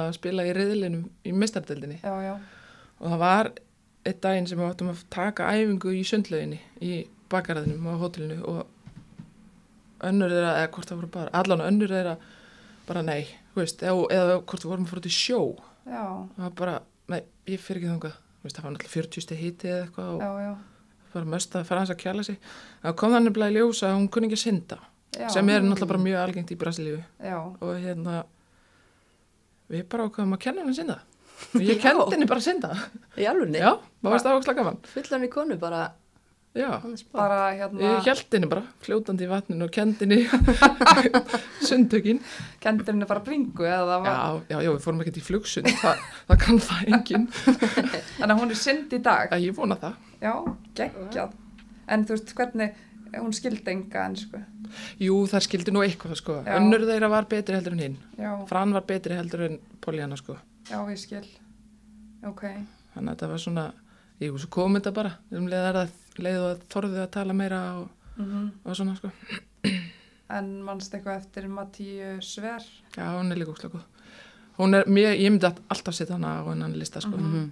að 0.00 0.12
spila 0.12 0.42
í 0.44 0.52
reyðlinum 0.54 1.10
í 1.24 1.32
já, 2.24 2.38
og 3.00 3.10
það 3.10 3.18
var 3.18 3.50
eitt 4.06 4.20
daginn 4.20 4.46
sem 4.46 4.58
við 4.58 4.70
áttum 4.70 4.88
að 4.90 5.04
taka 5.10 5.44
æfingu 5.52 5.92
í 5.92 6.02
sundlauginni 6.04 6.60
í 6.80 7.06
bakaraðinum 7.30 7.86
á 7.88 7.94
hótelinu 8.00 8.42
og 8.44 8.66
önnur 10.10 10.32
þeirra, 10.34 10.52
eða 10.60 10.72
hvort 10.76 10.90
það 10.90 11.00
voru 11.00 11.10
bara 11.14 11.32
allan 11.40 11.64
önnur 11.64 11.94
þeirra 11.94 12.16
bara 12.88 13.02
nei 13.06 13.22
veist, 13.54 13.82
eða, 13.84 14.04
eða 14.12 14.36
hvort 14.42 14.64
við 14.64 14.70
vorum 14.72 14.86
að 14.86 14.92
fóra 14.92 15.04
til 15.04 15.14
sjó. 15.14 15.40
Já, 15.84 16.04
það 16.36 16.44
var 16.44 16.54
bara, 16.58 16.76
nei, 17.12 17.20
ég 17.50 17.62
fyrir 17.62 17.82
ekki 17.82 17.92
þangað. 17.92 18.16
Veist, 18.44 18.56
það 18.56 18.66
var 18.66 18.74
náttúrulega 18.74 18.94
40 18.94 19.24
stið 19.24 19.40
hiti 19.40 19.70
eða 19.70 19.84
eitthvað 19.86 20.10
og 20.14 20.24
já, 20.24 20.30
já. 20.44 20.52
bara 21.14 21.30
möst 21.34 21.56
að 21.56 21.66
fara 21.68 21.84
hans 21.84 21.92
að 21.94 22.00
kjala 22.02 22.26
sig. 22.26 22.38
Það 22.82 22.96
kom 23.00 23.14
þannig 23.16 23.36
bara 23.38 23.48
í 23.48 23.56
ljós 23.56 23.82
að 23.86 23.96
hún 23.96 24.10
kunni 24.12 24.28
ekki 24.28 24.40
að 24.40 24.44
synda 24.44 24.80
sem 25.14 25.50
er 25.54 25.62
náttúrulega 25.62 25.90
bara 25.92 26.04
mjög 26.04 26.20
algengt 26.24 26.52
í 26.52 26.58
Brasilíu. 26.60 27.00
Já, 27.22 27.36
og 27.38 27.74
hérna 27.80 28.20
við 29.70 29.84
bara 29.92 30.08
ákveðum 30.08 30.36
að 30.36 30.42
kenna 30.44 30.64
henni 30.64 30.74
að 30.74 30.80
synda. 30.82 30.98
Og 31.54 31.62
ég 31.70 31.78
Já. 31.78 31.82
kendi 31.86 32.16
henni 32.16 32.30
bara 32.30 32.42
að 32.42 32.48
synda. 32.48 32.72
Í 33.14 33.28
alveg, 33.30 33.56
já, 33.62 33.70
það 34.02 34.16
var 34.16 34.24
stáðakslega 34.24 34.60
gaman. 34.60 34.80
fullan 34.90 35.26
í 35.26 35.30
konu 35.32 35.58
bara 35.62 35.84
Já, 36.54 36.68
bara 37.10 37.38
hérna, 37.58 37.80
ég 37.82 38.04
held 38.06 38.28
henni 38.36 38.46
bara, 38.46 38.60
fljótandi 38.84 39.24
í 39.26 39.30
vatninu 39.30 39.66
og 39.66 39.72
kendi 39.74 40.06
henni 40.06 40.20
sundtökin. 41.68 42.20
kendir 42.62 42.92
henni 42.92 43.08
bara 43.10 43.22
bringu 43.26 43.66
eða 43.66 43.80
það 43.88 44.04
var, 44.04 44.10
Já, 44.12 44.42
já, 44.52 44.58
já, 44.62 44.70
við 44.76 44.84
fórum 44.84 45.00
ekkert 45.02 45.18
í 45.18 45.24
flugsund, 45.26 45.70
Þa, 45.80 45.94
það 46.28 46.38
kann 46.44 46.60
það 46.62 46.84
enginn. 46.94 47.24
þannig 48.20 48.34
að 48.36 48.40
hún 48.44 48.54
er 48.54 48.60
synd 48.60 48.94
í 48.94 49.00
dag. 49.02 49.34
Ég 49.42 49.56
vona 49.58 49.78
það. 49.82 49.96
Já, 50.22 50.32
geggjað. 50.78 51.34
En 51.90 52.06
þú 52.06 52.14
veist, 52.16 52.30
hvernig, 52.38 52.78
hún 53.18 53.34
skildi 53.36 53.74
enga 53.74 54.06
ennsku. 54.12 54.44
Jú, 55.02 55.18
það 55.34 55.44
skildi 55.48 55.74
nú 55.74 55.82
eitthvað, 55.84 56.14
sko. 56.22 56.38
Já. 56.46 56.54
Önnur 56.60 56.86
þeirra 56.86 57.10
var 57.12 57.26
betri 57.34 57.58
heldur 57.58 57.74
en 57.76 57.82
hinn. 57.88 57.98
Fran 58.50 58.72
var 58.78 58.86
betri 58.88 59.18
heldur 59.18 59.42
en 59.50 59.58
Pollyanna, 59.84 60.16
sko. 60.22 60.38
já, 60.70 60.78
ég 60.86 61.02
skil. 61.02 61.26
Ok, 62.30 62.46
Þannig 62.94 63.10
að 63.10 63.14
þetta 63.18 63.28
var 63.34 63.40
svona, 63.42 63.66
jú, 64.22 64.36
svo 64.38 64.48
kom 64.54 64.78
þetta 64.78 64.94
bara. 64.94 65.16
Um 65.34 65.50
leið 65.50 65.66
er 66.14 66.20
það, 66.20 66.24
leið 66.24 66.44
og 66.44 66.64
þorðu 66.74 67.00
að 67.04 67.10
tala 67.10 67.32
meira 67.34 67.60
og, 67.80 67.88
mm 68.16 68.50
og 68.64 68.76
svona, 68.76 68.96
sko. 68.96 69.10
en 70.30 70.62
mannst 70.64 70.94
eitthvað 70.94 71.20
eftir 71.20 71.48
Matíu 71.48 72.20
Sver? 72.22 72.62
Já, 72.96 73.06
hún 73.18 73.32
er 73.32 73.36
líka 73.38 73.52
úrslega 73.52 73.74
góð. 73.74 73.84
Hún 74.58 74.74
er, 74.78 74.84
mér, 74.86 75.16
ég 75.18 75.30
myndi 75.34 75.46
alltaf 75.50 75.94
setja 75.94 76.14
hana 76.14 76.40
á 76.40 76.42
hennan 76.48 76.76
lista, 76.78 77.00
sko. 77.00 77.16
Mhm. 77.16 77.50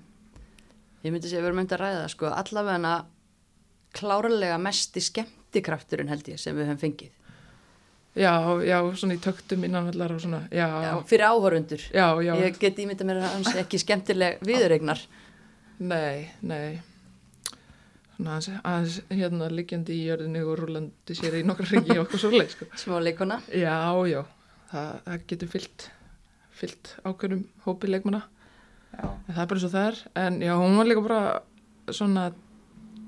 Ég 1.05 1.11
myndi 1.13 1.27
segja 1.29 1.41
að 1.41 1.45
við 1.45 1.51
erum 1.51 1.59
myndið 1.63 1.77
að 1.79 1.83
ræða 1.83 2.09
sko, 2.13 2.27
allavega 2.31 3.05
klárlega 3.93 4.59
mesti 4.63 5.01
skemmtikrafturinn 5.01 6.09
held 6.09 6.29
ég 6.31 6.39
sem 6.41 6.57
við 6.57 6.71
höfum 6.71 6.81
fengið. 6.81 7.11
Já, 8.13 8.33
já, 8.61 8.77
svona 9.01 9.15
í 9.17 9.21
töktum 9.25 9.63
innanvallar 9.65 10.13
og 10.13 10.21
svona, 10.21 10.43
já, 10.53 10.67
Já, 10.85 11.03
fyrir 11.09 11.25
áhorundur. 11.27 11.81
já, 11.93 12.07
já, 12.21 12.35
Ég 12.37 12.59
get 12.61 12.77
ímyndað 12.77 13.07
mér 13.09 13.21
að 13.23 13.35
hans 13.35 13.55
ekki 13.57 13.79
skemmtileg 13.81 14.39
viðregnar. 14.45 15.01
nei, 15.81 16.31
nei, 16.43 16.81
svona 18.23 18.37
aðeins, 18.39 18.61
aðeins 18.63 18.99
hérna 19.11 19.49
liggjandi 19.51 19.97
í 19.97 20.05
jörðinni 20.07 20.43
og 20.47 20.55
rúlandi 20.61 21.17
sér 21.19 21.39
í 21.41 21.43
nokkra 21.47 21.67
ringi 21.73 21.97
og 21.97 22.05
okkur 22.07 22.23
svoleið, 22.23 22.53
sko. 22.55 22.69
Smá 22.79 22.99
leikona. 23.03 23.41
Já, 23.51 23.75
já, 24.09 24.21
það, 24.71 24.93
það 25.09 25.25
getur 25.33 25.51
fyllt, 25.57 25.87
fyllt 26.63 26.93
ákveðnum 27.03 27.43
hópi 27.67 27.91
leikmanna, 27.91 28.23
Já, 28.93 29.07
en 29.09 29.33
það 29.33 29.43
er 29.43 29.47
bara 29.49 29.59
eins 29.59 29.67
og 29.67 29.73
það 29.73 29.87
er, 29.89 30.01
en 30.21 30.35
já, 30.45 30.53
hún 30.61 30.75
var 30.77 30.89
líka 30.91 31.05
bara 31.07 31.21
svona 31.97 32.27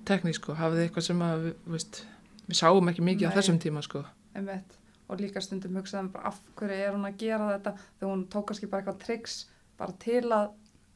teknísk, 0.09 0.41
sko, 0.41 0.55
hafði 0.57 0.87
eitthvað 0.87 1.07
sem 1.11 1.25
að, 1.27 1.51
veist, 1.69 2.01
við 2.49 2.57
sáum 2.61 2.89
ekki 2.93 3.05
mikið 3.05 3.29
á 3.29 3.31
Nei. 3.31 3.37
þessum 3.37 3.61
tíma, 3.61 3.83
sko. 3.85 4.05
einmitt. 4.35 4.79
Og 5.13 5.21
líka 5.21 5.43
stundum 5.45 5.77
hugsaðum 5.77 6.09
bara 6.15 6.31
af 6.33 6.39
hverju 6.57 6.81
er 6.81 6.95
hún 6.95 7.05
að 7.05 7.19
gera 7.21 7.51
þetta 7.51 7.75
þegar 7.83 8.11
hún 8.15 8.23
tók 8.33 8.47
kannski 8.49 8.69
bara 8.73 8.81
eitthvað 8.81 9.03
triks 9.05 9.35
bara 9.77 9.93
til 10.01 10.23
að 10.33 10.55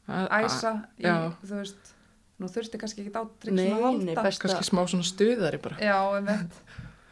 æsa 0.08 0.72
í, 0.96 1.04
þú 1.44 1.58
veist, 1.58 1.90
nú 2.38 2.50
þurfti 2.52 2.80
kannski 2.80 3.04
ekki 3.04 3.14
á 3.18 3.22
Nei, 3.24 3.38
triksum 3.42 3.58
að 3.58 4.04
nei, 4.04 4.14
halda. 4.16 4.34
Kannski 4.44 4.66
smá 4.68 4.82
svona 4.90 5.06
stuðari 5.06 5.60
bara. 5.62 5.78
Já, 5.82 5.96
einmitt. 6.18 6.58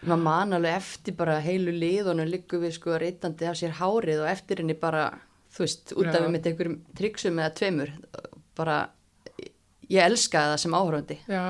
Maður 0.07 0.23
man 0.23 0.55
alveg 0.55 0.77
eftir 0.79 1.17
bara 1.19 1.39
heilu 1.43 1.73
liðunum 1.75 2.29
líku 2.31 2.61
við 2.63 2.77
sko 2.77 2.99
reytandi 3.01 3.49
af 3.49 3.57
sér 3.59 3.75
hárið 3.81 4.23
og 4.23 4.29
eftir 4.31 4.63
henni 4.63 4.77
bara, 4.79 5.09
þú 5.57 5.65
veist, 5.65 5.95
út 5.97 6.11
af 6.13 6.21
við 6.21 6.35
mitt 6.35 6.47
einhverjum 6.51 6.77
triksum 6.99 7.41
eða 7.43 7.55
tveimur. 7.59 7.95
Bara, 8.57 8.77
ég 9.91 10.05
elskaði 10.05 10.53
það 10.53 10.63
sem 10.63 10.77
áhörandi. 10.79 11.19
Já, 11.27 11.43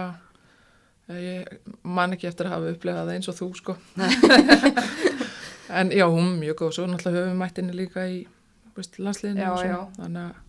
ég 1.20 1.74
man 1.84 2.16
ekki 2.16 2.30
eftir 2.30 2.48
að 2.48 2.56
hafa 2.56 2.72
upplegað 2.72 3.10
það 3.10 3.18
eins 3.18 3.30
og 3.32 3.38
þú 3.42 3.50
sko. 3.60 3.76
en 5.82 5.92
já, 5.92 6.06
hún 6.08 6.32
er 6.32 6.40
mjög 6.40 6.62
góð, 6.62 6.74
svo 6.78 6.88
náttúrulega 6.88 7.26
höfum 7.26 7.34
við 7.34 7.40
mætt 7.42 7.60
henni 7.60 7.76
líka 7.76 8.06
í 8.08 8.20
veist, 8.76 8.98
landsliðinu 9.00 9.42
Já, 9.42 9.50
og 9.50 9.58
svona, 9.60 9.72
já. 9.72 9.98
þannig 10.00 10.22
að 10.22 10.44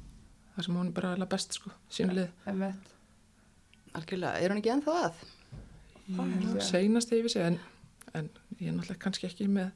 það 0.56 0.68
sem 0.68 0.80
hún 0.80 0.88
er 0.88 0.96
bara 1.02 1.30
best 1.34 1.58
sko, 1.60 1.74
sínlið. 1.94 2.32
Einmitt. 2.48 2.94
Algjörlega, 3.98 4.38
er 4.40 4.54
hún 4.54 4.62
ekki 4.62 4.74
ennþá 4.76 4.96
að? 5.08 5.24
Ég. 6.08 6.62
seinast 6.64 7.12
yfir 7.12 7.32
sig, 7.34 7.44
en, 7.44 7.58
en 8.16 8.30
ég 8.62 8.70
er 8.70 8.76
náttúrulega 8.76 9.02
kannski 9.02 9.28
ekki 9.28 9.50
með 9.52 9.72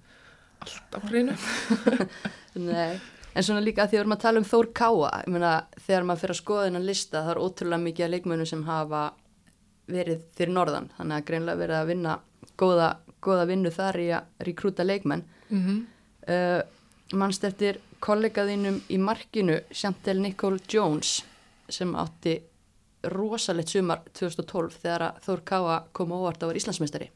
allt 0.63 0.95
á 0.95 0.99
hreinu. 1.09 1.35
Nei, 2.69 2.99
en 3.33 3.47
svona 3.47 3.63
líka 3.63 3.83
að 3.83 3.91
því 3.91 3.97
að 3.97 3.97
við 3.97 4.03
erum 4.03 4.15
að 4.15 4.21
tala 4.23 4.41
um 4.41 4.47
Þór 4.47 4.69
Káa, 4.77 5.09
ég 5.25 5.33
meina 5.33 5.53
þegar 5.75 6.05
maður 6.07 6.21
fyrir 6.23 6.35
að 6.35 6.41
skoða 6.41 6.67
þennan 6.67 6.87
lista 6.87 7.23
það 7.23 7.33
er 7.33 7.41
ótrúlega 7.41 7.85
mikið 7.87 8.05
af 8.05 8.13
leikmönnum 8.13 8.51
sem 8.51 8.65
hafa 8.67 9.01
verið 9.91 10.21
fyrir 10.37 10.53
norðan, 10.55 10.91
þannig 10.97 11.17
að 11.17 11.25
greinlega 11.31 11.61
verið 11.63 11.79
að 11.79 11.89
vinna 11.91 12.19
góða, 12.61 12.91
góða 13.19 13.47
vinnu 13.49 13.73
þar 13.73 13.99
í 13.99 14.07
að 14.15 14.45
rekrúta 14.47 14.85
leikmenn. 14.87 15.25
Mm 15.49 15.65
-hmm. 15.65 15.81
Uh, 16.21 16.61
mannst 17.17 17.43
eftir 17.43 17.79
kollegaðinum 17.99 18.77
í 18.93 18.97
markinu, 19.01 19.59
Chantel 19.73 20.21
Nicole 20.21 20.61
Jones, 20.69 21.23
sem 21.67 21.95
átti 21.95 22.37
rosalegt 23.09 23.71
sumar 23.73 24.03
2012 24.13 24.77
þegar 24.83 25.07
að 25.07 25.19
Þór 25.25 25.43
Káa 25.51 25.77
kom 25.97 26.13
óvart 26.15 26.41
á 26.41 26.45
að 26.45 26.53
vera 26.53 26.61
Íslandsmeistari. 26.61 27.09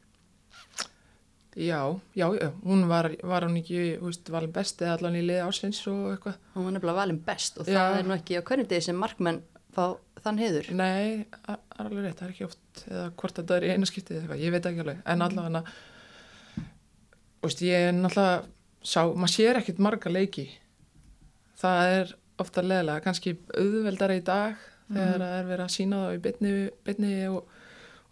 Já, 1.56 1.80
já, 2.12 2.26
já, 2.36 2.50
hún 2.66 2.84
var, 2.88 3.08
var 3.24 3.46
hún 3.46 3.56
ekki, 3.62 3.96
þú 3.96 4.10
veist, 4.10 4.28
valin 4.28 4.52
best 4.52 4.82
eða 4.84 4.98
allan 4.98 5.16
í 5.16 5.22
liði 5.24 5.44
ásins 5.46 5.78
og 5.88 6.10
eitthvað. 6.10 6.40
Hún 6.52 6.66
var 6.66 6.74
nefnilega 6.76 6.98
valin 6.98 7.20
best 7.24 7.62
og 7.62 7.70
Já. 7.70 7.78
það 7.78 8.00
er 8.00 8.10
nú 8.10 8.16
ekki 8.18 8.36
á 8.36 8.46
hvernig 8.50 8.68
degi 8.68 8.84
sem 8.90 8.98
markmenn 9.00 9.40
fá 9.72 9.86
þann 10.20 10.40
heiður. 10.42 10.68
Nei, 10.76 11.24
það 11.46 11.56
er 11.56 11.86
alveg 11.86 12.04
rétt, 12.04 12.18
það 12.18 12.26
er 12.26 12.34
ekki 12.34 12.48
oft 12.50 12.82
eða 12.90 13.06
hvort 13.22 13.40
þetta 13.40 13.56
er 13.56 13.64
í 13.66 13.72
eina 13.72 13.88
skiptið 13.88 14.16
eða 14.18 14.22
eitthvað, 14.26 14.44
ég 14.44 14.52
veit 14.52 14.68
ekki 14.68 14.84
alveg 14.84 15.00
en 15.14 15.26
allavega 15.26 15.64
veist, 17.46 17.62
ég 17.64 17.88
er 17.88 17.96
náttúrulega 17.96 18.44
sá, 18.82 19.02
maður 19.12 19.34
sér 19.34 19.60
ekkert 19.60 19.82
marga 19.82 20.12
leiki 20.12 20.46
það 21.60 21.92
er 21.96 22.14
ofta 22.42 22.64
leðilega, 22.64 23.04
kannski 23.04 23.36
auðveldara 23.56 24.18
í 24.18 24.24
dag 24.26 24.64
þegar 24.90 25.22
það 25.24 25.34
er 25.40 25.48
verið 25.50 25.64
að 25.66 25.74
sína 25.76 26.00
það 26.04 26.14
í 26.16 26.20
bytni, 26.26 26.52
bytni 26.86 27.12
og, 27.28 27.48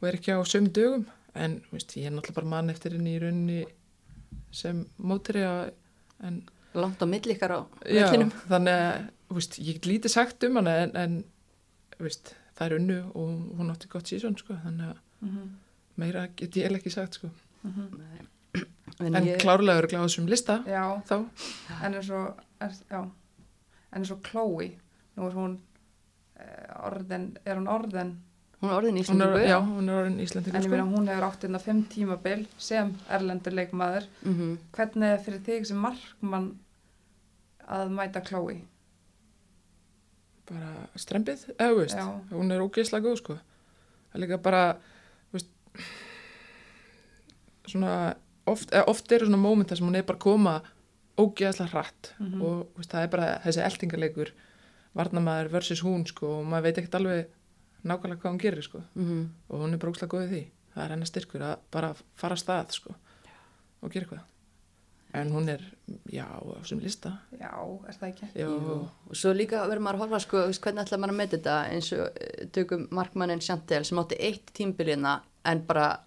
og 0.01 0.09
er 0.09 0.18
ekki 0.18 0.35
á 0.35 0.41
sömu 0.51 0.72
dögum 0.75 1.05
en 1.35 1.57
veist, 1.72 1.97
ég 1.99 2.07
er 2.09 2.14
náttúrulega 2.14 2.39
bara 2.41 2.51
mann 2.55 2.70
eftir 2.70 2.95
henni 2.97 3.16
í 3.16 3.22
rauninni 3.22 3.64
sem 4.55 4.85
mótri 4.99 5.43
en 5.45 6.43
Langt 6.75 6.99
á 7.03 7.07
milli 7.07 7.37
ykkar 7.37 7.53
á 7.55 7.61
vellinum. 7.87 8.33
þannig 8.51 8.81
að 8.81 9.35
veist, 9.37 9.59
ég 9.62 9.77
get 9.79 9.87
lítið 9.87 10.11
sagt 10.16 10.43
um 10.49 10.57
hana 10.59 10.72
en, 10.85 10.95
en 10.99 11.12
veist, 12.03 12.33
það 12.59 12.66
er 12.66 12.77
unnu 12.81 12.97
og 13.14 13.59
hún 13.59 13.70
átti 13.70 13.91
gott 13.93 14.11
sísón 14.11 14.39
sko, 14.39 14.57
þannig 14.64 14.93
að 14.95 15.01
Mhm, 15.25 15.45
meira 15.97 16.27
get 16.37 16.57
ég 16.59 16.66
ekki 16.77 16.91
sagt 16.93 17.14
sko. 17.16 17.31
mhm. 17.62 18.03
En, 19.01 19.14
en 19.16 19.25
ég, 19.27 19.39
klárlega 19.41 19.79
eru 19.81 19.89
gláðsum 19.89 20.27
lista 20.29 20.59
Já, 20.68 21.01
þá 21.09 21.14
en 21.83 21.95
eins 21.95 22.11
og, 22.11 22.43
Chloe, 24.27 24.68
nú 25.16 25.27
er 25.27 25.33
hún 25.39 25.57
orðin, 26.85 27.37
er 27.47 27.57
hún 27.61 27.68
orðin, 27.70 28.11
hún 28.61 28.70
er 28.70 28.76
orðin 28.78 28.97
hún 28.97 29.03
íslendingu. 29.05 29.41
já, 29.47 29.59
hún 29.61 29.89
er 29.89 29.95
orðin 30.01 30.18
en 30.18 30.24
Íslandingur 30.26 30.61
ég 30.64 30.70
meina 30.70 30.85
sko. 30.85 30.97
hún 30.97 31.09
hefur 31.09 31.26
átt 31.28 31.43
hérna 31.47 31.61
fimm 31.62 31.82
tímabil 31.89 32.47
sem 32.59 32.95
erlendur 33.09 33.53
leikmaður. 33.53 34.07
Mm 34.24 34.59
Hvernig 34.72 35.12
er 35.14 35.18
fyrir 35.24 35.41
þig 35.47 35.66
sem 35.66 35.76
markmann 35.78 36.59
að 37.68 37.91
mæta 37.91 38.20
Chloe? 38.24 38.61
bara 40.45 40.89
strempið, 41.01 41.47
eða 41.57 41.74
veist 41.78 41.97
Já. 41.97 42.05
hún 42.30 42.51
er 42.53 42.61
ógeðslega 42.61 43.07
góð 43.07 43.16
sko 43.22 43.35
það 43.39 44.14
er 44.18 44.20
líka 44.20 44.37
bara 44.45 44.76
veist, 45.32 45.49
svona 47.66 47.95
oft, 48.47 48.70
eða 48.70 48.85
oft 48.93 49.12
eru 49.16 49.24
svona 49.30 49.41
mómentar 49.41 49.78
sem 49.80 49.87
hún 49.89 49.97
er 49.97 50.05
bara 50.05 50.18
koma 50.20 50.59
ógeðslega 51.16 51.70
hratt 51.72 52.12
Mhm. 52.20 52.43
og 52.43 52.66
veist, 52.76 52.91
það 52.93 53.03
er 53.03 53.09
bara 53.09 53.28
þessi 53.45 53.64
eltingarleikur 53.64 54.32
varnamaður 54.95 55.51
versus 55.55 55.82
hún 55.84 56.07
sko 56.09 56.40
og 56.40 56.45
maður 56.49 56.68
veit 56.68 56.82
ekkert 56.82 56.99
alveg 57.01 57.32
nákvæmlega 57.84 58.20
hvað 58.22 58.32
hún 58.32 58.42
gerir 58.42 58.62
sko. 58.62 58.82
-hmm. 58.97 59.24
og 59.49 59.61
hún 59.61 59.72
er 59.72 59.78
bara 59.78 59.90
ógeðslega 59.90 60.14
góð 60.14 60.26
í 60.26 60.30
því. 60.32 60.45
Það 60.74 60.84
er 60.84 60.90
hennar 60.90 61.07
styrkur 61.07 61.42
að 61.42 61.59
bara 61.70 61.95
fara 62.14 62.34
að 62.34 62.42
stað 62.42 62.70
sko 62.72 62.95
og 63.82 63.92
gera 63.92 64.07
eitthvað. 64.07 64.24
En 65.14 65.30
hún 65.30 65.49
er, 65.49 65.62
já, 66.11 66.26
á 66.26 66.42
þessum 66.62 66.80
lista. 66.82 67.12
Já, 67.38 67.53
er 67.88 67.95
það 67.95 68.09
ekki? 68.09 68.26
já. 68.34 68.49
Og 68.49 69.14
svo 69.14 69.32
líka 69.32 69.61
verður 69.68 69.84
maður 69.86 69.95
að 69.95 70.03
horfa 70.03 70.18
sko, 70.18 70.40
þú 70.42 70.47
veist, 70.47 70.62
hvernig 70.64 70.82
ætla 70.82 70.99
maður 70.99 71.12
að 71.12 71.20
með 71.20 71.30
þetta? 71.34 71.55
Eins 71.70 71.92
og 71.92 72.18
eh, 72.20 72.49
tökum 72.51 72.88
markmannin 72.90 73.40
Chantel 73.40 73.84
sem 73.84 73.99
átti 73.99 74.18
eitt 74.18 74.51
tímbilina 74.53 75.22
en 75.45 75.62
bara, 75.68 76.01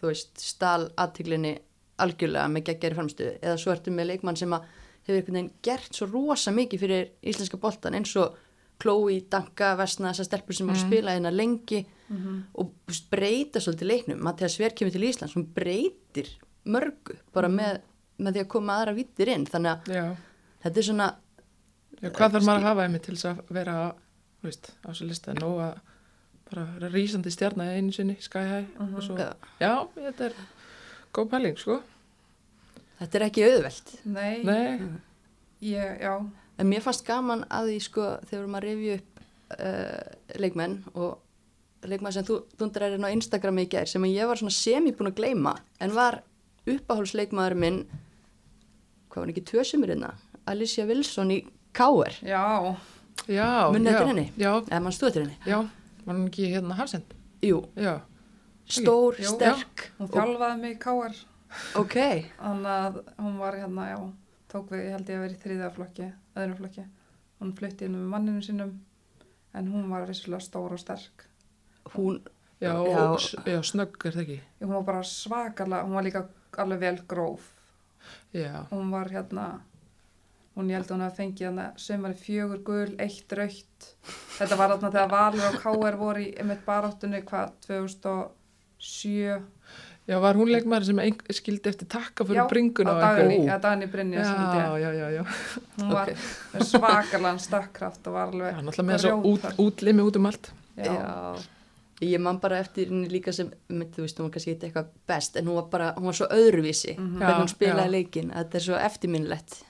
þú 0.00 0.08
veist, 0.08 0.40
stál 0.40 0.88
aðtiglinni 0.96 1.58
algjörlega 2.02 2.48
með 2.48 2.64
geggjari 2.70 2.98
framstöðu 2.98 3.34
eða 3.42 3.58
svo 3.60 3.74
ertu 3.74 3.92
með 3.94 4.10
leikmann 4.14 4.40
sem 4.40 4.56
að 4.56 4.64
hefur 5.06 5.16
einhvern 5.18 5.34
veginn 5.38 5.50
gert 5.62 5.94
svo 5.94 6.06
rosa 6.10 6.50
mikið 6.54 6.80
fyrir 6.80 7.08
íslenska 7.22 7.56
boltan 7.60 7.94
eins 7.94 8.14
og 8.16 8.36
Chloe, 8.82 9.20
Danka, 9.30 9.74
Vesna, 9.78 10.10
þessar 10.10 10.26
stelpur 10.26 10.56
sem 10.56 10.66
mm. 10.66 10.72
Mhm. 10.74 10.86
spila 10.88 11.14
hérna 11.16 11.30
lengi 11.34 11.84
Mm 12.08 12.42
og 12.54 12.66
þú 12.84 12.90
veist, 12.92 13.06
breyta 13.10 13.60
svolítið 13.64 13.88
leiknum 13.88 14.18
Mattias 14.20 14.52
Sver 14.58 14.74
kemur 14.76 14.92
til 14.92 15.06
Íslands, 15.08 15.32
hún 15.34 15.46
breytir 15.56 16.28
mörgu 16.68 17.16
bara 17.32 17.48
með, 17.48 17.78
með 18.18 18.34
því 18.36 18.40
að 18.42 18.48
koma 18.52 18.76
aðra 18.76 18.92
vittir 18.94 19.28
inn 19.32 19.46
þannig 19.46 19.70
að 19.72 19.94
já, 19.94 20.04
þetta 20.62 20.78
er 20.82 20.86
svona 20.90 21.06
já 22.02 22.10
hvað 22.10 22.32
þarf 22.36 22.44
maður 22.44 22.60
að 22.60 22.68
hafa 22.68 22.84
einmitt 22.84 23.02
til 23.08 23.14
þess 23.16 23.24
að 23.30 23.40
vera 23.56 23.94
veist, 24.44 24.70
á 24.84 24.88
þessu 24.92 25.08
lista 25.08 25.34
nóg 25.38 25.58
að 25.64 25.80
bara 26.50 26.66
vera 26.74 26.92
rísandi 26.92 27.32
stjarnar 27.32 27.72
einu 27.72 27.92
sinni, 27.96 28.16
sky 28.20 28.44
high 28.52 28.66
Mhm. 28.78 28.94
og 28.94 29.02
svo, 29.02 29.16
Já. 29.16 29.32
já, 29.60 29.88
þetta 29.96 30.24
er 30.28 30.32
góð 31.14 31.30
pæling, 31.30 31.56
sko 31.58 31.80
þetta 33.00 33.18
er 33.18 33.26
ekki 33.28 33.44
auðvelt. 33.48 33.92
Nei, 34.04 34.42
nei, 34.46 34.80
ég, 35.64 36.00
já, 36.02 36.14
En 36.54 36.68
mér 36.70 36.84
fannst 36.84 37.02
gaman 37.06 37.42
að 37.50 37.72
því 37.72 37.78
sko 37.82 38.02
þegar 38.28 38.30
við 38.30 38.38
erum 38.38 38.56
að 38.58 38.64
revju 38.68 38.96
upp 38.98 39.22
uh, 39.58 40.38
leikmenn 40.38 40.76
og 40.94 41.88
leikmaður 41.90 42.16
sem 42.16 42.26
þú 42.28 42.36
dundrar 42.60 42.94
inn 42.94 43.06
á 43.06 43.10
Instagram 43.10 43.58
í 43.60 43.66
gær 43.72 43.90
sem 43.90 44.06
ég 44.06 44.30
var 44.30 44.38
svona 44.40 44.54
semi 44.54 44.92
búin 44.94 45.10
að 45.10 45.18
gleyma 45.18 45.56
en 45.82 45.96
var 45.96 46.20
uppáhaldsleikmaður 46.70 47.58
minn 47.60 47.80
hvað 49.10 49.18
var 49.24 49.32
ekki 49.34 49.44
tvö 49.50 49.64
sumir 49.66 49.92
hérna? 49.94 50.14
Alicia 50.46 50.86
Wilson 50.88 51.32
í 51.34 51.40
K.R. 51.74 52.16
Já, 52.22 52.44
Já, 53.30 53.70
Munið 53.72 53.88
já, 53.88 53.94
eftir 53.94 54.10
henni? 54.10 54.24
Já, 54.38 54.50
eða 54.68 54.80
mann 54.84 54.94
stóð 54.94 55.14
til 55.14 55.22
henni? 55.24 55.36
Já, 55.48 55.58
var 56.04 56.14
hann 56.14 56.26
ekki 56.28 56.48
hérna 56.52 56.78
hafsend? 56.78 57.14
Jú, 57.44 57.60
Já, 57.78 57.94
stór, 58.68 59.18
Jú. 59.20 59.34
sterk. 59.34 59.88
Hún 59.98 60.08
og, 60.08 60.16
þjálfaði 60.16 60.60
mig 60.60 60.76
í 60.76 60.80
káar 60.82 61.16
ok, 61.80 61.96
Þannig 62.38 62.70
að 62.72 62.98
hún 63.18 63.38
var 63.40 63.54
hérna, 63.58 63.88
já, 63.92 63.98
tók 64.52 64.70
við, 64.72 64.84
ég 64.86 64.94
held 64.96 65.08
ég 65.10 65.16
að 65.18 65.24
vera 65.26 65.34
í 65.36 65.42
þriða 65.44 65.70
flokki, 65.74 66.08
öðrum 66.36 66.56
flokki. 66.62 66.84
Hún 67.40 67.52
flutti 67.58 67.84
inn 67.88 67.96
með 67.98 68.08
manninu 68.14 68.42
sínum, 68.46 68.72
en 69.54 69.68
hún 69.72 69.90
var 69.90 70.06
vissulega 70.08 70.40
stór 70.44 70.72
og 70.76 70.80
sterk. 70.82 71.26
hún 71.94 72.20
já, 72.60 72.72
Já. 72.72 73.18
já, 73.46 73.58
snögg 73.62 74.06
er 74.06 74.12
það 74.14 74.22
ekki? 74.22 74.40
Hún 74.62 74.72
var 74.74 74.82
bara 74.88 75.02
svakalega, 75.04 75.84
hún 75.84 75.94
var 75.98 76.04
líka 76.06 76.24
alveg 76.58 76.80
vel 76.80 76.98
gróf. 77.08 77.50
Já, 78.32 78.66
Hún 78.70 78.90
var 78.90 79.08
hérna, 79.12 79.60
hún 80.56 80.68
ég 80.70 80.76
held 80.78 80.86
að 80.90 80.94
hún 80.96 81.04
hefði 81.04 81.16
fengið 81.18 81.46
hérna 81.46 81.66
sömari 81.76 82.14
fjögur 82.14 82.62
gul, 82.64 82.94
eitt 83.00 83.32
raukt. 83.32 83.88
Þetta 84.38 84.56
var 84.60 84.74
þarna 84.74 84.90
þegar 84.94 85.10
Valur 85.10 85.46
og 85.48 85.60
K.R. 85.62 85.96
voru 85.98 86.20
í 86.24 86.34
einmitt 86.38 86.64
baráttunni, 86.66 87.22
hvað, 87.26 87.52
2007. 87.66 89.42
já, 90.08 90.18
var 90.20 90.34
hún 90.36 90.50
leikmaður 90.52 90.84
sem 90.90 90.98
ein, 90.98 91.16
skildi 91.32 91.70
eftir 91.70 91.88
takka 91.88 92.24
fyrir 92.28 92.48
bringuna 92.50 92.92
á 92.92 93.16
Ó. 93.16 93.30
ja, 93.46 93.58
daginni 93.58 93.86
Brynja, 93.92 94.20
Já, 94.20 94.34
ég. 94.54 94.82
já, 94.82 94.90
já, 94.92 95.08
já, 95.16 95.24
Hún 95.78 95.90
var 95.92 96.08
Ok. 96.10 96.16
með 96.54 96.66
svakalega 96.70 97.38
stakkraft 97.38 98.06
og 98.06 98.12
var 98.14 98.28
alveg 98.28 98.52
já, 98.54 98.60
náttúrulega 98.62 98.88
með 98.90 98.94
þessu 98.98 99.12
út, 99.16 99.24
grjóthörð. 99.24 99.58
útlimi 99.66 100.02
út 100.02 100.16
um 100.16 100.26
allt. 100.26 100.52
Já. 100.76 101.34
Ég 102.02 102.18
man 102.20 102.38
bara 102.42 102.58
eftir 102.58 102.88
henni 102.90 103.08
líka 103.08 103.32
sem, 103.32 103.48
þú 103.70 104.02
veist, 104.02 104.18
hún 104.18 104.26
var 104.26 104.32
kannski 104.34 104.50
eitthvað 104.58 104.68
eitthvað 104.68 104.88
best, 105.06 105.36
en 105.36 105.46
hún 105.46 105.54
var 105.54 105.68
bara, 105.70 105.92
hún 105.96 106.04
var 106.10 106.12
svo 106.18 106.26
öðruvísi, 106.26 106.96
Mhm. 106.98 107.16
hvernig 107.18 107.38
hún 107.38 107.48
Já, 107.48 107.54
spilaði 107.54 107.84
já. 107.86 107.90
leikinn, 107.96 108.30
þetta 108.34 108.54
er 108.54 108.60
svo 108.60 108.76
eftirminnlegt. 108.76 109.62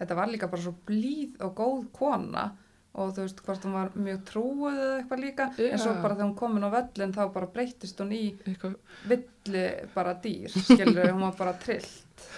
Þetta 0.00 0.14
var 0.16 0.26
líka 0.28 0.50
bara 0.50 0.62
svo 0.62 0.74
blíð 0.86 1.40
og 1.40 1.54
góð 1.54 1.86
kona 1.92 2.50
og 2.96 3.10
þú 3.12 3.24
veist 3.26 3.40
hvort 3.44 3.64
hún 3.66 3.74
var 3.76 3.90
mjög 4.00 4.20
trúið 4.30 4.76
eða 4.80 4.96
eitthvað 5.02 5.20
líka 5.24 5.46
en 5.66 5.78
svo 5.82 5.92
bara 6.00 6.14
þegar 6.16 6.26
hún 6.30 6.36
komin 6.38 6.64
á 6.64 6.70
völlin 6.72 7.12
þá 7.12 7.22
bara 7.34 7.48
breytist 7.52 8.00
hún 8.00 8.12
í 8.16 8.20
Eitthvað, 8.48 8.76
villi 9.10 9.64
bara 9.94 10.14
dýr, 10.24 10.54
skilur 10.56 11.10
hún 11.12 11.24
var 11.26 11.34
bara 11.38 11.52
trillt. 11.60 12.28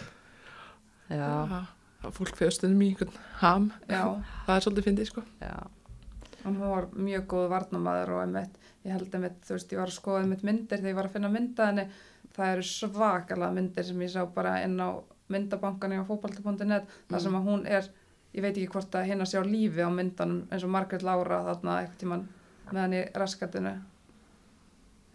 Já, 1.09 1.28
að 2.04 2.14
fólk 2.18 2.36
fjöstunum 2.38 2.82
í 2.84 2.90
einhvern 2.92 3.14
ham, 3.40 3.68
Já, 3.88 4.02
það 4.46 4.54
er 4.59 4.64
svolítið 4.66 4.88
fyndið, 4.88 5.09
sko. 5.12 5.22
já, 5.40 5.54
en 6.44 6.56
hún 6.59 6.72
var 6.74 6.88
mjög 6.94 7.24
góð 7.32 7.46
varnamaður 7.54 8.12
og 8.16 8.20
einmitt, 8.26 8.59
ég 8.84 8.92
held 8.94 9.14
einmitt, 9.16 9.38
þú 9.48 9.56
veist, 9.56 9.72
ég 9.72 9.80
var 9.80 9.90
að 9.92 9.96
skoða 9.96 10.20
einmitt 10.24 10.44
myndir 10.46 10.78
þegar 10.82 10.92
ég 10.92 10.98
var 10.98 11.09
að 11.09 11.16
finna 11.16 11.30
mynda 11.32 11.70
henni, 11.70 11.86
það 12.36 12.52
eru 12.56 12.66
svakalega 12.68 13.54
myndir 13.56 13.88
sem 13.88 14.04
ég 14.04 14.12
sá 14.12 14.20
bara 14.36 14.59
inn 14.66 14.76
á 14.78 14.88
myndabankani 15.32 15.98
á 16.00 16.04
fótbalti.net, 16.09 16.92
þar 17.11 17.24
sem 17.24 17.38
að 17.40 17.48
hún 17.48 17.64
er, 17.68 17.88
ég 18.39 18.45
veit 18.45 18.55
ekki 18.57 18.70
hvort 18.72 18.95
að 18.99 19.09
hinn 19.11 19.24
að 19.24 19.30
sjá 19.32 19.41
lífi 19.47 19.82
á 19.84 19.91
myndanum 19.91 20.45
eins 20.55 20.64
og 20.66 20.70
Margrét 20.74 21.05
Lára 21.07 21.41
þarna 21.49 21.78
eitthvað 21.82 22.03
tíman 22.05 22.26
með 22.70 22.80
hann 22.84 22.95
í 22.99 23.03
raskatinu. 23.18 23.74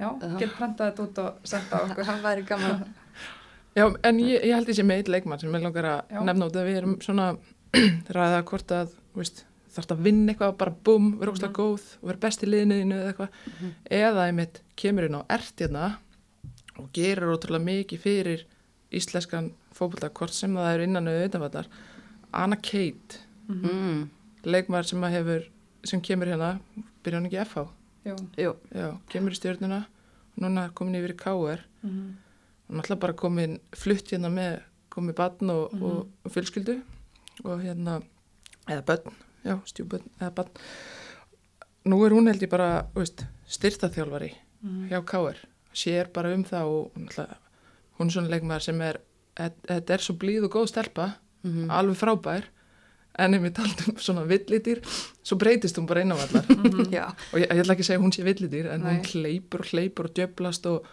Já, 0.02 0.10
Já. 0.20 0.36
get 0.42 0.54
prentað 0.58 0.90
þetta 0.92 1.04
út 1.08 1.20
og 1.24 1.48
sett 1.48 1.72
á 1.74 1.78
okkur. 1.86 2.06
það 2.10 2.22
væri 2.26 2.46
gaman. 2.50 2.84
Já, 3.78 3.88
en 4.06 4.20
ég, 4.22 4.44
ég 4.46 4.54
held 4.54 4.68
þessi 4.70 4.84
með 4.86 5.00
eitt 5.02 5.10
leikmann 5.14 5.40
sem 5.42 5.54
ég 5.56 5.64
langar 5.64 5.88
að 5.90 6.14
Já. 6.14 6.20
nefna 6.30 6.48
út 6.50 6.58
að 6.62 6.68
við 6.70 6.80
erum 6.82 6.96
svona 7.02 7.28
ræða 8.18 8.42
hvort 8.50 8.74
að, 8.76 8.92
þú 9.14 9.22
veist, 9.24 9.44
þarf 9.74 9.94
að 9.96 10.04
vinna 10.06 10.34
eitthvað, 10.34 10.52
bara 10.62 10.74
búm, 10.86 11.08
vera 11.22 11.34
óslega 11.34 11.50
Mhm. 11.50 11.58
góð 11.58 11.86
og 12.02 12.10
vera 12.12 12.22
best 12.28 12.44
í 12.46 12.50
liðniðinu 12.52 12.98
eða 13.00 13.14
eitthvað, 13.14 13.40
eða 14.02 14.26
einmitt 14.30 14.60
kemur 14.78 15.08
inn 15.08 15.18
á 15.18 15.22
ertjarna 15.38 15.88
og 16.78 16.92
gerir 16.94 17.32
ótrúlega 17.34 17.66
mikið 17.70 18.04
fyrir 18.04 18.44
íslenskan 18.94 19.52
fótbolta, 19.74 20.12
hvort 20.14 20.34
sem 20.38 20.54
það 20.54 20.70
er 20.76 20.84
innan 20.86 21.10
eða 21.10 21.26
utanvallar, 21.32 21.68
Anna 22.34 22.56
Kate, 22.56 23.20
Mm, 23.50 24.10
leikmaður 24.48 24.86
sem 24.88 25.02
að 25.04 25.12
hefur, 25.18 25.48
sem 25.84 26.02
kemur 26.02 26.30
hérna, 26.32 26.60
byrja 27.04 27.18
hann 27.20 27.26
ekki 27.28 27.40
jú, 28.38 28.54
já, 28.74 28.88
kemur 29.12 29.32
í 29.32 29.36
stjórnuna, 29.36 29.86
núna 30.40 30.64
er 30.66 30.72
komin 30.72 30.96
yfir 30.96 31.14
í 31.14 31.18
KR, 31.18 31.60
Mm 31.84 32.16
og 32.70 32.76
náttúrulega 32.80 33.00
bara 33.00 33.14
komin 33.14 33.60
flutt 33.76 34.08
hérna 34.14 34.30
með 34.32 34.62
komið 34.90 35.16
barn 35.16 35.50
og, 35.52 35.74
Mhm. 35.74 35.84
og, 35.84 36.08
og 36.26 36.32
fjölskyldu 36.32 36.82
og 37.44 37.60
hérna 37.62 38.02
eða 38.68 38.82
börn, 38.86 39.14
já, 39.46 39.60
stjúbörn 39.66 40.08
eða 40.22 40.34
barn. 40.36 40.50
Nú 41.86 42.06
er 42.06 42.12
hún 42.12 42.28
held 42.28 42.42
ég 42.42 42.50
bara, 42.50 42.88
styrtaþjálfari 43.48 44.32
Mhm. 44.64 44.90
hjá 44.90 45.04
Káir 45.06 45.38
sér 45.74 46.08
bara 46.14 46.34
um 46.34 46.44
það 46.44 46.64
og 46.66 46.92
náttúrulega 46.96 47.36
hún 48.00 48.08
er 48.08 48.12
svona 48.12 48.30
leikmaður 48.30 48.62
sem 48.62 48.82
er 48.82 49.00
þetta 49.68 49.90
er 49.94 49.98
svo 50.00 50.16
blíð 50.18 50.46
og 50.46 50.52
góð 50.52 50.68
stelpa 50.70 51.16
mhm, 51.44 51.70
alveg 51.72 51.98
frábær. 52.00 52.50
En 53.14 53.36
ef 53.38 53.44
við 53.46 53.52
taldum 53.60 53.98
svona 54.02 54.24
villidýr 54.26 54.80
svo 55.22 55.36
breytist 55.38 55.78
hún 55.78 55.86
bara 55.86 56.02
innanvallar 56.02 56.48
já, 56.90 57.04
og 57.30 57.36
ég, 57.38 57.46
ég 57.46 57.60
ætla 57.62 57.76
ekki 57.76 57.84
að 57.86 57.90
segja 57.92 58.02
hún 58.02 58.14
sé 58.16 58.24
villidýr 58.26 58.72
en 58.74 58.82
Nei. 58.82 58.96
hún 58.96 59.04
hleypur 59.12 59.62
og 59.62 59.70
hleypur 59.70 60.08
og 60.10 60.16
djöblast 60.18 60.66
og, 60.72 60.88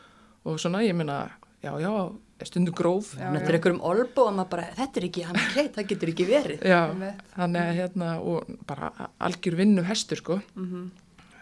og 0.44 0.59
svona, 0.61 0.82
ég 0.84 0.92
meina 0.98 1.22
já, 1.64 1.72
já, 1.80 1.94
er 2.40 2.48
stundum 2.48 2.74
gróf. 2.76 3.14
Já, 3.16 3.30
þetta 3.32 3.48
er 3.51 3.57
einhverjum 3.59 3.80
olbó 3.88 4.26
að 4.28 4.36
maður 4.36 4.51
bara, 4.53 4.66
þetta 4.76 5.01
er 5.01 5.07
ekki 5.09 5.24
hann 5.28 5.40
kleitt, 5.55 5.72
það 5.78 5.88
getur 5.94 6.12
ekki 6.12 6.26
verið. 6.28 6.62
já, 6.64 6.78
Einmitt. 6.90 7.24
þannig 7.36 7.62
að 7.64 7.80
hérna 7.80 8.11
og 8.20 8.53
bara 8.68 8.92
algjör 9.20 9.57
vinnu 9.61 9.86
hestur 9.88 10.20
sko. 10.20 10.38
Mhm. 10.57 10.90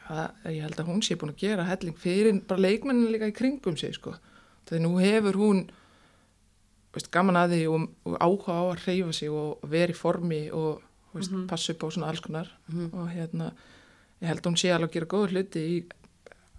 það, 0.09 0.25
ég 0.55 0.63
held 0.65 0.79
að 0.81 0.89
hún 0.89 1.03
sé 1.05 1.19
búin 1.21 1.35
að 1.35 1.43
gera 1.43 1.67
helling 1.69 1.99
fyrir 2.01 2.39
bara 2.49 2.63
leikmennin 2.65 3.11
líka 3.13 3.29
í 3.29 3.35
kringum 3.37 3.77
sig 3.77 3.95
sko. 3.99 4.15
Þegar 4.71 4.83
nú 4.87 4.95
hefur 5.03 5.37
hún 5.43 5.67
veist, 6.95 7.11
gaman 7.13 7.37
að 7.37 7.53
því 7.55 7.63
og, 7.75 7.89
og 8.05 8.19
áhuga 8.21 8.53
á 8.59 8.63
að 8.73 8.83
hreyfa 8.85 9.13
sig 9.13 9.31
og 9.31 9.59
vera 9.69 9.93
í 9.93 9.97
formi 9.97 10.41
og 10.53 10.83
veist, 11.15 11.31
Mhm. 11.33 11.47
passa 11.49 11.73
upp 11.73 11.83
á 11.85 11.89
svona 11.91 12.09
alls 12.09 12.21
konar. 12.21 12.49
Mhm. 12.69 12.91
og 12.95 13.09
hérna 13.11 13.53
ég 14.23 14.27
held 14.29 14.41
að 14.43 14.51
hún 14.51 14.57
sé 14.59 14.73
alveg 14.75 14.89
að 14.91 14.93
gera 14.93 15.07
góða 15.07 15.31
hluti 15.31 15.61
í, 15.69 15.85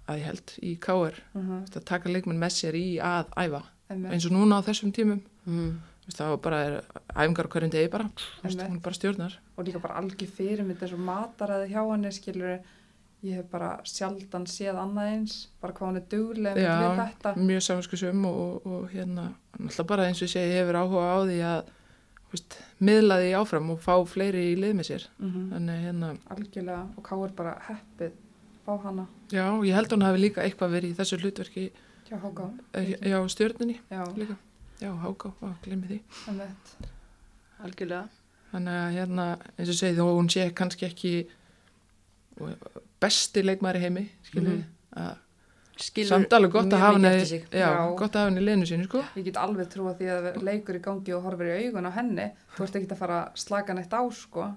að 0.08 0.18
ég 0.20 0.24
held 0.26 0.48
í 0.64 0.80
KR 0.80 1.14
Mhm. 1.36 1.60
veist, 1.62 1.76
að 1.78 1.86
taka 1.86 2.10
leikmenn 2.10 2.40
með 2.40 2.52
sér 2.56 2.74
í 2.76 2.98
að 3.00 3.26
æfa. 3.38 3.64
Eins 3.90 4.26
og 4.26 4.32
núna 4.32 4.62
á 4.62 4.66
þessum 4.66 4.92
tímum. 4.94 5.22
Mm, 5.48 5.80
það 6.14 6.30
var 6.30 6.38
bara 6.38 6.58
er, 6.66 6.84
æfingar 7.16 7.46
á 7.46 7.50
hverjum 7.50 7.72
degi 7.72 7.90
bara. 7.90 8.10
Veist, 8.44 8.60
hún 8.62 8.82
bara 8.82 8.94
stjórnar. 8.96 9.34
Og 9.58 9.66
líka 9.66 9.82
bara 9.82 9.96
algjör 10.02 10.28
fyrirmynd 10.30 10.80
eins 10.82 10.94
og 10.94 11.00
mataræði 11.00 11.70
hjá 11.74 11.82
henni 11.92 12.12
skilur 12.14 12.60
ég 13.26 13.36
hef 13.36 13.50
bara 13.52 13.74
sjaldan 13.88 14.46
séð 14.48 14.78
annað 14.80 15.10
eins 15.14 15.34
bara 15.60 15.76
hvað 15.76 15.90
hún 15.90 16.00
er 16.00 16.06
duglega 16.12 16.56
með 16.56 16.64
Já. 16.64 16.78
við 16.80 17.02
þetta. 17.02 17.34
mjög 17.50 17.66
samanskusum 17.66 18.26
og, 18.30 18.40
og, 18.40 18.70
og 18.78 18.86
hérna 18.94 19.26
náttúrulega 19.58 19.88
bara 19.92 20.08
eins 20.08 20.22
og 20.22 20.28
ég 20.28 20.34
segi 20.36 20.56
hefur 20.56 20.80
áhuga 20.80 21.10
á 21.12 21.18
því 21.28 21.40
að 21.50 21.74
veist, 22.32 22.58
miðla 22.80 23.20
því 23.20 23.32
áfram 23.42 23.72
og 23.74 23.82
fá 23.84 23.94
fleiri 24.08 24.46
í 24.54 24.58
lið 24.60 24.76
með 24.78 24.90
sér. 24.92 25.08
Mm 25.20 25.50
þannig 25.54 25.86
hérna, 25.86 26.12
algjörlega 26.36 26.82
og 26.96 27.08
hvað 27.10 27.26
er 27.26 27.34
bara 27.42 27.56
heppið 27.68 28.14
fá 28.66 28.74
hana. 28.86 29.08
Já, 29.34 29.46
ég 29.66 29.76
held 29.76 29.96
hún 29.96 30.06
hafi 30.06 30.22
líka 30.24 30.46
eitthvað 30.46 30.76
verið 30.78 30.94
í 30.94 31.00
þessu 31.00 31.20
hlutverki. 31.20 31.66
Hjá 32.10 32.18
Háká 32.24 32.46
eh, 32.74 32.94
já, 33.06 33.18
stjórninni 33.30 33.80
já, 33.90 34.04
líka. 34.16 34.38
Já, 34.80 34.94
háká, 35.04 35.34
á, 35.44 35.48
glemmi 35.66 35.90
því. 35.90 36.00
Algjörlega. 37.60 38.08
þannig 38.54 38.78
að 38.80 38.94
hérna, 38.96 39.26
eins 39.58 39.68
og 39.68 39.74
ég 39.74 39.80
segi 39.82 39.98
þó 39.98 40.06
hún 40.08 40.30
sé 40.32 40.46
kannski 40.56 40.88
ekki 40.88 41.12
besti 43.02 43.44
leikmæri 43.46 43.80
heimi 43.86 44.06
skilur 44.28 44.64
að 44.96 45.18
Skilur 45.80 46.10
samt 46.10 46.34
alveg 46.36 46.52
gott 46.52 46.74
að 46.76 46.82
hafa 46.84 46.98
henni 47.00 47.38
gott 47.96 48.16
að 48.16 48.20
hafa 48.20 48.26
henni 48.28 48.42
í 48.42 48.46
liðinu 48.50 48.66
sínu 48.68 48.88
sko. 48.90 49.04
Ég 49.16 49.24
get 49.30 49.38
alveg 49.40 49.70
trúa 49.72 49.94
því 49.96 50.10
að 50.12 50.26
leikur 50.44 50.76
í 50.76 50.82
gangi 50.84 51.14
og 51.16 51.24
horfir 51.24 51.48
í 51.54 51.68
augun 51.70 51.88
á 51.88 51.92
henni 51.96 52.26
þú 52.58 52.66
ert 52.66 52.76
ekki 52.76 52.90
að 52.92 53.00
fara 53.00 53.20
að 53.24 53.38
slaka 53.40 53.74
neitt 53.78 53.94
á 53.96 54.02
sko. 54.12 54.50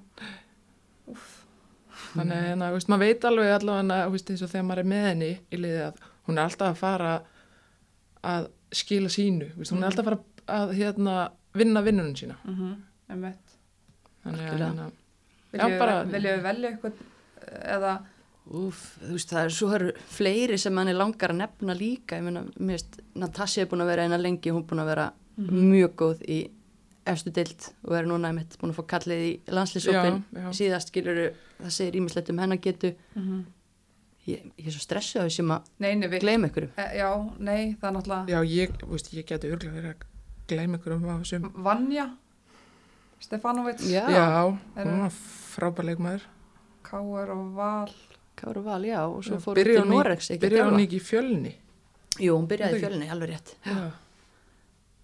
Þannig 2.12 2.34
að 2.36 2.47
hérna, 2.49 2.70
maður 2.90 3.03
veit 3.05 3.24
alveg 3.28 3.53
allavega 3.55 4.01
veist, 4.11 4.30
eins 4.32 4.43
og 4.43 4.51
þegar 4.51 4.66
maður 4.66 4.82
er 4.82 4.88
með 4.93 5.07
henni 5.11 5.30
í 5.55 5.61
liði 5.61 5.82
að 5.86 6.03
hún 6.26 6.38
er 6.38 6.43
alltaf 6.49 6.72
að 6.72 6.80
fara 6.82 7.12
að 8.32 8.49
skila 8.82 9.12
sínu 9.12 9.51
veist, 9.57 9.70
hún 9.72 9.78
er 9.78 9.82
Mhm. 9.82 9.88
alltaf 9.90 10.03
að 10.03 10.11
fara 10.11 10.20
að 10.62 10.74
hérna, 10.78 11.16
vinna 11.55 11.82
vinnunum 11.82 12.16
sína. 12.16 12.36
Mm 12.45 12.82
einmitt. 13.12 13.57
Þannig 14.24 14.40
að 14.49 14.59
hérna, 14.59 16.05
viljum 16.09 16.34
við 16.38 16.43
velja 16.43 16.70
eitthvað 16.70 16.93
eða 17.76 17.93
Úf, 18.51 18.99
þú 19.01 19.12
veist, 19.14 19.30
það 19.30 19.45
er 19.47 19.53
svo 19.55 19.68
eru 19.76 19.93
fleiri 20.11 20.57
sem 20.59 20.74
manni 20.74 20.93
langar 20.93 21.30
að 21.30 21.38
nefna 21.45 21.76
líka, 21.78 22.16
ég 22.18 22.24
meina, 22.26 22.43
mér 22.59 22.74
veist, 22.74 22.99
Natasja 23.14 23.62
er 23.62 23.68
búin 23.70 23.84
að 23.84 23.93
vera 23.93 24.03
eina 24.09 24.18
lengi, 24.18 24.51
hún 24.51 24.64
er 24.64 24.68
búin 24.72 24.82
að 24.82 24.90
vera 24.90 25.12
Mhm. 25.38 25.62
mjög 25.70 25.95
góð 25.97 26.22
í 26.28 26.51
efstu 27.07 27.30
dild 27.32 27.70
og 27.86 27.95
er 27.97 28.05
núna 28.05 28.28
einmitt 28.28 28.59
búin 28.59 28.72
að 28.74 28.76
fá 28.82 28.86
kallið 28.99 29.22
í 29.24 29.40
landslýsópin, 29.49 30.22
síðast 30.53 30.88
skilur 30.93 31.32
það 31.62 31.70
segir 31.70 31.97
ímislegt 32.01 32.30
um 32.30 32.38
hennar 32.38 32.59
getu, 32.59 32.95
mm 33.16 33.45
ég, 34.26 34.53
ég 34.59 34.66
er 34.66 34.70
svo 34.70 34.80
því 35.26 35.30
sem 35.30 35.49
að 35.49 35.62
gleyma 36.20 36.49
ykkur. 36.51 36.68
e, 36.78 36.99
já, 36.99 37.09
nei, 37.38 37.74
það 37.80 37.88
er 37.88 37.95
náttúrulega 37.97 38.28
já, 38.28 38.43
ég, 38.45 38.70
veist, 38.86 39.12
ég 39.14 39.26
geti 39.26 39.49
örgulega 39.51 39.80
verið 39.80 39.95
að 39.95 40.05
gleyma 40.49 40.78
ykkur 40.78 40.93
um 40.93 41.03
að 41.05 41.22
þessum. 41.24 41.53
Vanja 41.62 42.11
Stefanovic, 43.20 43.78
Já, 43.86 44.07
já, 44.11 44.59
Er 44.76 44.84
hún 44.86 45.01
var 45.01 45.11
frábær 45.11 45.84
leikmaður. 45.86 46.22
Káar 46.82 47.30
og 47.30 47.53
Val 47.55 47.90
Káru 48.39 48.62
Val, 48.64 48.85
já, 48.87 49.01
og 49.07 49.20
svo 49.26 49.39
fór 49.43 49.59
hún 49.61 49.68
til 49.68 49.85
Noregs 49.91 50.30
Byrjaði 50.41 50.70
hún 50.72 50.83
ekki 50.87 50.99
í 50.99 51.05
fjölni? 51.05 51.53
Jú, 52.20 52.35
hún 52.37 52.49
byrjaði 52.51 52.78
í 52.78 52.83
fjölni, 52.83 53.09
alveg 53.12 53.30
rétt. 53.33 53.55
Já. 53.66 53.91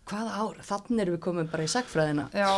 Hvaða 0.09 0.37
ár? 0.41 0.61
Þannig 0.65 1.03
erum 1.05 1.17
við 1.19 1.23
komin 1.27 1.49
bara 1.53 1.65
í 1.67 1.71
sagfræðina. 1.73 2.29
Já, 2.33 2.49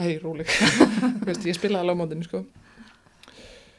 Hei, 0.00 0.14
róleg. 0.22 0.48
Veist, 1.28 1.44
ég 1.44 1.56
spilaði 1.58 1.82
alveg 1.84 1.96
á 1.96 2.00
mótinu, 2.00 2.24
sko. 2.28 2.40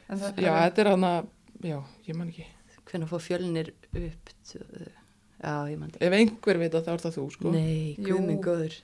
Já, 0.06 0.52
þetta 0.54 0.82
er 0.84 0.90
hann 0.92 1.06
að, 1.08 1.30
já, 1.66 1.78
ég 2.06 2.18
man 2.18 2.30
ekki. 2.30 2.46
Hvernig 2.86 3.10
fór 3.10 3.22
fjölnir 3.24 3.72
upp? 3.90 4.30
Já, 4.46 5.54
ég 5.66 5.78
man 5.80 5.90
ekki. 5.90 6.02
Ef 6.06 6.14
einhver 6.20 6.60
veit 6.62 6.74
að 6.78 6.86
það 6.86 6.92
er 6.94 7.02
það 7.06 7.16
þú, 7.18 7.24
sko. 7.34 7.54
Nei, 7.56 7.96
Jú. 7.98 8.04
guð 8.12 8.22
minn 8.30 8.42
góður. 8.44 8.76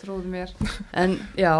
trúðu 0.00 0.30
mér. 0.32 0.54
En 0.96 1.18
já, 1.36 1.52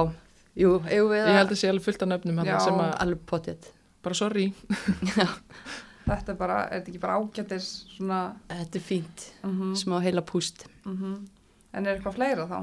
jú, 0.57 0.71
eigum 0.87 1.11
við 1.13 1.27
Ég 1.27 1.37
held 1.41 1.51
að 1.53 1.59
sé 1.61 1.69
alveg 1.75 1.85
fullt 1.91 2.07
af 2.07 2.13
nöfnum 2.15 2.39
hann 2.41 2.49
Já. 2.49 2.57
sem 2.65 2.79
að, 2.87 2.95
Alveg 3.05 3.27
potið. 3.29 3.67
Bara 4.03 4.15
sorry. 4.19 4.47
Þetta 6.11 6.33
er 6.33 6.39
bara, 6.41 6.59
er 6.67 6.81
þetta 6.81 6.91
ekki 6.91 7.01
bara 7.03 7.19
ágættis 7.21 7.67
svona, 7.95 8.21
Þetta 8.49 8.79
er 8.81 8.85
fínt. 8.87 9.27
mm 9.47 9.75
Smá 9.79 10.01
heila 10.03 10.23
púst. 10.27 10.65
en 10.87 11.87
er 11.87 11.93
eitthvað 11.97 12.17
fleira 12.17 12.47
þá? 12.51 12.61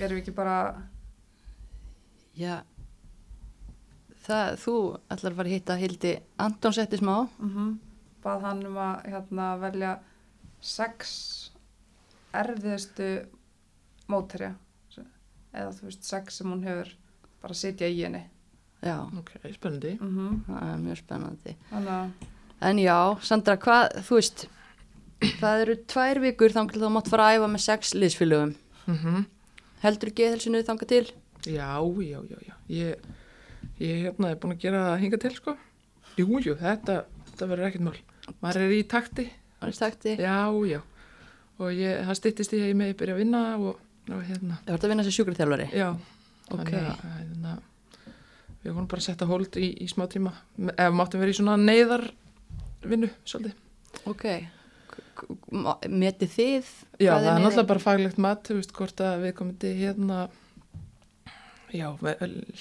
Erum 0.00 0.16
við 0.16 0.22
ekki 0.24 0.34
bara, 0.36 0.56
Já, 2.36 2.62
það, 4.26 4.56
þú 4.62 4.74
ætlar 5.10 5.32
að 5.32 5.36
fara 5.40 5.48
að 5.48 5.54
hitta 5.54 5.76
Hildi 5.80 6.12
Antons 6.38 6.78
eftir 6.78 6.98
smá. 7.02 7.28
mm 7.38 7.78
bað 8.20 8.42
hann 8.44 8.66
um 8.68 8.76
að 8.76 9.06
hérna, 9.08 9.44
velja 9.62 9.90
sex 10.60 11.12
erfiðustu 12.36 13.06
mótherja 14.12 14.50
eða 15.56 15.70
þú 15.72 15.86
veist 15.88 16.04
sex 16.04 16.36
sem 16.36 16.50
hún 16.52 16.60
hefur 16.66 16.90
bara 17.40 17.54
sitja 17.56 17.88
í 17.88 18.02
henni 18.04 18.20
Já, 18.82 18.96
Ok, 19.18 19.30
spennandi. 19.54 19.96
mm 20.00 20.44
það 20.48 20.62
er 20.72 20.78
mjög 20.84 21.00
spennandi. 21.02 21.56
þannig 21.70 21.94
að 21.96 22.10
En 22.62 22.76
já, 22.76 22.96
Sandra, 23.24 23.56
hvað, 23.56 23.94
þú 24.04 24.16
veist, 24.18 24.46
það 25.40 25.60
eru 25.62 25.74
tvær 25.88 26.18
vikur 26.20 26.52
þangar 26.52 26.72
til 26.76 26.82
þú 26.82 26.90
mátt 26.92 27.08
fara 27.08 27.28
að 27.30 27.38
æfa 27.38 27.48
með 27.54 27.62
sex 27.64 27.94
liðsfélögum. 27.96 28.54
Mm 28.86 29.24
Heldur 29.80 30.10
geðhelsinu 30.12 30.60
þanga 30.68 30.86
til? 30.90 31.06
Já, 31.48 31.80
já, 32.04 32.18
já, 32.28 32.36
já. 32.44 32.54
Ég, 32.68 32.96
ég 33.80 34.02
hérna 34.04 34.28
er 34.30 34.36
búin 34.36 34.52
að 34.52 34.60
gera 34.60 34.82
það 34.90 34.98
hinga 35.00 35.18
til, 35.22 35.30
sko. 35.38 35.54
Jú, 36.18 36.26
jú, 36.44 36.52
þetta, 36.60 36.98
þetta 37.30 37.48
verður 37.48 37.68
ekkert 37.70 37.86
mál. 37.86 37.96
Maður 38.42 38.60
er 38.66 38.74
í 38.76 38.82
takti. 38.84 39.24
Það 39.60 39.68
er 39.72 39.78
takti. 39.80 40.12
Já, 40.20 40.36
já. 40.68 40.80
Og 41.60 41.72
ég, 41.72 42.04
það 42.04 42.18
styttist 42.20 42.52
í 42.52 42.60
að 42.60 42.68
ég 42.74 42.76
megi 42.76 42.98
byrja 43.00 43.14
að 43.16 43.22
vinna 43.24 43.40
og, 43.56 43.80
og 44.12 44.20
hérna, 44.28 44.58
Það 44.66 44.74
vart 44.76 44.84
að 44.84 44.92
vinna 44.92 45.06
sem 45.08 45.16
sjúkraþjálfari. 45.16 45.70
já. 45.72 45.88
Ok. 46.50 46.60
Þannig 46.60 46.90
að, 46.92 47.02
hérna, 47.16 47.56
við 48.64 48.72
vorum 48.74 48.88
bara 48.90 49.00
að 49.02 49.06
setja 49.08 49.26
hold 49.30 49.56
í, 49.60 49.68
í 49.84 49.86
smá 49.90 50.06
tíma. 50.12 50.32
Ef 50.76 50.92
máttum 50.96 51.20
vera 51.22 51.32
í 51.32 51.36
svona 51.38 51.56
neyðarvinnu, 51.60 53.10
svolítið. 53.24 53.54
Ok. 54.10 54.26
Metið 55.90 56.30
þið? 56.34 56.68
Já, 57.00 57.10
það 57.12 57.24
er 57.24 57.32
með- 57.34 57.42
náttúrulega 57.44 57.66
bara 57.70 57.84
faglegt 57.84 58.18
mat, 58.18 58.42
þú 58.48 58.56
veist, 58.60 58.72
hvort 58.76 59.00
að 59.04 59.24
við 59.26 59.34
komandi 59.40 59.72
hérna, 59.80 60.20
já, 61.72 61.88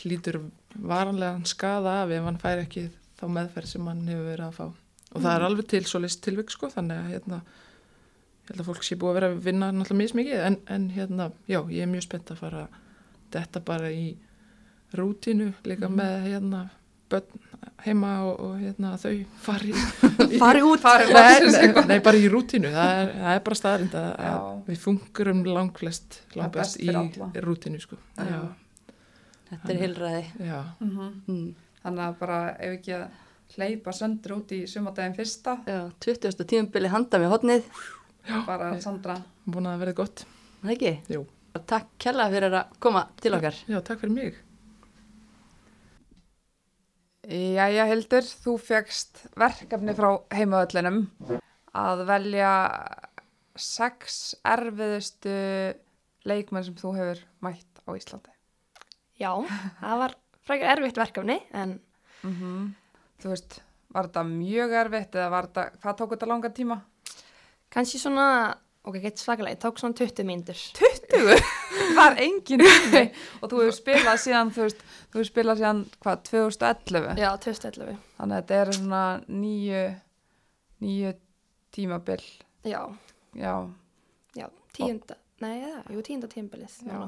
hlýtur 0.03 0.41
varanlegan 0.75 1.45
skada 1.49 2.03
af 2.03 2.11
ef 2.13 2.23
hann 2.27 2.37
fær 2.41 2.61
ekki 2.65 2.89
þá 3.19 3.25
meðferð 3.35 3.67
sem 3.71 3.87
hann 3.89 4.03
hefur 4.07 4.27
verið 4.29 4.45
að 4.47 4.53
fá. 4.59 4.65
Og 5.15 5.21
það 5.23 5.35
er 5.35 5.45
alveg 5.47 5.67
til 5.71 5.83
svo 5.89 5.99
list 6.03 6.21
tilvik, 6.23 6.51
sko, 6.53 6.69
þannig 6.69 6.99
að 6.99 7.11
hérna, 7.15 7.39
ég 8.45 8.51
held 8.53 8.61
að 8.61 8.69
fólk 8.69 8.83
sé 8.85 8.95
búið 8.99 9.09
að 9.09 9.17
vera 9.19 9.29
að 9.33 9.39
vinna 9.47 9.71
náttúrulega 9.71 10.03
mismikið, 10.03 10.43
en, 10.45 10.57
en 10.67 10.89
hérna, 10.93 11.31
já, 11.49 11.59
ég 11.69 11.81
er 11.81 11.89
mjög 11.91 12.05
spennt 12.05 12.31
að 12.35 12.41
fara 12.43 12.67
þetta 13.33 13.63
bara 13.65 13.89
í 13.91 14.05
rútínu, 14.95 15.51
líka 15.69 15.89
með 15.89 16.15
hérna, 16.27 16.63
börn 17.09 17.45
heima 17.85 18.09
og, 18.27 18.39
og 18.39 18.55
hérna, 18.59 18.93
þau 18.99 19.13
fari 19.43 19.73
Fari 20.41 20.61
út. 20.65 20.81
Fari 20.83 21.05
nei, 21.13 21.51
nei, 21.51 21.83
nei, 21.87 21.99
bara 22.03 22.17
í 22.19 22.27
rútínu 22.31 22.71
það 22.73 22.91
er, 23.03 23.11
það 23.21 23.35
er 23.37 23.43
bara 23.47 23.59
staðrind 23.61 23.95
að, 23.99 24.09
að 24.09 24.27
Já. 24.29 24.41
við 24.67 24.81
fungurum 24.83 25.43
langflest 25.47 26.19
best 26.55 26.79
í 26.83 26.89
alla. 26.93 27.29
rútínu 27.45 27.79
sko. 27.83 27.97
Þetta 29.49 29.73
er 29.73 29.79
heilræði. 29.81 30.25
já, 30.45 30.59
mm 30.79 31.07
Mm. 31.27 31.47
þannig 31.83 32.03
að 32.05 32.17
bara 32.19 32.39
ef 32.59 32.73
ekki 32.77 32.93
að 32.93 33.07
hleypa 33.55 33.91
söndur 33.95 34.35
út 34.35 34.51
í 34.53 34.59
sumadaginn 34.69 35.15
fyrsta 35.17 35.55
Já, 35.65 35.79
20. 36.05 36.43
tímabili 36.45 36.91
handa 36.91 37.17
með 37.17 37.31
hotnið. 37.33 37.63
bara 38.45 38.75
Sandra 38.81 39.15
búin 39.47 39.65
að 39.71 39.79
verða 39.81 39.95
gott 40.03 40.25
Það 40.61 40.71
ekki? 40.75 40.91
Jú. 41.15 41.23
Takk 41.65 41.87
kella 41.97 42.27
fyrir 42.29 42.53
að 42.53 42.75
koma 42.79 43.07
til 43.21 43.33
okkar. 43.33 43.55
já, 43.67 43.79
takk 43.81 43.99
fyrir 44.03 44.13
mig 44.13 44.35
Jæja 47.29 47.85
Hildur, 47.85 48.25
þú 48.25 48.55
fegst 48.57 49.21
verkefni 49.37 49.93
frá 49.97 50.09
heimaöllinum 50.33 51.03
að 51.77 52.03
velja 52.09 52.53
sex 53.59 54.33
erfiðustu 54.47 55.35
leikmenn 56.25 56.65
sem 56.65 56.77
þú 56.79 56.95
hefur 56.97 57.21
mætt 57.45 57.83
á 57.85 57.89
Íslandi. 57.93 58.33
Já, 59.19 59.31
það 59.83 60.01
var 60.03 60.15
frækir 60.47 60.73
erfitt 60.73 61.01
verkefni 61.01 61.39
en 61.53 61.79
Mm 62.19 62.73
Þú 63.19 63.29
veist, 63.31 63.53
var 63.91 64.07
þetta 64.07 64.21
mjög 64.27 64.73
erfitt 64.79 65.15
eða 65.15 65.29
var 65.31 65.47
þetta, 65.47 65.63
hvað 65.83 65.95
tók 65.99 66.13
þetta 66.15 66.27
langa 66.27 66.49
tíma? 66.55 66.77
kannski 67.73 67.99
svona, 68.01 68.27
ok, 68.87 68.99
gett 69.03 69.21
svakalega, 69.21 69.55
ég 69.57 69.61
tók 69.61 69.79
svona 69.81 69.97
20 69.97 70.25
mínútur. 70.27 70.59
20? 70.79 71.43
Er 72.05 72.19
engin 72.25 72.63
tími 72.65 73.01
og 73.41 73.49
þú 73.51 73.61
hefur 73.63 73.75
spilað 73.77 74.19
síðan, 74.23 74.51
þú 74.55 74.67
hefur 74.67 75.27
spilað 75.29 75.61
síðan, 75.61 75.81
hvað, 76.03 76.21
2011? 76.29 77.17
Já, 77.23 77.29
2011. 77.47 77.97
Þannig 78.19 78.37
að 78.37 78.43
þetta 78.43 78.59
er 78.63 78.71
svona 78.77 79.01
nýju, 79.27 79.81
nýju 80.85 81.13
tímabil, 81.75 82.23
Já, 82.67 82.81
já, 83.39 83.53
já, 84.35 84.47
tíunda, 84.75 85.15
nei, 85.41 85.57
eða, 85.63 85.81
jú, 85.95 86.01
tíunda 86.03 86.27
tímabilið. 86.31 86.73
já. 86.85 87.01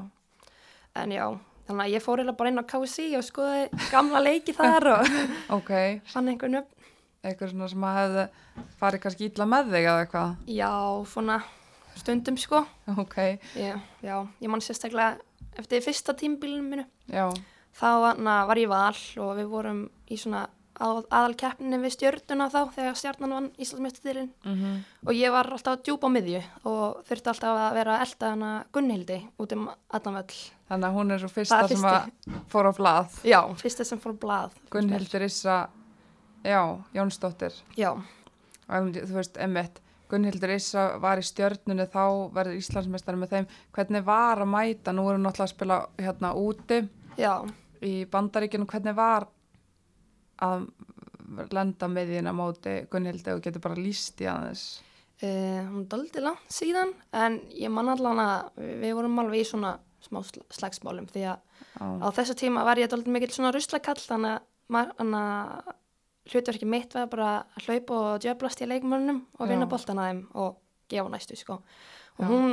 En 0.96 1.12
já, 1.12 1.26
þannig 1.68 1.86
að 1.86 1.92
ég 1.94 2.02
fór 2.04 2.20
eiginlega 2.20 2.36
bara 2.40 2.50
inn 2.52 2.60
á 2.60 2.64
KSI 2.68 3.06
og 3.16 3.24
skoði 3.24 3.62
gamla 3.92 4.20
leiki 4.24 4.52
þar 4.56 4.86
og 4.96 5.10
Ok, 5.58 5.70
fann 6.12 6.28
einhvern 6.32 6.58
upp. 6.62 6.70
eitthvað 7.22 7.52
svona 7.52 7.68
sem 7.72 7.84
að 7.88 7.98
hefði 8.00 8.24
farið 8.80 9.02
kannski 9.04 9.28
illa 9.30 9.46
með 9.48 9.70
þig 9.72 9.86
eða 9.88 10.02
eitthvað. 10.04 10.32
Já, 10.52 10.70
svona 11.12 11.36
stundum 12.00 12.36
sko. 12.40 12.64
Ok, 12.96 13.16
Já, 13.56 13.76
já, 14.02 14.16
ég 14.40 14.48
man 14.48 14.60
sérstaklega 14.60 15.18
eftir 15.58 15.82
fyrsta 15.84 16.14
tímabilinu 16.14 16.62
minu. 16.68 16.84
já, 17.08 17.28
Þá 17.72 18.16
na, 18.20 18.44
var 18.46 18.56
ég 18.60 18.68
val 18.68 18.96
og 19.22 19.36
við 19.38 19.46
vorum 19.48 19.86
í 20.12 20.16
svona 20.20 20.42
að, 20.82 21.02
aðalkeppninni 21.08 21.78
við 21.80 21.92
stjörnuna 21.94 22.48
þá 22.52 22.58
þegar 22.74 22.96
stjarnan 23.00 23.32
vann 23.32 23.50
Íslandsmjöstilinn 23.60 24.30
mm 24.44 24.80
og 25.06 25.12
ég 25.16 25.32
var 25.34 25.48
alltaf 25.50 25.80
djúpa 25.82 26.06
á 26.08 26.14
miðju 26.14 26.40
og 26.68 27.00
þurfti 27.08 27.30
alltaf 27.32 27.56
að 27.58 27.74
vera 27.74 27.94
að 27.96 28.02
elda 28.06 28.28
hana 28.30 28.50
Gunnhildi 28.72 29.16
út 29.40 29.52
um 29.56 29.64
allan 29.90 30.14
völl. 30.20 30.36
þannig 30.68 30.86
að 30.88 30.94
hún 30.96 31.10
er 31.12 31.18
svo 31.24 31.28
fyrsta 31.32 31.68
sem 31.68 32.42
fór 32.52 32.68
á 32.68 32.72
blað. 32.76 33.16
Já, 33.24 33.40
fyrsta 33.60 33.84
sem 33.84 33.98
fór 34.00 34.14
á 34.14 34.20
blað. 34.22 34.54
Gunnhildur 34.70 35.22
Issa, 35.26 35.56
já, 36.44 36.60
Jónsdóttir. 36.94 37.52
Já, 37.76 37.92
Og 38.72 38.92
þú 38.94 39.16
veist, 39.18 39.36
emmitt, 39.36 39.81
Gunnhildur 40.12 40.52
Issa 40.54 40.86
var 41.00 41.20
í 41.22 41.24
stjörnunu 41.24 41.86
þá 41.88 42.02
verður 42.36 42.58
Íslandsmeistari 42.60 43.20
með 43.22 43.32
þeim. 43.34 43.50
Hvernig 43.72 44.04
var 44.06 44.42
að 44.44 44.50
mæta, 44.52 44.92
nú 44.92 45.06
erum 45.08 45.22
við 45.22 45.26
náttúrulega 45.26 45.48
að 45.48 45.54
spila 45.54 45.78
hérna 46.04 46.32
úti 46.36 46.80
já, 47.18 47.32
í 47.80 47.92
bandaríkjunum, 48.12 48.68
hvernig 48.70 48.96
var 48.98 49.26
að 50.42 50.66
lenda 51.56 51.88
með 51.88 52.12
þín 52.12 52.28
á 52.28 52.34
móti 52.36 52.74
Gunnhildi 52.92 53.32
og 53.32 53.40
getur 53.44 53.62
bara 53.64 53.78
líst 53.80 54.20
í 54.20 54.28
aðeins. 54.28 54.66
uh, 55.22 55.62
hún 55.70 55.86
doldi 55.88 56.20
langt 56.20 56.52
síðan 56.52 56.92
en 57.16 57.40
ég 57.56 57.72
man 57.72 57.88
allan 57.88 58.20
að 58.20 58.50
við, 58.58 58.92
vorum 58.98 59.20
alveg 59.22 59.44
í 59.44 59.48
svona 59.48 59.76
smá 60.02 60.18
sl- 60.26 60.44
slagsmálum 60.50 61.06
því 61.08 61.22
að 61.30 61.38
á 61.78 62.08
þessu 62.12 62.34
tíma 62.36 62.64
var 62.66 62.80
ég 62.82 62.90
doldi 62.90 63.12
mikill 63.14 63.30
svona 63.32 63.52
ruslakall 63.54 63.96
að 63.96 64.42
þannig 64.98 65.16
að 65.22 65.72
hlutverki 66.30 66.68
mitt 66.68 66.94
var 66.94 67.08
bara 67.10 67.30
að 67.56 67.66
hlaupa 67.66 68.02
og 68.02 68.20
djöblast 68.22 68.62
í 68.62 68.68
leikmönnum 68.70 69.24
og 69.38 69.48
vinna 69.48 69.66
Já. 69.66 69.70
boltan 69.72 69.98
að 69.98 70.10
þeim 70.10 70.20
og 70.34 70.60
gefa 70.92 71.08
næstu 71.10 71.38
sko 71.40 71.56
og 71.58 72.22
Já. 72.22 72.28
hún 72.28 72.52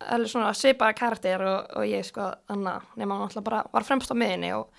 er 0.00 0.24
svona 0.30 0.54
svipaða 0.56 0.96
karakter 0.96 1.42
og, 1.44 1.66
og 1.76 1.84
ég 1.84 2.06
sko 2.08 2.30
þannig 2.48 2.72
að 2.72 2.96
nema 3.02 3.18
hún 3.18 3.26
alltaf 3.28 3.44
bara 3.44 3.64
var 3.72 3.84
fremst 3.84 4.12
á 4.12 4.16
miðinni 4.16 4.54
og 4.56 4.70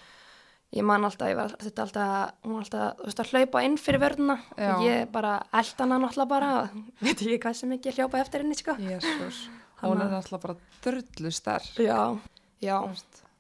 ég 0.74 0.86
man 0.88 1.06
alltaf, 1.06 1.30
ég 1.30 1.38
var 1.38 1.54
þetta 1.60 1.84
alltaf 1.86 2.48
hún 2.48 2.60
alltaf, 2.64 2.96
þú 2.98 3.10
veist, 3.10 3.22
að 3.22 3.34
hlaupa 3.36 3.64
inn 3.68 3.78
fyrir 3.78 4.02
vörðuna 4.02 4.38
og 4.72 4.86
ég 4.88 5.12
bara 5.14 5.36
elda 5.52 5.86
hana 5.86 6.00
náttúrulega 6.02 6.32
bara 6.32 6.52
veit 7.04 7.18
ekki 7.18 7.38
hvað 7.44 7.60
sem 7.60 7.76
ekki 7.78 7.94
hljópa 7.98 8.22
eftir 8.24 8.46
henni 8.46 8.58
sko 8.58 8.78
Jésús. 8.80 9.44
Hún 9.82 10.02
er 10.02 10.10
náttúrulega 10.14 10.42
bara 10.48 10.56
drullu 10.86 11.32
sterk. 11.34 11.76
já, 11.78 12.18
já, 12.62 12.78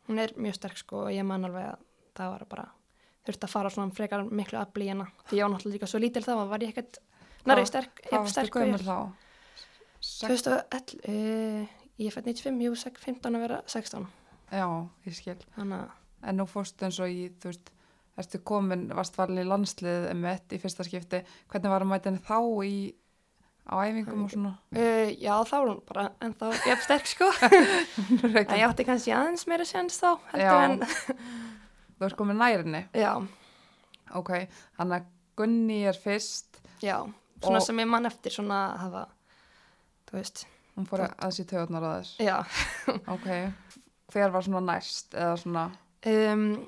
hún 0.07 0.19
er 0.21 0.35
mjög 0.37 0.59
sterk 0.59 0.77
sko 0.77 1.05
og 1.07 1.11
ég 1.15 1.25
man 1.25 1.45
alveg 1.49 1.71
að 1.71 1.81
það 2.19 2.31
var 2.35 2.45
bara 2.51 2.67
þurfti 3.27 3.47
að 3.47 3.53
fara 3.53 3.69
svona 3.73 3.93
frekar 3.95 4.23
miklu 4.29 4.59
afl 4.61 4.81
í 4.85 4.89
hana 4.91 5.07
því 5.29 5.37
ég 5.39 5.45
var 5.45 5.53
náttúrulega 5.55 5.75
líka 5.77 5.89
svo 5.91 5.99
lítil 6.01 6.23
þá 6.25 6.33
var 6.49 6.63
ég 6.65 6.71
ekkert 6.73 7.01
nærri 7.45 7.65
sterk, 7.69 8.01
Hvað 8.09 8.21
og 8.21 8.45
ég 8.45 8.55
gömul 8.55 8.79
er. 8.79 8.85
þá? 8.85 8.97
Sex- 10.01 10.43
2011, 10.45 10.95
uh, 11.07 11.67
ég 12.01 12.13
fætt 12.15 12.25
95, 12.31 12.61
jú, 12.65 12.75
sek- 12.75 12.97
15 13.01 13.35
að 13.37 13.43
vera 13.47 13.61
16 13.69 14.07
Já, 14.51 14.65
ég 15.07 15.15
skil. 15.15 15.37
þannig 15.57 15.83
að 15.85 15.97
En 16.21 16.37
nú 16.37 16.45
fórstu 16.45 16.85
eins 16.85 16.99
og 17.01 17.09
í, 17.09 17.31
þú 17.41 17.49
veist, 17.49 17.69
ertu 18.21 18.39
komin, 18.45 18.83
varst 18.93 19.15
valin 19.17 19.39
í 19.41 19.45
landslið 19.47 20.03
emitt 20.11 20.53
í 20.53 20.59
fyrsta 20.61 20.83
skipti, 20.85 21.23
hvernig 21.49 21.71
var 21.71 21.81
að 21.81 21.89
mæta 21.89 22.11
henni 22.11 22.21
þá 22.21 22.37
í, 22.61 22.75
á 23.65 23.73
æfingum 23.81 24.27
og 24.27 24.29
svona? 24.29 24.51
Uh, 24.75 25.09
já, 25.17 25.33
þá 25.49 25.55
var 25.55 25.71
hún 25.71 25.79
bara 25.89 26.03
ennþá 26.21 26.51
jafn 26.69 26.85
sterk 26.85 27.09
sko. 27.09 27.31
en 28.37 28.53
ég 28.53 28.67
átti 28.67 28.85
kannski 28.85 29.15
aðeins 29.17 29.47
meira 29.49 29.65
séns 29.65 29.97
þá, 29.97 30.11
heldur 30.35 30.61
en, 30.61 30.77
Þú 32.01 32.07
ert 32.07 32.17
komin 32.17 32.39
nærinni, 32.41 32.79
já, 32.97 33.11
ok, 34.17 34.31
þannig 34.79 34.95
að 34.95 35.09
Gunni 35.37 35.75
er 35.85 35.97
fyrst, 36.01 36.57
já, 36.81 36.95
svona 37.43 37.61
sem 37.61 37.77
ég 37.77 37.89
mann 37.91 38.09
eftir 38.09 38.33
svona 38.33 38.57
að 38.71 38.79
hafa, 38.87 39.03
þú 40.09 40.17
veist, 40.17 40.41
hún 40.73 40.89
fór 40.89 41.05
að 41.05 41.35
sér 41.37 41.49
töðunar 41.53 41.85
á 41.85 41.91
þess, 41.99 42.15
já. 42.25 42.35
ok, 43.13 43.29
hver 44.15 44.33
var 44.33 44.47
svona 44.49 44.65
næst 44.73 45.13
eða 45.13 45.37
svona, 45.43 45.69
Um, 46.01 46.63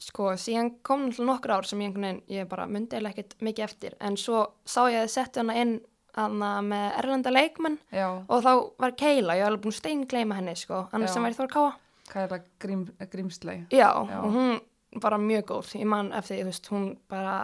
sko, 0.00 0.30
síðan 0.40 0.70
kom 0.80 1.10
nokkur 1.12 1.52
ár 1.58 1.66
sem 1.68 1.82
ég 1.84 1.90
einhvern 1.90 2.06
veginn, 2.06 2.22
ég 2.32 2.46
bara 2.48 2.64
myndi 2.64 2.96
eða 2.96 3.10
ekkert 3.12 3.34
mikið 3.44 3.66
eftir, 3.66 3.96
en 4.00 4.16
svo 4.16 4.46
sá 4.64 4.86
ég 4.88 5.02
að 5.04 5.10
setja 5.12 5.44
hana 5.44 5.58
inn 5.60 5.74
hana 6.16 6.54
með 6.64 6.86
erlenda 7.02 7.32
leikmenn 7.32 7.78
já, 7.92 8.06
og 8.08 8.42
þá 8.44 8.50
var 8.80 8.96
Keila, 8.96 9.36
ég 9.36 9.44
var 9.44 9.52
alveg 9.52 9.64
búin 9.66 9.76
stein 9.76 10.06
gleyma 10.08 10.40
henni 10.40 10.56
sko, 10.56 10.86
annars 10.92 11.12
Já. 11.12 11.18
sem 11.18 11.28
væri 11.28 11.38
Þór 11.38 11.52
Káa. 11.52 11.70
Kæla 12.12 12.42
Grím, 12.60 12.84
Grímsley, 13.10 13.64
Já, 13.72 13.88
Já. 14.08 14.18
og 14.20 14.32
hún 14.34 14.60
bara 15.00 15.18
mjög 15.18 15.46
góð, 15.48 15.72
ég 15.80 15.88
man 15.88 16.12
eftir, 16.12 16.42
þú 16.42 16.50
veist, 16.50 16.68
hún 16.72 16.98
bara, 17.08 17.36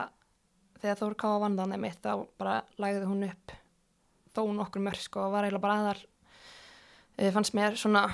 þegar 0.83 0.99
Þór 1.01 1.17
Káa 1.23 1.41
vann 1.41 1.57
þannig 1.57 1.81
mitt, 1.81 2.03
þá 2.05 2.27
bara 2.39 2.63
lagði 2.79 3.07
hún 3.09 3.25
upp 3.31 3.55
þó 4.37 4.43
nokkur 4.55 4.85
mörg, 4.85 5.01
sko, 5.03 5.31
var 5.33 5.47
eiginlega 5.47 5.65
bara 5.65 5.79
aðar, 5.83 6.03
uh, 7.19 7.31
fannst 7.35 7.57
mér 7.57 7.79
svona, 7.81 8.05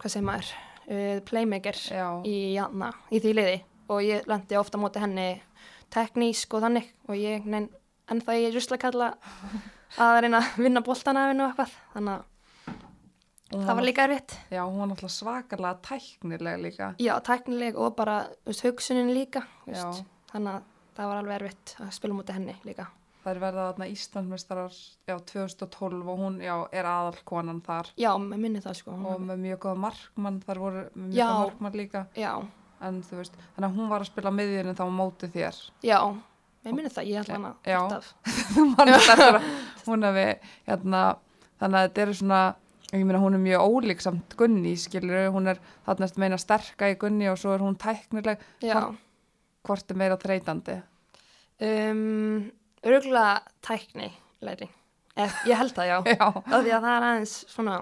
hvað 0.00 0.14
segir 0.14 0.26
maður, 0.26 0.50
uh, 0.90 1.20
playmaker 1.30 1.78
já, 1.78 2.06
í, 2.26 2.36
jana, 2.56 2.92
í 3.10 3.22
því 3.22 3.36
liði. 3.38 3.60
Og 3.90 4.02
ég 4.06 4.26
lendi 4.30 4.58
ofta 4.58 4.78
móti 4.78 5.02
henni 5.02 5.28
teknísk 5.90 6.52
og 6.54 6.62
þannig 6.62 6.90
og 7.08 7.16
ég 7.18 7.46
nein, 7.50 7.66
ennþá 8.10 8.36
ég 8.38 8.54
rusla 8.54 8.78
kalla 8.78 9.08
að 9.98 10.20
reyna 10.22 10.42
að 10.44 10.60
vinna 10.62 10.82
boltana 10.86 11.24
af 11.24 11.32
henni 11.32 11.42
og 11.42 11.50
eitthvað, 11.50 11.72
þannig 11.94 12.12
að 12.14 12.28
það 13.50 13.74
var 13.74 13.84
líka 13.86 14.04
erfitt. 14.06 14.36
já, 14.50 14.62
hún 14.64 14.78
var 14.78 14.88
náttúrulega 14.92 15.16
svakalega 15.16 15.74
tæknileg 15.88 16.60
líka, 16.62 16.94
Já, 16.98 17.14
tæknileg 17.20 17.76
og 17.78 17.96
bara 17.96 18.18
þú 18.44 18.52
veist, 18.52 18.64
hugsunin 18.66 19.12
líka 19.14 19.42
þú 19.66 19.74
Já. 19.74 19.84
veist, 19.84 20.04
þannig 20.32 20.54
að 20.54 20.62
það 20.96 21.08
var 21.10 21.16
alveg 21.24 21.36
erfitt 21.40 21.74
að 21.80 21.92
spila 21.98 22.14
mútið 22.14 22.38
henni 22.40 22.56
líka 22.64 22.86
Það 23.20 23.34
er 23.34 23.40
verða 23.42 23.64
þarna 23.68 23.86
Íslandsmeistarar, 23.92 24.76
já, 25.10 25.14
2012 25.28 26.08
og 26.08 26.18
hún, 26.22 26.38
já, 26.40 26.54
er 26.72 26.86
aðalkonan 26.88 27.58
þar 27.66 27.90
Já, 28.00 28.14
með 28.16 28.38
minni 28.40 28.62
það 28.64 28.78
sko 28.78 28.94
og 28.96 29.20
með 29.20 29.42
mjög 29.42 29.58
góða 29.66 29.76
markmann, 29.82 30.38
þar 30.46 30.58
voru 30.62 30.84
mjög 30.94 31.18
Já. 31.18 31.26
góða 31.28 31.42
markmann 31.44 31.76
líka, 31.76 32.02
Já, 32.16 32.32
en 32.80 33.02
þú 33.04 33.18
veist, 33.20 33.36
þannig 33.56 33.68
að 33.68 33.76
hún 33.76 33.90
var 33.92 34.00
að 34.00 34.08
spila 34.08 34.32
miðjunni 34.32 34.72
þá 34.78 34.84
á 34.88 34.96
móti 35.02 35.28
þér. 35.34 35.58
já, 35.84 35.98
með 36.64 36.72
minni 36.78 36.92
það, 36.94 37.10
ég 37.10 37.20
ætla 37.20 37.34
hana 37.36 37.52
Já. 37.68 37.78
alltaf 37.82 38.08
Þú 38.54 38.64
mannst 38.72 39.10
eftir 39.10 39.26
að 39.26 39.50
hún 39.90 40.08
hafi, 40.08 40.26
hérna, 40.70 41.02
þannig 41.60 41.76
að 41.82 41.86
þetta 41.90 42.02
eru 42.06 42.14
svona, 42.22 42.40
ég 42.92 43.04
meina 43.06 43.20
hún 43.22 43.36
er 43.38 43.42
mjög 43.42 43.66
ólík 43.70 44.02
samt 44.02 44.34
Gunni, 44.38 44.72
skilur, 44.80 45.28
hún 45.34 45.46
er 45.52 45.60
þarna 45.86 46.08
meina 46.18 46.38
sterka 46.40 46.88
í 46.90 46.96
Gunni 46.98 47.28
og 47.30 47.38
svo 47.38 47.52
er 47.54 47.62
hún 47.62 47.76
tæknileg, 47.78 48.40
Já, 48.64 48.80
hvort 49.66 49.90
er 49.92 50.00
meira 50.00 50.18
þreytandi. 50.18 50.80
um, 51.60 52.50
örgulega 52.82 53.40
tækni 53.62 54.10
læri, 54.40 54.68
eh, 55.16 55.30
ég 55.46 55.56
held 55.60 55.74
það 55.76 55.90
já. 55.92 55.96
Já, 56.16 56.26
af 56.26 56.64
því 56.64 56.72
að 56.74 56.82
það 56.86 56.96
er 56.96 57.06
aðeins 57.10 57.36
svona 57.52 57.78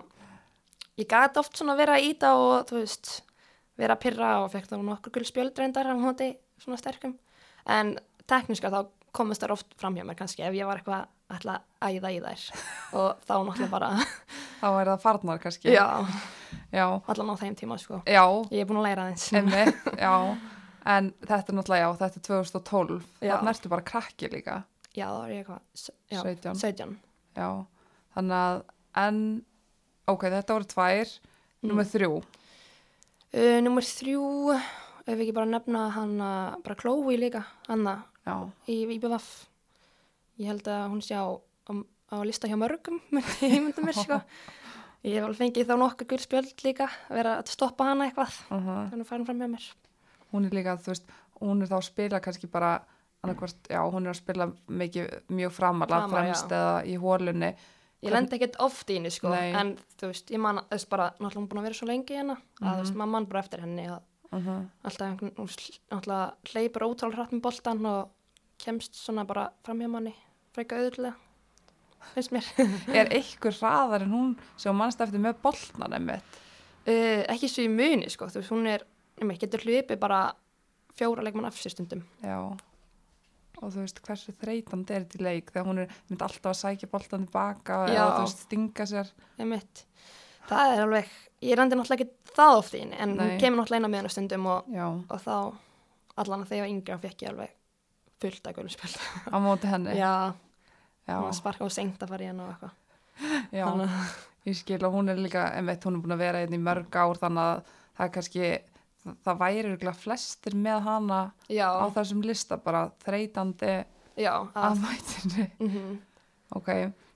ég 0.98 1.06
gæti 1.08 1.38
oft 1.38 1.56
svona 1.56 1.76
vera 1.78 1.96
að 1.96 2.08
íta 2.10 2.34
og 2.34 2.66
þú 2.68 2.80
veist, 2.82 3.12
vera 3.78 3.94
að 3.94 4.02
pyrra 4.02 4.30
og 4.42 4.50
fekk 4.52 4.72
þá 4.72 4.76
nokkur 4.82 5.14
gul 5.14 5.24
spjöldreindar 5.28 5.86
á 5.86 5.94
hóti 6.02 6.32
svona 6.58 6.80
sterkum, 6.80 7.14
en 7.66 7.94
tekniska 8.26 8.72
þá 8.74 8.80
komast 9.14 9.40
þær 9.42 9.54
oft 9.54 9.72
fram 9.78 9.94
hjá 9.96 10.04
mér 10.04 10.18
kannski 10.18 10.42
ef 10.44 10.52
ég 10.58 10.66
var 10.68 10.80
eitthvað 10.82 11.06
ætla 11.34 11.58
að 11.84 11.98
æða 11.98 12.10
í 12.14 12.20
þær. 12.24 12.44
Og 12.98 13.08
þá 13.28 13.32
náttúrulega 13.44 13.70
bara 13.72 13.90
þá 14.62 14.68
er 14.80 14.90
það 14.92 15.02
farnar 15.04 15.42
kannski. 15.42 15.72
já, 15.74 15.86
Já, 16.72 16.84
allan 17.08 17.32
á 17.32 17.36
þeim 17.40 17.54
tíma 17.56 17.76
sko. 17.80 17.98
Já, 18.08 18.22
ég 18.52 18.62
er 18.62 18.68
búin 18.68 18.80
að 18.80 18.86
læra 18.88 19.04
já, 20.04 20.14
en 20.88 21.10
þetta 21.20 21.52
er 21.52 21.56
náttúrulega, 21.58 21.84
já, 21.84 21.98
þetta 22.00 22.20
er 22.20 22.24
2012, 22.28 22.98
Já. 23.20 23.34
þannig 23.36 23.52
ertu 23.54 23.70
bara 23.72 23.84
krakki 23.90 24.30
líka, 24.32 24.56
já, 24.96 25.06
þá 25.08 25.20
er 25.26 25.32
ég 25.34 25.42
eitthvað 25.42 25.60
s- 25.76 25.90
já, 26.12 26.20
17, 26.22 26.54
17 26.60 26.96
já, 27.36 27.48
þannig 28.16 28.36
að, 28.38 28.62
en, 29.04 29.20
ok, 30.08 30.26
þetta 30.36 30.56
voru 30.58 30.68
tvær, 30.72 31.12
nummer 31.68 31.88
þrjú, 31.92 32.12
uh, 32.22 33.58
Númer 33.68 33.84
þrjú 33.88 34.24
ef 34.56 35.12
við 35.16 35.24
ekki 35.26 35.36
bara 35.36 35.48
nefna 35.52 35.86
hann 35.96 36.16
bara 36.64 36.76
Chloe 36.80 37.16
líka, 37.20 37.44
Anna 37.72 37.98
já, 38.24 38.36
í 38.68 38.80
IBVF 38.96 39.28
ég 40.38 40.50
held 40.52 40.70
að 40.70 40.84
hún 40.92 41.02
sé 41.04 41.18
á, 41.18 41.26
á, 41.28 41.72
á 42.14 42.16
lista 42.26 42.50
hjá 42.50 42.56
mörgum 42.60 43.00
myndi 43.14 43.50
ég 43.52 43.60
myndi 43.64 43.84
mér 43.84 43.98
sko. 43.98 44.20
Ég 45.06 45.14
hef 45.14 45.28
alveg 45.28 45.38
fengið 45.38 45.68
þá 45.68 45.76
nokkuð 45.78 46.08
gull 46.10 46.22
spjöld 46.24 46.62
líka 46.66 46.88
að 46.90 47.18
vera 47.20 47.32
að 47.38 47.50
stoppa 47.52 47.84
hana 47.86 48.08
eitthvað 48.08 48.32
uh 48.50 48.64
þannig 48.90 49.04
að 49.04 49.10
fara 49.12 49.26
fram 49.28 49.38
með 49.38 49.52
mér. 49.52 49.66
Hún 50.32 50.48
er 50.48 50.56
líka, 50.58 50.74
þú 50.82 50.90
veist, 50.90 51.12
hún 51.38 51.62
er 51.62 51.70
þá 51.70 51.76
að 51.78 51.84
spila 51.86 52.20
kannski 52.24 52.50
bara, 52.50 52.72
annarkvort, 53.22 53.70
já, 53.70 53.78
hún 53.86 54.08
er 54.08 54.12
að 54.12 54.18
spila 54.18 54.48
mikið, 54.66 55.12
mjög 55.38 55.54
framalega, 55.54 56.00
Framar, 56.02 56.26
fremst 56.26 56.56
eða 56.58 56.74
í 56.82 56.96
hólunni, 56.98 57.52
ég 58.04 58.14
lendi 58.14 58.36
ekkert 58.38 58.58
oft 58.62 58.90
í 58.90 58.98
henni 58.98 59.10
sko 59.14 59.32
Nei. 59.32 59.54
en 59.58 59.72
þú 59.98 60.12
veist, 60.12 60.30
ég 60.34 60.42
man, 60.42 60.60
þú 60.66 60.76
veist 60.76 60.90
bara 60.90 61.08
náttúrulega 61.16 61.40
hún 61.40 61.48
búin 61.50 61.62
að 61.62 61.68
vera 61.68 61.78
svo 61.78 61.88
lengi 61.88 62.18
hérna 62.18 62.36
að 62.60 62.68
þú 62.68 62.82
veist, 62.82 62.98
maður 63.00 63.12
mann 63.14 63.28
bara 63.30 63.42
eftir 63.46 63.64
henni 63.64 63.88
að 63.88 63.98
uh 64.28 64.48
alltaf 64.84 65.06
einhvern, 65.08 65.34
hún 65.38 65.48
náttúrulega 65.48 66.52
hleypur 66.52 66.86
ótrúlega 66.86 67.22
hratt 67.22 67.34
með 67.34 67.44
boltan 67.48 67.88
og 67.88 68.10
kemst 68.60 68.98
svona 68.98 69.24
bara 69.26 69.48
fram 69.66 69.80
hjá 69.82 69.90
manni 69.90 70.14
freka 70.58 70.82
auðvitað 70.82 71.16
finnst 72.14 72.34
mér. 72.34 72.46
Er 72.98 73.10
einhver 73.14 73.56
hraðar 73.56 74.04
en 74.06 74.14
hún 74.14 74.30
sem 74.56 74.70
hún 74.70 74.80
mannst 74.80 75.02
eftir 75.04 75.22
með 75.22 75.40
boltnan 75.44 75.96
einmitt, 75.96 76.38
uh, 76.88 77.24
ekki 77.34 77.50
svo 77.50 77.66
í 77.66 77.72
muni 77.72 78.10
sko, 78.12 78.30
þú 78.32 78.42
veist, 78.42 78.54
hún 78.54 78.70
er 78.70 78.86
um, 79.22 79.34
getur 79.38 79.64
hlupið 79.66 80.00
bara 80.00 80.22
fjóra 80.98 81.24
leikmann 81.26 81.48
af 81.48 81.58
sér 81.58 81.74
stundum. 81.74 82.02
Já, 82.24 82.38
og 83.58 83.74
þú 83.74 83.84
veist, 83.84 84.00
hversu 84.06 84.34
þreytandi 84.38 84.94
er 84.94 85.04
þetta 85.06 85.20
í 85.20 85.26
leik, 85.26 85.52
þegar 85.54 85.68
hún 85.68 85.84
er 85.84 85.94
mynd 86.08 86.24
alltaf 86.26 86.52
að 86.52 86.60
sækja 86.62 86.90
boltan 86.92 87.26
tilbaka 87.26 87.84
Já. 87.86 87.94
eða 87.94 88.08
þú 88.16 88.24
veist, 88.26 88.44
stinga 88.48 88.88
sér, 88.90 89.14
Einmitt. 89.38 89.84
Það 90.48 90.74
er 90.74 90.82
alveg, 90.86 91.08
ég 91.44 91.58
rendi 91.58 91.76
náttúrulega 91.76 92.06
ekki 92.06 92.34
það 92.38 92.58
oft 92.62 92.74
í 92.74 92.82
henni, 92.82 92.96
en 92.96 93.14
Nei. 93.14 93.20
hún 93.20 93.40
kemur 93.42 93.60
náttúrulega 93.60 93.82
inn 93.82 93.90
á 93.90 93.94
miðan 93.94 94.14
stundum 94.14 94.46
og, 94.48 94.76
og 95.12 95.22
þá, 95.22 95.34
allan 96.22 96.44
að 96.46 96.52
þegar 96.54 96.70
þá 96.88 97.02
fekk 97.02 97.24
ég 97.26 97.32
alveg 97.34 97.56
fullt 98.18 98.48
af 98.48 98.56
gulumspjöld. 98.56 98.96
á 99.28 99.36
móti 99.44 99.70
henni, 99.70 99.98
já, 99.98 100.12
hún 101.16 101.36
sparka 101.36 101.64
og 101.64 101.72
sengt 101.72 102.02
að 102.04 102.12
fara 102.12 102.24
í 102.24 102.28
henni 102.30 102.44
og 102.44 102.50
eitthvað. 102.52 102.74
já. 103.52 103.64
Þannig 103.64 104.00
Ég 104.48 104.56
skil 104.56 104.80
og 104.86 104.94
hún 104.94 105.10
er 105.12 105.18
líka, 105.20 105.42
einmitt, 105.58 105.82
hún 105.84 105.96
er 105.98 106.02
búin 106.04 106.14
að 106.14 106.20
vera 106.22 106.40
hérna 106.40 106.56
í 106.56 106.62
mörg 106.62 106.94
ár 106.96 107.18
þannig 107.20 107.42
að 107.42 107.72
það 107.98 108.04
er 108.06 108.12
kannski, 108.14 108.50
það, 109.24 109.38
væri 109.42 109.62
örugglega 109.66 109.98
flestir 109.98 110.54
með 110.56 110.78
hana 110.86 111.18
Já, 111.52 111.66
á 111.68 111.84
þessum 111.96 112.22
lista 112.24 112.56
bara 112.62 112.84
þreytandi 113.04 113.72
já, 114.16 114.32
að 114.54 114.78
mætinni. 114.84 115.48
mm 115.58 115.96
Ok, 116.56 116.70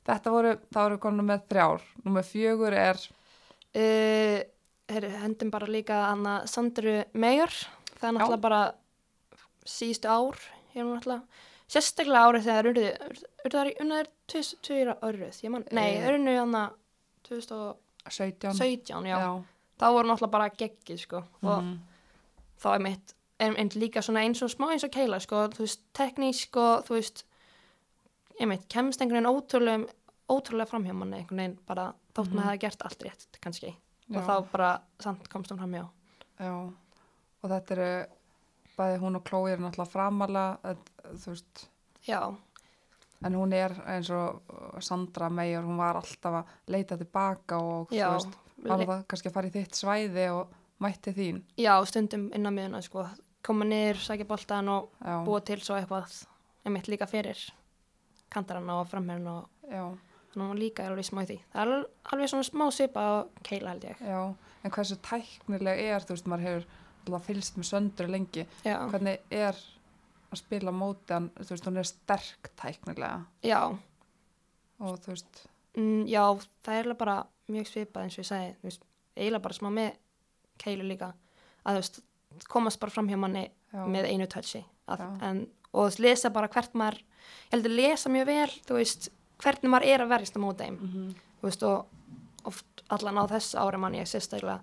þetta 0.04 0.30
voru, 0.34 0.50
það 0.68 0.82
voru 0.84 0.98
konum 1.00 1.30
með 1.30 1.44
þrjár. 1.48 1.84
Númer 2.04 2.26
fjögur 2.28 2.74
er, 2.76 2.98
uh, 3.80 4.40
heru, 4.92 5.12
hendum 5.22 5.52
bara 5.54 5.68
líka 5.72 6.02
Anna 6.10 6.34
Sandru 6.50 6.98
Meyer, 7.16 7.54
það 7.96 8.08
er 8.10 8.16
náttúrulega 8.18 8.42
bara 8.44 8.60
síðustu 9.64 10.10
ár, 10.12 10.36
er 10.74 10.84
náttúrulega, 10.84 11.40
sérstaklega 11.72 12.26
árið 12.28 12.46
þegar 12.48 12.68
urðu, 12.72 12.84
urðu 13.46 13.56
það 13.56 13.70
unnaður 13.84 14.10
20 14.32 14.94
árið, 15.08 15.40
ég 15.46 15.50
man, 15.54 15.64
nei, 15.72 15.88
urðu 16.08 16.36
anna 16.42 16.62
2017, 17.28 18.52
17. 18.58 19.06
já. 19.08 19.18
þá 19.80 19.86
voru 19.96 20.08
náttúrulega 20.10 20.30
bara 20.36 20.50
geggið 20.50 20.98
sko 21.06 21.22
og 21.42 21.62
Mhm. 21.62 21.78
þá 22.62 22.66
er 22.74 22.78
mitt 22.84 23.14
en, 23.40 23.56
en 23.56 23.68
líka 23.70 24.02
svona 24.02 24.20
eins 24.22 24.42
og 24.42 24.50
smá 24.52 24.68
eins 24.70 24.84
og 24.84 24.90
keila 24.94 25.18
sko, 25.20 25.48
þú 25.50 25.64
veist, 25.64 25.80
teknísk 25.94 26.56
og 26.56 26.84
þú 26.86 26.94
veist 26.98 27.24
ég 28.40 28.46
mitt, 28.48 28.68
kemst 28.68 29.00
einhvern 29.00 29.24
veginn 29.24 29.32
ótrúlega 29.32 29.88
ótrúlega 30.30 30.68
framhjá 30.70 30.94
manni 30.94 31.16
einhvern 31.22 31.36
veginn 31.42 31.58
bara 31.66 31.88
þótt 32.14 32.32
maður 32.32 32.50
hefði 32.52 32.60
gert 32.60 32.82
allt 32.86 33.02
rétt 33.02 33.40
kannski 33.42 33.72
Já. 34.08 34.18
og 34.18 34.22
þá 34.28 34.50
bara 34.52 34.70
samt 35.00 35.28
komst 35.28 35.50
hann 35.50 35.58
framhjá 35.58 35.88
Já, 36.38 36.52
og 37.42 37.50
þetta 37.50 37.70
eru, 37.76 38.06
bæði 38.78 38.98
hún 39.02 39.18
og 39.18 39.24
Chloe 39.28 39.52
er 39.52 39.60
náttúrulega 39.62 39.92
framalega, 39.92 40.72
en, 40.72 41.16
þú 41.22 41.34
veist, 41.34 41.64
já, 42.08 42.20
en 43.22 43.36
hún 43.38 43.52
er 43.54 43.74
eins 43.86 44.10
og 44.10 44.82
Sandra 44.82 45.28
Meyer, 45.30 45.62
hún 45.62 45.78
var 45.78 46.00
alltaf 46.00 46.40
að 46.42 46.54
leita 46.74 46.98
tilbaka 47.00 47.58
og, 47.62 47.92
já, 47.94 48.08
þú 48.08 48.18
veist, 48.18 48.38
var 48.66 48.84
það 48.86 49.04
kannski 49.10 49.30
að 49.30 49.36
fara 49.38 49.50
í 49.50 49.54
þitt 49.56 49.78
svæði 49.78 50.28
og 50.34 50.58
mætti 50.82 51.14
þín. 51.16 51.42
já, 51.58 51.74
stundum 51.86 52.28
inn 52.34 52.46
á 52.46 52.52
miðuna 52.54 52.82
sko, 52.82 53.06
koma 53.46 53.66
niður, 53.66 54.00
sækja 54.02 54.26
boltan 54.28 54.68
og 54.70 54.92
búa 55.26 55.40
til 55.46 55.60
svo 55.62 55.76
eitthvað 55.78 56.22
einmitt 56.64 56.88
líka 56.90 57.06
fyrir 57.10 57.38
kantarana 58.32 58.80
og 58.80 58.88
framherrin 58.90 59.26
og 59.28 59.48
þannig 60.32 60.44
að 60.46 60.50
hún 60.52 60.60
líka 60.62 60.84
er 60.86 60.94
alveg 60.94 61.04
smá 61.04 61.22
í 61.24 61.28
því. 61.28 61.38
Það 61.52 61.62
er 61.62 61.72
alveg, 62.14 62.30
svona 62.32 62.46
smá 62.48 62.62
svipa 62.72 63.02
á 63.02 63.12
keila 63.44 63.74
held 63.74 63.84
ég. 63.84 63.98
Já, 64.00 64.20
en 64.64 64.72
hversu 64.72 64.96
tæknileg 65.04 65.82
er, 65.84 66.06
þú 66.06 66.14
veist, 66.16 66.30
maður 66.30 66.46
hefur 66.46 66.64
alltaf 67.06 67.26
fylgst 67.26 67.56
með 67.58 67.68
söndru 67.68 68.08
lengi. 68.10 68.44
Já, 68.64 68.76
hvernig 68.90 69.20
er 69.30 69.58
að 70.32 70.38
spila 70.40 70.72
móti 70.72 71.12
hann, 71.12 71.30
þú 71.36 71.48
veist, 71.54 71.66
hún 71.68 71.76
er 71.82 71.88
sterk 71.88 72.50
tæknilega. 72.56 73.24
Já, 73.44 73.60
og 74.82 74.98
þú 75.04 75.12
veist, 75.12 75.42
mm, 75.76 76.06
já, 76.10 76.22
það 76.64 76.72
er 76.72 76.78
eiginlega 76.80 76.98
bara 77.02 77.16
mjög 77.52 77.68
svipað 77.68 78.02
eins 78.06 78.18
og 78.18 78.24
ég 78.24 78.28
segi, 78.30 78.78
eiginlega 79.16 79.42
bara 79.44 79.58
smá 79.58 79.70
með 79.70 79.90
keilu 80.62 80.86
líka, 80.88 81.12
að 81.66 81.76
þú 81.78 81.82
veist, 81.82 82.00
komast 82.48 82.80
bara 82.80 82.90
fram 82.94 83.08
hjá 83.10 83.18
manni 83.20 83.44
já, 83.72 83.82
með 83.86 84.08
einu 84.08 84.26
touchi, 84.32 84.62
að, 84.88 85.04
en, 85.22 85.42
og 85.72 85.98
lesa 86.00 86.30
bara 86.32 86.48
hvert 86.48 86.72
maður, 86.74 87.02
ég 87.02 87.52
heldur 87.56 87.76
lesa 87.76 88.08
mjög 88.12 88.26
vel, 88.26 88.50
þú 88.68 88.78
veist, 88.80 89.10
hvernig 89.42 89.70
maður 89.72 89.88
er 89.92 90.04
að 90.06 90.12
verjast 90.14 90.36
á 90.38 90.40
móti 90.40 90.64
þeim, 90.66 90.78
Mhm. 90.80 91.14
þú 91.42 91.48
veist, 91.50 91.62
og 91.62 91.86
oft 92.44 92.82
allan 92.90 93.18
á 93.20 93.24
þessu 93.30 93.58
ári 93.60 93.78
manni 93.78 93.98
ég 94.00 94.08
sérstaklega 94.08 94.60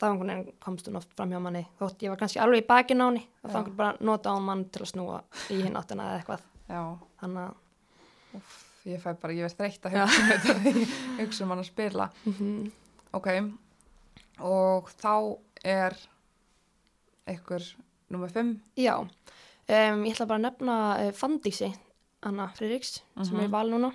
þá 0.00 0.06
einhvern 0.08 0.30
veginn 0.32 0.54
komst 0.64 0.86
hún 0.88 0.96
oft 1.00 1.10
fram 1.16 1.30
hjá 1.34 1.40
manni. 1.44 1.66
Þótt 1.78 2.02
ég 2.06 2.10
var 2.14 2.20
kannski 2.22 2.40
alveg 2.40 2.62
í 2.64 2.66
bakin 2.70 3.02
á 3.02 3.06
henni 3.10 3.24
og 3.44 3.50
þá 3.50 3.56
einhvern 3.60 3.76
bara 3.76 3.96
nota 4.00 4.32
á 4.32 4.36
mann 4.40 4.64
til 4.72 4.82
að 4.86 4.90
snúa 4.94 5.18
í 5.52 5.60
hinn 5.62 5.76
áttina 5.76 6.06
eða 6.08 6.20
eitthvað. 6.22 6.46
Já, 6.70 6.82
þannig 7.20 7.42
að 7.44 8.38
Úff, 8.38 8.52
ég 8.86 9.00
fæ 9.02 9.10
bara, 9.20 9.34
ég 9.34 9.42
verð 9.42 9.56
þreytt 9.58 9.86
að 9.88 9.96
hugsa 9.98 10.20
um 10.22 10.28
þetta 10.30 10.54
þegar 10.54 10.76
ég 10.80 11.20
hugsa 11.24 11.44
um 11.44 11.50
hann 11.52 11.62
að 11.64 11.68
spila. 11.68 12.06
Mhm, 12.30 12.72
ok, 13.18 13.28
og 14.46 14.90
þá 15.02 15.14
er 15.66 15.96
einhver 17.30 17.66
nummer 18.10 18.28
5 18.32 18.54
já 18.80 18.94
um, 19.00 19.08
ég 20.06 20.14
ætla 20.14 20.26
bara 20.30 20.38
að 20.40 20.46
nefna 20.46 20.76
uh, 21.04 21.10
Fandísi 21.14 21.68
Anna 22.26 22.48
Friðriks 22.56 23.00
sem 23.24 23.36
er 23.36 23.44
í 23.44 23.48
Mhm. 23.48 23.52
val 23.52 23.68
núna 23.70 23.90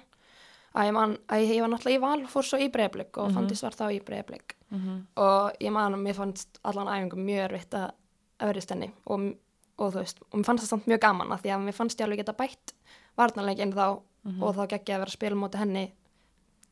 að 0.76 0.86
ég, 0.90 0.94
man, 0.94 1.18
að 1.32 1.40
ég, 1.42 1.50
ég 1.56 1.62
var 1.62 1.70
náttúrulega 1.72 1.98
í 1.98 2.02
val 2.02 2.28
fór 2.28 2.44
svo 2.44 2.58
í 2.60 2.70
breyflik 2.72 3.18
og 3.18 3.30
Mhm. 3.30 3.36
Fandís 3.38 3.62
var 3.64 3.72
þá 3.72 3.86
í 3.96 4.00
breyflik 4.04 4.56
-hmm. 4.72 5.02
og 5.16 5.52
ég 5.62 5.72
man 5.72 5.94
að 5.94 6.02
mér 6.04 6.14
fannst 6.16 6.60
allan 6.64 6.88
æfingum 6.88 7.26
mjög 7.26 7.44
erfitt 7.50 7.74
að 7.74 7.92
að 8.40 8.48
verðist 8.50 8.70
henni 8.70 8.92
og, 9.08 9.36
og 9.78 9.94
þú 9.94 9.98
veist, 10.00 10.20
og 10.32 10.40
mér 10.40 10.46
fannst 10.46 10.64
það 10.64 10.68
samt 10.70 10.86
mjög 10.88 11.00
gaman 11.00 11.28
að 11.32 11.42
því 11.42 11.50
að 11.56 11.64
mér 11.66 11.74
fannst 11.74 12.00
ég 12.00 12.04
alveg 12.06 12.18
geta 12.18 12.34
bætt 12.34 12.74
varnarleikin 13.18 13.74
þá 13.74 14.02
Mhm. 14.26 14.44
og 14.44 14.56
þá 14.56 14.68
gekk 14.68 14.86
ég 14.90 14.96
að 14.96 15.00
vera 15.00 15.10
að 15.12 15.18
spila 15.18 15.36
móti 15.36 15.58
henni 15.58 15.92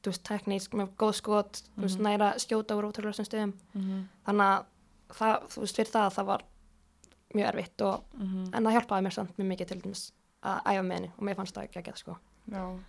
þú 0.03 0.09
veist, 0.11 0.23
teknísk 0.23 0.73
með 0.73 0.87
góð 0.97 1.13
skot 1.13 1.61
þú 1.77 1.81
veist, 1.81 1.99
Mhm. 1.99 2.03
næra 2.07 2.33
skjóta 2.37 2.75
úr 2.75 2.83
ótrúlega 2.91 3.13
sem 3.15 3.25
stöðum 3.25 3.53
-hmm. 3.77 4.03
þannig 4.25 4.41
að 4.43 4.65
það, 5.09 5.41
þú 5.49 5.59
veist, 5.61 5.75
fyrir 5.75 5.91
það 5.91 6.13
það 6.13 6.25
var 6.25 6.41
mjög 7.35 7.47
erfitt 7.53 7.81
og, 7.81 8.03
Mhm. 8.19 8.49
en 8.53 8.63
það 8.63 8.73
hjálpaði 8.73 9.03
mér 9.03 9.13
samt 9.13 9.37
mjög 9.37 9.47
mikið 9.47 9.67
til 9.67 9.81
dæmis 9.81 10.11
að 10.43 10.61
æfa 10.65 10.81
með 10.83 10.93
henni 10.93 11.11
og 11.17 11.23
mér 11.23 11.35
fannst 11.35 11.53
það 11.55 11.63
ekki 11.69 11.91
að 11.91 11.97
sko 11.97 12.17
já, 12.51 12.79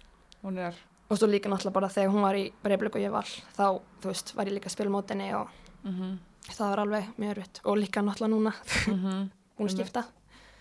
hún 0.43 0.59
er 0.59 0.75
og 1.09 1.19
svo 1.19 1.29
líka 1.29 1.51
náttúrulega 1.51 1.79
bara 1.79 1.89
þegar 1.89 2.15
hún 2.15 2.23
var 2.25 2.37
í 2.39 2.45
breyflik 2.63 2.97
og 2.97 3.03
ég 3.05 3.13
var 3.13 3.29
þá, 3.57 3.81
þú 4.01 4.13
veist, 4.13 4.35
var 4.37 4.49
ég 4.49 4.57
líka 4.57 4.71
að 4.71 4.77
spila 4.77 4.91
móti 4.95 5.15
henni 5.15 5.35
og 5.35 5.51
mm 5.85 6.15
það 6.53 6.71
var 6.71 6.83
alveg 6.83 7.07
mjög 7.17 7.31
erfitt. 7.31 7.61
Og 7.65 7.79
líka 7.79 8.03
náttúrulega 8.03 8.35
núna. 8.35 8.53
-hmm. 8.87 9.29
hún 9.59 9.69
Einmitt. 9.69 9.73
skipta. 9.73 10.05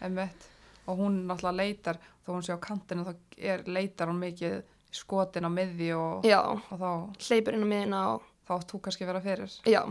Emmett. 0.01 0.49
og 0.87 0.97
hún 0.97 1.27
náttúrulega 1.27 1.55
leitar 1.55 1.97
þó 2.25 2.33
hún 2.33 2.43
sé 2.43 2.53
á 2.53 2.59
kantinu 2.59 3.03
þá 3.03 3.15
er, 3.37 3.63
leitar 3.65 4.07
hún 4.07 4.19
mikið 4.19 4.63
skotin 4.91 5.45
á 5.45 5.49
miðji 5.49 5.93
og, 5.95 6.23
já, 6.23 6.39
og 6.71 6.79
þá, 6.79 7.15
hleypur 7.27 7.53
inn 7.53 7.63
á 7.63 7.67
miðina 7.67 8.07
og 8.13 8.21
þá 8.47 8.51
átt 8.53 8.71
þú 8.71 8.81
kannski 8.81 9.03
að 9.03 9.07
vera 9.07 9.21
fyrir. 9.21 9.51
Já, 9.65 9.81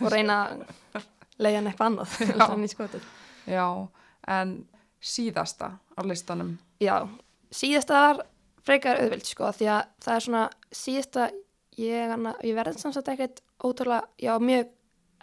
og 0.00 0.12
reyna 0.12 0.48
að 0.94 1.04
leiða 1.38 1.62
eitthvað 1.62 1.86
annað 1.86 2.08
Já. 3.46 3.54
já, 3.54 3.88
en 4.26 4.66
síðasta 5.00 5.78
á 5.96 6.00
listanum? 6.04 6.58
Já, 6.80 7.08
síðasta 7.50 7.94
var 7.94 8.26
frekar 8.66 8.96
auðvild 9.02 9.24
sko, 9.26 9.44
því 9.52 9.66
að 9.72 9.84
það 10.04 10.14
er 10.16 10.20
svona 10.20 10.42
síðasta, 10.72 11.30
ég, 11.78 12.14
ég 12.44 12.54
verði 12.58 12.78
samsagt 12.78 13.08
ekkert 13.08 13.40
ótrúlega, 13.64 14.04
já, 14.18 14.38
mjög 14.38 14.68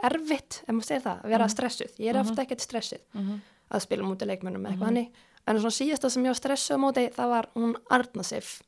erfitt, 0.04 0.62
ef 0.68 0.74
maður 0.76 0.86
segir 0.90 1.02
það, 1.06 1.20
að 1.24 1.30
vera 1.30 1.46
Mhm. 1.46 1.54
stressuð 1.56 1.92
ég 2.00 2.10
er 2.10 2.14
Mhm. 2.20 2.30
ofta 2.30 2.42
ekkert 2.46 2.62
stressuð 2.62 3.02
-hmm. 3.16 3.40
að 3.72 3.82
spila 3.82 4.04
mútið 4.04 4.28
leikmönnum 4.28 4.62
eða 4.66 4.72
eitthvað 4.72 4.80
Mhm. 4.80 4.86
hannig 4.86 5.12
en 5.48 5.58
svona 5.58 5.80
síðasta 5.80 6.10
sem 6.12 6.24
ég 6.24 6.28
var 6.28 6.36
stressuð 6.36 6.76
á 6.76 6.80
móti 6.84 7.14
það 7.14 7.30
var 7.30 7.46
hún 7.56 7.76
Arnasif 7.90 8.62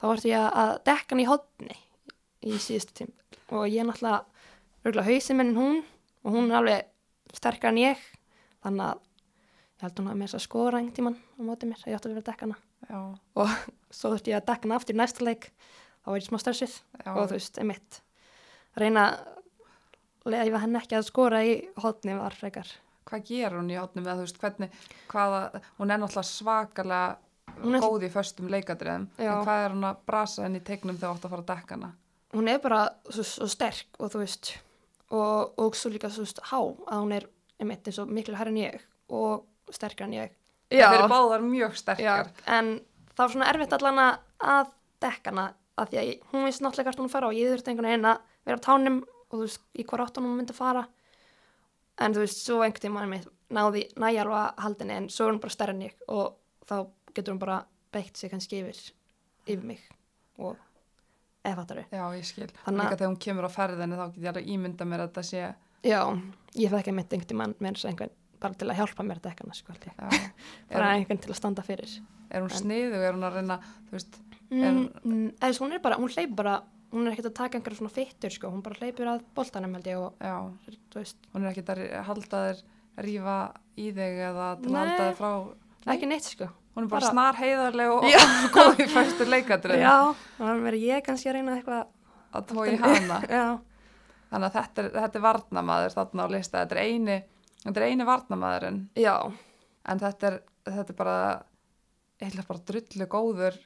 þá 0.00 0.02
varst 0.08 0.24
ég 0.24 0.52
að 0.52 0.84
dekka 0.84 1.10
hann 1.10 1.20
í 1.20 1.26
hodni 1.26 1.76
í 2.42 2.52
síðustu 2.58 2.92
tím 2.92 3.12
og 3.50 3.68
ég 3.70 3.80
er 3.80 3.84
náttúrulega 3.86 4.24
örgulega 4.84 5.04
hausinn 5.14 5.36
minn 5.36 5.48
en 5.48 5.56
hún 5.56 5.84
og 6.24 6.32
hún 6.34 6.50
er 6.50 6.56
alveg 6.56 6.84
sterkar 7.32 7.68
en 7.68 7.76
ég 7.76 7.96
þannig 8.64 8.80
að 8.82 8.98
ég 8.98 9.82
held 9.82 9.94
hún 9.96 10.08
að 10.10 10.16
mér 10.16 10.40
skora 10.40 10.78
einhvern 10.78 10.94
tímann 10.94 11.16
á 11.16 11.42
móti 11.42 11.64
mér, 11.66 11.84
ég 11.86 11.94
átti 11.94 12.06
að 12.08 12.14
vera 12.14 12.20
dekka 12.22 12.40
hana 12.46 12.56
já, 12.88 13.00
og 13.36 13.54
svo 13.96 14.12
þurfti 14.14 14.34
ég 14.34 14.40
að 14.40 14.48
dekka 14.50 14.68
hana 14.68 14.80
aftur 14.80 14.98
næsta 14.98 15.26
leik. 15.26 15.50
Þá 16.04 16.10
var 16.12 16.20
ég 16.20 16.28
smá 16.28 16.38
stressuð 16.42 16.74
já, 16.76 17.10
og 17.12 17.22
þú 17.24 17.34
veist, 17.34 17.60
einmitt 17.62 18.00
reyna 18.78 19.06
að 20.26 20.34
leiða 20.36 20.64
henni 20.64 20.80
ekki 20.80 20.98
að 20.98 21.06
skora 21.08 21.44
í 21.46 21.54
hodni 21.82 22.16
var 22.18 22.34
frekar. 22.36 22.68
Hvað 23.06 23.28
gerur 23.28 23.60
hún 23.60 23.70
í 23.70 23.78
hátnum 23.78 24.06
eða 24.06 24.18
þú 24.18 24.26
veist 24.26 24.40
hvernig, 24.42 24.80
hvaða, 25.12 25.60
hún 25.78 25.92
er 25.94 26.00
náttúrulega 26.02 26.30
svakalega 26.30 27.82
góð 27.86 28.06
í 28.06 28.10
föstum 28.12 28.50
leikadriðum 28.52 29.06
Já. 29.16 29.30
en 29.30 29.44
hvað 29.46 29.64
er 29.64 29.74
hún 29.76 29.86
að 29.86 30.00
brasa 30.08 30.44
henni 30.44 30.60
í 30.60 30.66
tegnum 30.66 30.98
þegar 30.98 31.12
þú 31.12 31.16
átt 31.16 31.26
að 31.28 31.34
fara 31.34 31.44
að 31.44 31.52
dekka 31.52 31.76
hana? 31.76 31.90
Hún 32.34 32.50
er 32.50 32.58
bara 32.60 32.80
svo, 33.08 33.24
svo 33.24 33.48
sterk 33.48 34.00
og 34.00 34.12
þú 34.12 34.22
veist 34.24 34.50
og, 35.14 35.54
og 35.62 35.78
svo 35.78 35.92
líka 35.94 36.10
svo 36.12 36.26
há 36.50 36.58
að 36.58 37.04
hún 37.04 37.14
er 37.16 37.28
einmitt 37.62 37.86
eins 37.86 38.00
og 38.02 38.10
miklu 38.12 38.36
hærri 38.36 38.52
en 38.52 38.60
ég 38.60 38.82
og 39.14 39.46
sterkar 39.72 40.08
en 40.08 40.18
ég 40.18 40.34
þeir 40.70 40.98
eru 40.98 41.08
báðar 41.12 41.44
mjög 41.46 41.76
sterkar. 41.78 42.30
En 42.46 42.72
það 43.14 43.22
var 43.24 43.34
svona 43.34 43.50
erfitt 43.52 43.72
allan 43.78 43.98
að, 44.02 44.18
að 44.40 44.72
dekka 45.06 45.30
hana 45.32 45.46
að 45.76 45.90
því 45.92 45.98
að 46.00 46.08
ég, 46.10 46.20
hún 46.32 46.44
veist 46.48 46.62
náttúrulega 46.64 46.88
hvert 46.90 47.02
hún 47.04 47.12
fara 47.12 47.28
og 47.30 47.36
ég 47.36 47.50
þurfti 47.52 47.72
einhvern 47.72 47.90
veginn 47.90 48.08
að 48.10 48.20
vera 48.48 48.56
á 48.58 48.66
tánum 48.66 49.00
og 49.04 49.34
þú 49.36 49.42
veist 49.44 49.64
í 49.76 49.84
hvað 49.84 50.04
áttan 50.06 50.24
hún 50.26 50.36
myndi 50.38 50.54
að 50.56 50.60
fara. 50.60 50.84
En 52.00 52.14
þú 52.16 52.22
veist 52.24 52.42
svo 52.44 52.60
einhvern 52.64 52.84
tíma 52.86 53.02
einmitt 53.04 53.28
náði 53.56 53.84
næja 54.00 54.24
alveg 54.24 54.38
að 54.42 54.62
haldinni 54.64 54.96
en 55.00 55.08
svo 55.12 55.26
er 55.28 55.34
hún 55.36 55.40
bara 55.44 55.54
stærri 55.54 55.74
en 55.76 55.84
ég 55.86 56.00
og 56.10 56.34
þá 56.66 56.76
getur 57.14 57.32
hún 57.36 57.42
bara 57.44 57.58
beitt 57.94 58.16
sig 58.18 58.32
kannski 58.32 58.58
yfir 58.64 58.80
yfir 59.46 59.62
mig 59.64 59.84
og 60.42 60.56
eða 61.46 61.54
fattar 61.60 61.84
já, 61.86 62.02
ég 62.18 62.26
skil, 62.26 62.48
Þannig 62.64 62.82
að- 62.88 62.96
þegar 62.96 63.10
hún 63.12 63.20
kemur 63.22 63.46
á 63.46 63.50
ferðinni 63.54 63.96
þá 64.00 64.06
get 64.10 64.18
ég 64.24 64.30
alveg 64.32 64.48
ímynda 64.56 64.84
mér 64.90 65.04
að 65.04 65.12
þetta 65.12 65.22
sé 65.30 65.44
Já, 65.86 66.00
ég 66.58 66.70
fekk 66.74 66.88
einmitt 66.90 67.12
einhvern 67.14 67.30
tímann 67.30 67.54
með 67.62 67.76
þess 67.76 67.84
að 67.86 67.90
einhvern 67.92 68.14
bara 68.40 68.58
til 68.58 68.68
að 68.70 68.78
hjálpa 68.80 69.06
mér 69.06 69.20
að 69.20 69.28
dekka 69.30 69.48
ég. 69.48 69.90
já, 69.96 70.30
bara 70.72 70.92
er, 70.92 71.00
einhvern 71.00 71.20
til 71.24 71.32
að 71.32 71.40
standa 71.40 71.64
fyrir. 71.66 71.98
er 72.30 72.42
hún 72.44 72.54
sniðu, 72.54 73.02
er 73.02 73.14
hún 73.16 73.26
að 73.26 73.38
reyna 73.40 73.58
veist, 73.90 74.18
mm, 74.50 74.80
mm, 75.04 75.28
eða 75.40 75.60
hún 75.62 75.76
er 75.76 75.84
bara, 75.84 76.00
hún 76.00 76.12
hleypur 76.12 76.36
bara 76.42 76.56
hún 76.94 77.06
er 77.06 77.14
ekkert 77.14 77.30
að 77.32 77.36
taka 77.40 77.58
einhverja 77.58 77.80
svona 77.80 77.92
fyttur 77.92 78.32
sko. 78.32 78.50
Hún 78.52 78.62
bara 78.64 78.78
hleypur 78.80 79.10
að 79.10 79.24
boltanum 79.36 79.74
held 79.76 79.88
ég 79.90 80.00
og 80.00 80.76
veist, 80.94 81.18
hún 81.34 81.44
er 81.44 81.52
ekkert 81.52 81.72
að 81.74 81.82
halda 82.08 82.42
þér 82.46 82.62
rífa 83.06 83.38
í 83.76 83.90
þig 83.92 84.22
eða 84.30 84.46
til 84.62 84.70
að 84.70 84.72
Nei. 84.72 84.80
halda 84.80 85.02
þér 85.02 85.18
frá 85.20 85.92
ekki 85.94 86.10
neitt 86.10 86.30
sko. 86.30 86.48
Hún 86.76 86.84
er 86.84 86.90
bara, 86.92 87.00
Bara- 87.00 87.12
snar 87.12 87.38
heiðarleg 87.40 87.92
og, 87.92 88.04
og 88.04 88.50
góð 88.52 88.82
í 88.84 88.86
föstum 88.92 89.30
leikadriðum 89.32 89.80
Já, 89.80 89.94
þannig 90.36 90.66
verður 90.66 90.82
ég 90.84 91.06
kannski 91.06 91.30
að 91.30 91.38
reyna 91.38 91.54
eitthvað 91.56 91.86
að 92.36 92.50
tói 92.50 92.76
hana. 92.82 93.20
Þannig 94.26 94.48
að 94.50 94.56
þetta 94.56 94.82
er, 94.82 94.88
þetta 94.96 95.18
er 95.18 95.24
varnamaður 95.24 95.94
þarna 95.94 96.26
á 96.26 96.28
lista, 96.34 96.62
þetta 96.64 96.76
er 96.76 96.82
eini 96.82 97.16
þetta 97.66 97.82
er 97.82 97.88
eini 97.90 98.06
varnamaðurinn 98.08 98.80
já, 98.96 99.16
en 99.90 100.00
þetta 100.02 100.30
er, 100.30 100.38
þetta 100.70 100.92
er 100.94 100.98
bara 101.02 101.18
eitthvað 102.22 102.48
bara 102.48 102.64
drullu 102.70 103.06
góður 103.12 103.58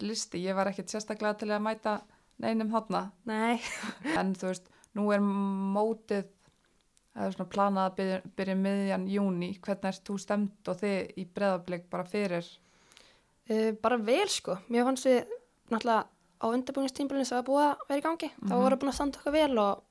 listi, 0.00 0.40
ég 0.46 0.56
var 0.56 0.70
ekkert 0.70 0.88
sérstaklega 0.94 1.36
til 1.42 1.50
að 1.52 1.60
mæta 1.66 1.98
neinum 2.40 2.70
þarna. 2.72 3.02
Nei. 3.28 3.58
En 4.18 4.30
þú 4.38 4.46
veist, 4.48 4.70
nú 4.96 5.10
er 5.12 5.20
mótið 5.20 6.30
það 7.10 7.26
er 7.26 7.34
svona 7.34 7.50
planað 7.52 7.88
að 7.90 7.96
byrja, 7.98 8.20
byrja 8.38 8.54
miðjan 8.62 9.04
júni, 9.10 9.50
hvernig 9.60 9.90
ert 9.90 10.06
þú 10.08 10.16
stemt 10.22 10.70
og 10.72 10.78
þið 10.80 11.10
í 11.20 11.26
breðablik 11.36 11.84
bara 11.92 12.06
fyrir? 12.08 12.46
Uh, 13.50 13.72
bara 13.82 13.98
vel 14.00 14.28
sko. 14.30 14.56
Mér 14.72 14.86
fannst 14.88 15.08
við 15.10 15.20
náttúrulega 15.74 16.06
á 16.40 16.46
undirbúinistímbilinu 16.48 17.26
sem 17.28 17.36
var 17.42 17.48
búið 17.50 17.66
að 17.66 17.84
vera 17.90 18.00
í 18.00 18.04
gangi 18.06 18.28
þá 18.38 18.54
Mhm. 18.54 18.62
voru 18.62 18.78
búin 18.80 18.92
að 18.94 18.96
standa 18.96 19.20
okkar 19.20 19.36
vel 19.36 19.58
og 19.58 19.82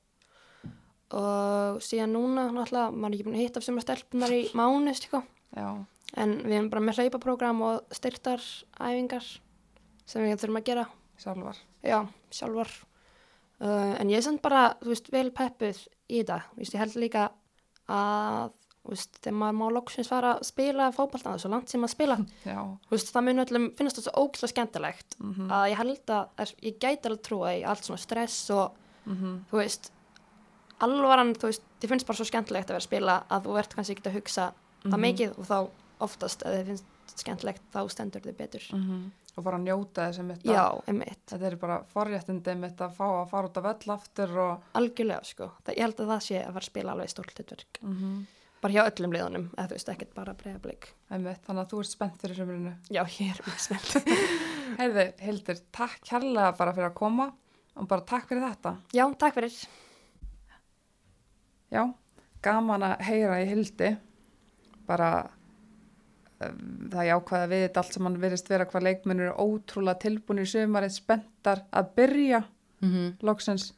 og 1.16 1.80
síðan 1.82 2.14
núna 2.14 2.46
náttúrulega, 2.54 2.90
maður 2.94 3.10
er 3.10 3.16
ekki 3.16 3.26
búin 3.26 3.38
að 3.38 3.44
hitta 3.44 3.62
sem 3.64 3.80
að 3.80 3.86
stelpunar 3.86 4.34
í 4.34 4.42
mánu 4.58 4.94
sko. 4.98 5.22
En 6.18 6.36
við 6.42 6.56
erum 6.56 6.70
bara 6.72 6.84
með 6.84 7.00
hlaupaprogram 7.00 7.64
og 7.66 7.94
styrtar 7.94 8.44
æfingar 8.78 9.26
sem 10.10 10.24
við 10.26 10.38
þurfum 10.42 10.60
að 10.60 10.70
gera, 10.70 10.86
sjálfar. 11.22 11.58
Já, 11.86 11.98
sjálfar. 12.34 12.72
Uh, 13.60 13.92
en 14.00 14.10
ég 14.10 14.18
er 14.18 14.24
samt 14.24 14.42
bara, 14.42 14.70
þú 14.80 14.94
veist, 14.94 15.10
vel 15.12 15.28
peppuð 15.36 15.84
í 16.10 16.22
þetta. 16.22 16.40
Ég 16.58 16.80
held 16.80 16.96
líka 16.98 17.26
að, 17.90 18.54
þú 18.80 18.94
veist, 18.94 19.20
þegar 19.20 19.36
maður 19.42 19.58
má 19.58 19.64
loksins 19.76 20.10
fara 20.10 20.32
að 20.36 20.46
spila 20.48 20.88
fótballtana, 20.96 21.40
svo 21.42 21.52
langt 21.52 21.72
sem 21.72 21.84
að 21.86 21.92
spila, 21.92 22.18
veist, 22.90 23.12
það 23.14 23.26
mun 23.26 23.44
öllum 23.44 23.68
finnast 23.78 24.00
það 24.00 24.06
svo 24.08 24.24
ógislega 24.24 24.54
skemmtilegt 24.54 25.18
mhm, 25.20 25.50
að 25.52 25.66
ég 25.72 25.82
held 25.82 26.14
að, 26.16 26.54
ég 26.64 26.78
gæti 26.80 27.10
alveg 27.10 27.24
trúa 27.26 27.54
í 27.58 27.64
allt 27.68 27.86
svona 27.86 28.02
stress 28.02 28.38
og, 28.56 28.78
mhm, 29.04 29.36
þú 29.50 29.60
veist, 29.60 29.92
alvaran, 30.86 31.34
þú 31.34 31.50
veist, 31.50 31.62
þið 31.80 31.92
finnst 31.94 32.06
bara 32.08 32.16
svo 32.20 32.26
skemmtilegt 32.28 32.68
að 32.70 32.74
vera 32.74 32.80
að 32.82 32.88
spila 32.88 33.16
að 33.30 33.46
þú 33.48 33.58
ert 33.62 33.74
kannski 33.76 33.96
ekki 33.96 34.08
að 34.10 34.18
hugsa 34.20 34.52
það 34.84 34.90
Mhm. 34.96 35.00
mikið 35.06 35.38
og 35.38 35.46
þá 35.50 35.56
oftast 36.00 36.42
ef 36.46 36.52
þið 36.56 36.66
finnst 36.70 36.84
skemmtilegt 37.20 37.62
þá 37.74 37.80
stendur 37.90 38.22
þið 38.24 38.36
betur 38.38 38.64
mhm. 38.72 39.00
og 39.36 39.44
bara 39.44 39.58
njóta 39.58 40.06
þess 40.08 40.18
að 40.22 40.44
Já, 40.44 40.64
einmitt, 40.88 41.22
þetta 41.28 41.46
er 41.50 41.56
bara 41.56 41.78
forréttindi 41.92 42.54
mitt 42.56 42.80
að 42.80 42.94
fá 42.96 43.06
að 43.06 43.30
fara 43.30 43.48
út 43.50 43.56
af 43.60 43.64
völl 43.64 43.94
aftur 43.94 44.36
og 44.38 44.62
algjörlega 44.74 45.24
sko. 45.24 45.50
Það, 45.64 45.74
ég 45.76 45.82
held 45.86 46.00
að 46.00 46.12
það 46.14 46.20
sé 46.26 46.36
að 46.40 46.52
fara 46.54 46.64
að 46.64 46.70
spila 46.70 46.92
alveg 46.92 47.08
stórt 47.10 47.34
hlutverk. 47.36 47.80
mm 47.82 48.20
Bara 48.60 48.74
hjá 48.74 48.82
öllum 48.90 49.12
liðunum, 49.14 49.44
eða 49.56 49.68
þú 49.70 49.72
veist, 49.72 49.88
ekkert 49.88 50.10
bara 50.14 50.34
breyðablík. 50.36 50.88
einmitt, 51.10 51.38
þannig 51.46 51.62
að 51.62 51.70
þú 51.70 51.78
ert 51.80 51.88
spennt 51.94 52.18
fyrir 52.20 52.36
sömurinu. 52.36 52.72
Já, 52.92 53.00
ég 53.08 53.30
er 53.32 53.40
mjög 53.46 53.60
spennt. 53.64 54.10
Heyrðu, 54.80 55.04
Hildur, 55.24 55.60
takk 55.72 56.00
kærlega 56.04 56.50
bara 56.58 56.74
fyrir 56.76 56.90
að 56.90 56.94
koma 57.00 57.32
og 57.80 57.88
bara 57.88 58.04
takk 58.04 58.28
fyrir 58.28 58.44
þetta. 58.44 58.74
Já, 61.70 61.84
gaman 62.42 62.82
að 62.82 63.02
heyra 63.06 63.40
í 63.42 63.48
Hildi, 63.50 63.90
bara 64.88 65.10
um, 66.40 66.88
það 66.92 67.08
jákvæða 67.10 67.50
við 67.52 67.64
þetta 67.66 67.82
allt 67.84 67.96
sem 67.96 68.08
hann 68.08 68.16
virðist 68.22 68.50
vera 68.50 68.66
hvað 68.70 68.86
leikmennir 68.88 69.28
eru 69.30 69.44
ótrúlega 69.58 70.00
tilbúin 70.06 70.42
í 70.42 70.48
sömarið 70.50 70.96
spenntar 70.96 71.64
að 71.70 71.92
byrja 71.98 72.42
mm 72.82 73.10
loksins. 73.28 73.68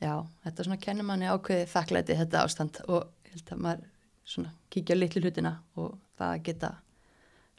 Já, 0.00 0.14
þetta 0.44 0.64
svona 0.64 0.80
kennir 0.80 1.04
manni 1.08 1.28
ákveði 1.28 1.66
þakklæti 1.68 2.14
þetta 2.16 2.44
ástand 2.46 2.78
og 2.88 3.02
ég 3.26 3.34
held 3.34 3.50
að 3.52 3.64
maður 3.66 3.88
svona 4.30 4.52
kíkja 4.72 4.96
litlu 4.96 5.20
hlutina 5.24 5.54
og 5.76 5.98
það 6.16 6.30
að 6.36 6.42
geta 6.46 6.70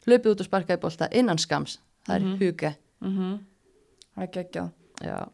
hlaupið 0.06 0.32
út 0.32 0.40
og 0.42 0.48
sparka 0.48 0.74
í 0.74 0.80
bolta 0.82 1.08
innan 1.14 1.38
skams, 1.38 1.76
það 2.06 2.14
er 2.16 2.24
Mhm. 2.26 2.38
huga. 2.40 2.72
Mm 3.00 3.38
Það 4.12 4.22
er 4.22 4.32
geggjað. 4.36 4.70
Já, 5.02 5.28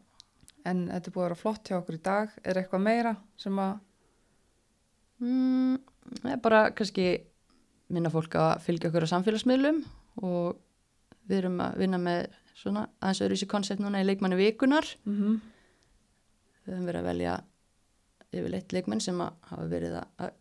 En 0.65 0.87
þetta 0.87 1.07
er 1.07 1.11
búið 1.11 1.23
að 1.23 1.27
vera 1.29 1.35
flott 1.35 1.63
hjá 1.69 1.75
okkur 1.79 1.95
í 1.95 2.01
dag. 2.03 2.29
Er 2.43 2.53
eitthvað 2.55 2.81
meira 2.83 3.15
sem 3.37 3.55
að, 3.59 3.79
mm, 5.19 5.77
það 6.23 6.31
er 6.33 6.41
bara 6.43 6.61
kannski 6.71 7.05
minna 7.89 8.09
fólk 8.13 8.35
að 8.35 8.59
fylgja 8.65 8.89
okkur 8.91 9.05
á 9.09 9.13
samfélagsmiðlum 9.13 9.83
og 10.23 10.57
við 11.29 11.37
erum 11.43 11.59
að 11.61 11.77
vinna 11.81 11.97
með 12.01 12.27
svona 12.59 12.87
aðeins 13.01 13.21
öðru 13.25 13.37
í 13.43 13.47
koncept 13.49 13.79
núna 13.81 14.01
í 14.01 14.05
leikmanni 14.05 14.35
vikunar. 14.39 14.85
mm 15.05 15.15
-hmm. 15.19 15.39
Við 16.65 16.73
höfum 16.75 16.85
verið 16.85 16.99
að 17.01 17.09
velja 17.09 17.35
yfirleitt 18.33 18.73
leikmenn 18.73 19.01
sem 19.01 19.21
að 19.21 19.31
hafa 19.49 19.67
verið 19.71 19.93
að, 19.97 20.07
að 20.19 20.31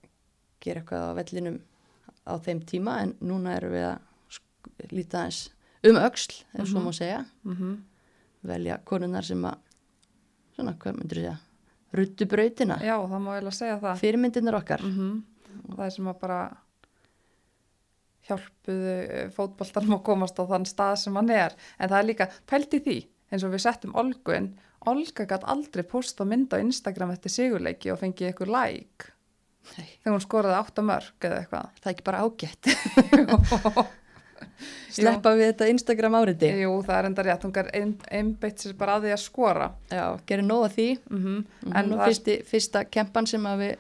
gera 0.61 0.81
eitthvað 0.81 1.09
á 1.09 1.13
vellinum 1.17 1.61
á 2.29 2.35
þeim 2.45 2.61
tíma 2.67 3.01
en 3.03 3.15
núna 3.21 3.55
erum 3.57 3.73
við 3.73 3.85
að 3.89 4.93
líta 4.93 5.19
aðeins 5.23 5.51
um 5.85 5.97
öxl, 5.97 6.45
ef 6.55 6.67
svo 6.69 6.79
Mhm. 6.81 6.87
má 6.87 6.93
segja. 6.93 7.25
Velja 8.45 8.79
konunar 8.85 9.25
sem 9.25 9.43
að, 9.45 9.57
svona, 10.57 10.73
hvað 10.75 10.97
myndir 10.99 11.17
þú 11.19 11.23
segja, 11.23 11.39
ruttu 11.95 12.27
brautina, 12.29 12.77
Já, 12.85 12.97
það 13.01 13.21
má 13.25 13.31
eiginlega 13.35 13.57
segja 13.57 13.79
það. 13.83 14.01
fyrirmyndirnar 14.05 14.59
okkar. 14.61 14.85
Mm 14.85 15.19
Það 15.69 15.85
er 15.85 15.91
sem 15.91 16.07
að 16.09 16.19
bara 16.21 16.39
hjálpuðu 18.29 18.95
fótboltanum 19.35 19.97
að 19.99 20.03
komast 20.07 20.39
á 20.41 20.45
þann 20.49 20.67
stað 20.69 20.95
sem 21.03 21.17
hann 21.19 21.31
er. 21.33 21.55
En 21.81 21.91
það 21.91 21.99
er 21.99 22.09
líka 22.09 22.27
pælt 22.49 22.75
í 22.77 22.81
því, 22.85 22.97
eins 23.33 23.45
og 23.47 23.55
við 23.55 23.65
settum 23.65 23.95
Olgu 23.99 24.35
inn. 24.37 24.51
Olga 24.89 25.27
gætt 25.29 25.45
aldrei 25.49 25.83
posta 25.89 26.25
mynd 26.29 26.53
á 26.55 26.61
Instagram 26.63 27.11
eftir 27.17 27.33
sigurleiki 27.35 27.91
og 27.93 27.99
fengið 28.01 28.29
eitthvað 28.31 28.53
like 28.55 29.09
Nei, 29.77 29.89
þegar 30.01 30.15
hún 30.15 30.23
skoraði 30.25 30.57
átta 30.57 30.85
mörg 30.87 31.27
eða 31.29 31.41
eitthvað. 31.43 31.73
það 31.83 31.89
er 31.89 31.95
ekki 31.97 32.07
bara 32.07 32.21
ágætt. 32.25 32.69
Sleppa 34.91 35.33
við 35.37 35.53
þetta 35.53 35.69
Instagram 35.73 36.17
áriti. 36.19 36.51
Jú, 36.63 36.71
það 36.87 36.99
er 36.99 37.09
enda 37.11 37.25
rétt, 37.27 37.45
hún 37.47 37.55
gær 37.55 37.69
einbeitt 37.75 38.63
sér 38.63 38.77
bara 38.79 38.97
að 38.99 39.07
því 39.09 39.13
að 39.15 39.21
skora. 39.23 39.69
Já, 39.93 40.05
gerir 40.27 40.47
nóg 40.47 40.65
að 40.69 40.77
því. 40.79 40.89
Mm 41.11 41.25
-hmm. 41.25 41.45
En 41.67 41.77
En 41.77 41.91
nú 41.91 41.97
það 41.97 42.07
fyrsti, 42.07 42.39
fyrsta 42.45 42.85
kempan 42.85 43.27
sem 43.27 43.43
við 43.43 43.77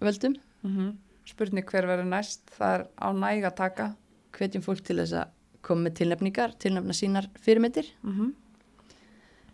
völdum. 0.00 0.36
mm 0.62 0.92
spurning 1.24 1.64
hver 1.64 1.86
verður 1.86 2.08
næst, 2.10 2.40
það 2.58 2.74
er 2.74 2.86
á 2.98 3.08
næg 3.12 3.44
að 3.44 3.54
taka. 3.54 3.94
hvetjum 4.32 4.62
fólk 4.62 4.80
til 4.84 4.96
þess 4.96 5.12
að 5.12 5.28
koma 5.62 5.88
með 5.88 5.94
tilnefningar, 5.94 6.54
tilnefna 6.58 6.92
sínar 6.92 7.28
fyrirmyndir. 7.38 7.86
Mm 8.02 8.34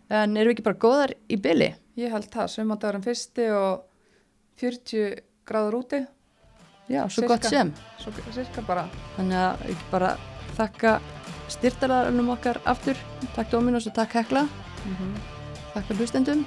En 0.09 0.37
erum 0.37 0.49
við 0.49 0.55
ekki 0.57 0.63
bara 0.63 0.75
góðar 0.75 1.11
í 1.29 1.37
byli? 1.37 1.75
Ég 1.95 2.09
held 2.09 2.31
það, 2.31 2.47
sömandagurinn 2.47 3.03
fyrsti 3.05 3.51
og 3.53 3.83
40 4.57 5.19
gráður 5.45 5.73
úti, 5.83 6.07
Já, 6.89 7.03
svo 7.05 7.21
Sirka. 7.21 7.27
gott 7.27 7.45
sem. 7.45 7.73
svo 7.99 8.11
cirka 8.33 8.61
bara. 8.65 8.87
Þannig 9.15 9.37
að 9.37 9.65
ekki 9.69 9.91
bara 9.91 10.17
þakka 10.59 10.99
styrtalarunum 11.49 12.29
okkar 12.35 12.59
aftur. 12.69 12.99
Takk 13.35 13.51
Dominos 13.53 13.87
og 13.89 13.95
takk 13.97 14.19
Hekla. 14.19 14.45
Mm 14.85 15.13
Takk 15.73 15.85
fyrir 15.85 15.99
hlustendum. 16.01 16.45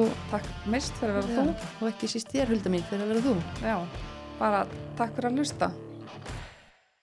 Og, 0.00 0.10
Takk 0.30 0.46
mist 0.66 0.94
fyrir 0.98 1.18
að 1.20 1.26
vera 1.28 1.42
Já, 1.44 1.66
og 1.80 1.88
ekki 1.90 2.08
síst 2.10 2.32
þér, 2.32 2.48
Hulda 2.50 2.70
mín, 2.72 2.82
fyrir 2.88 3.04
að 3.04 3.10
vera 3.12 3.20
þú. 3.26 3.34
þú. 3.34 3.66
Já, 3.68 3.76
bara 4.40 4.62
takk 4.98 5.12
fyrir 5.14 5.28
að 5.30 5.36
hlusta. 5.38 5.68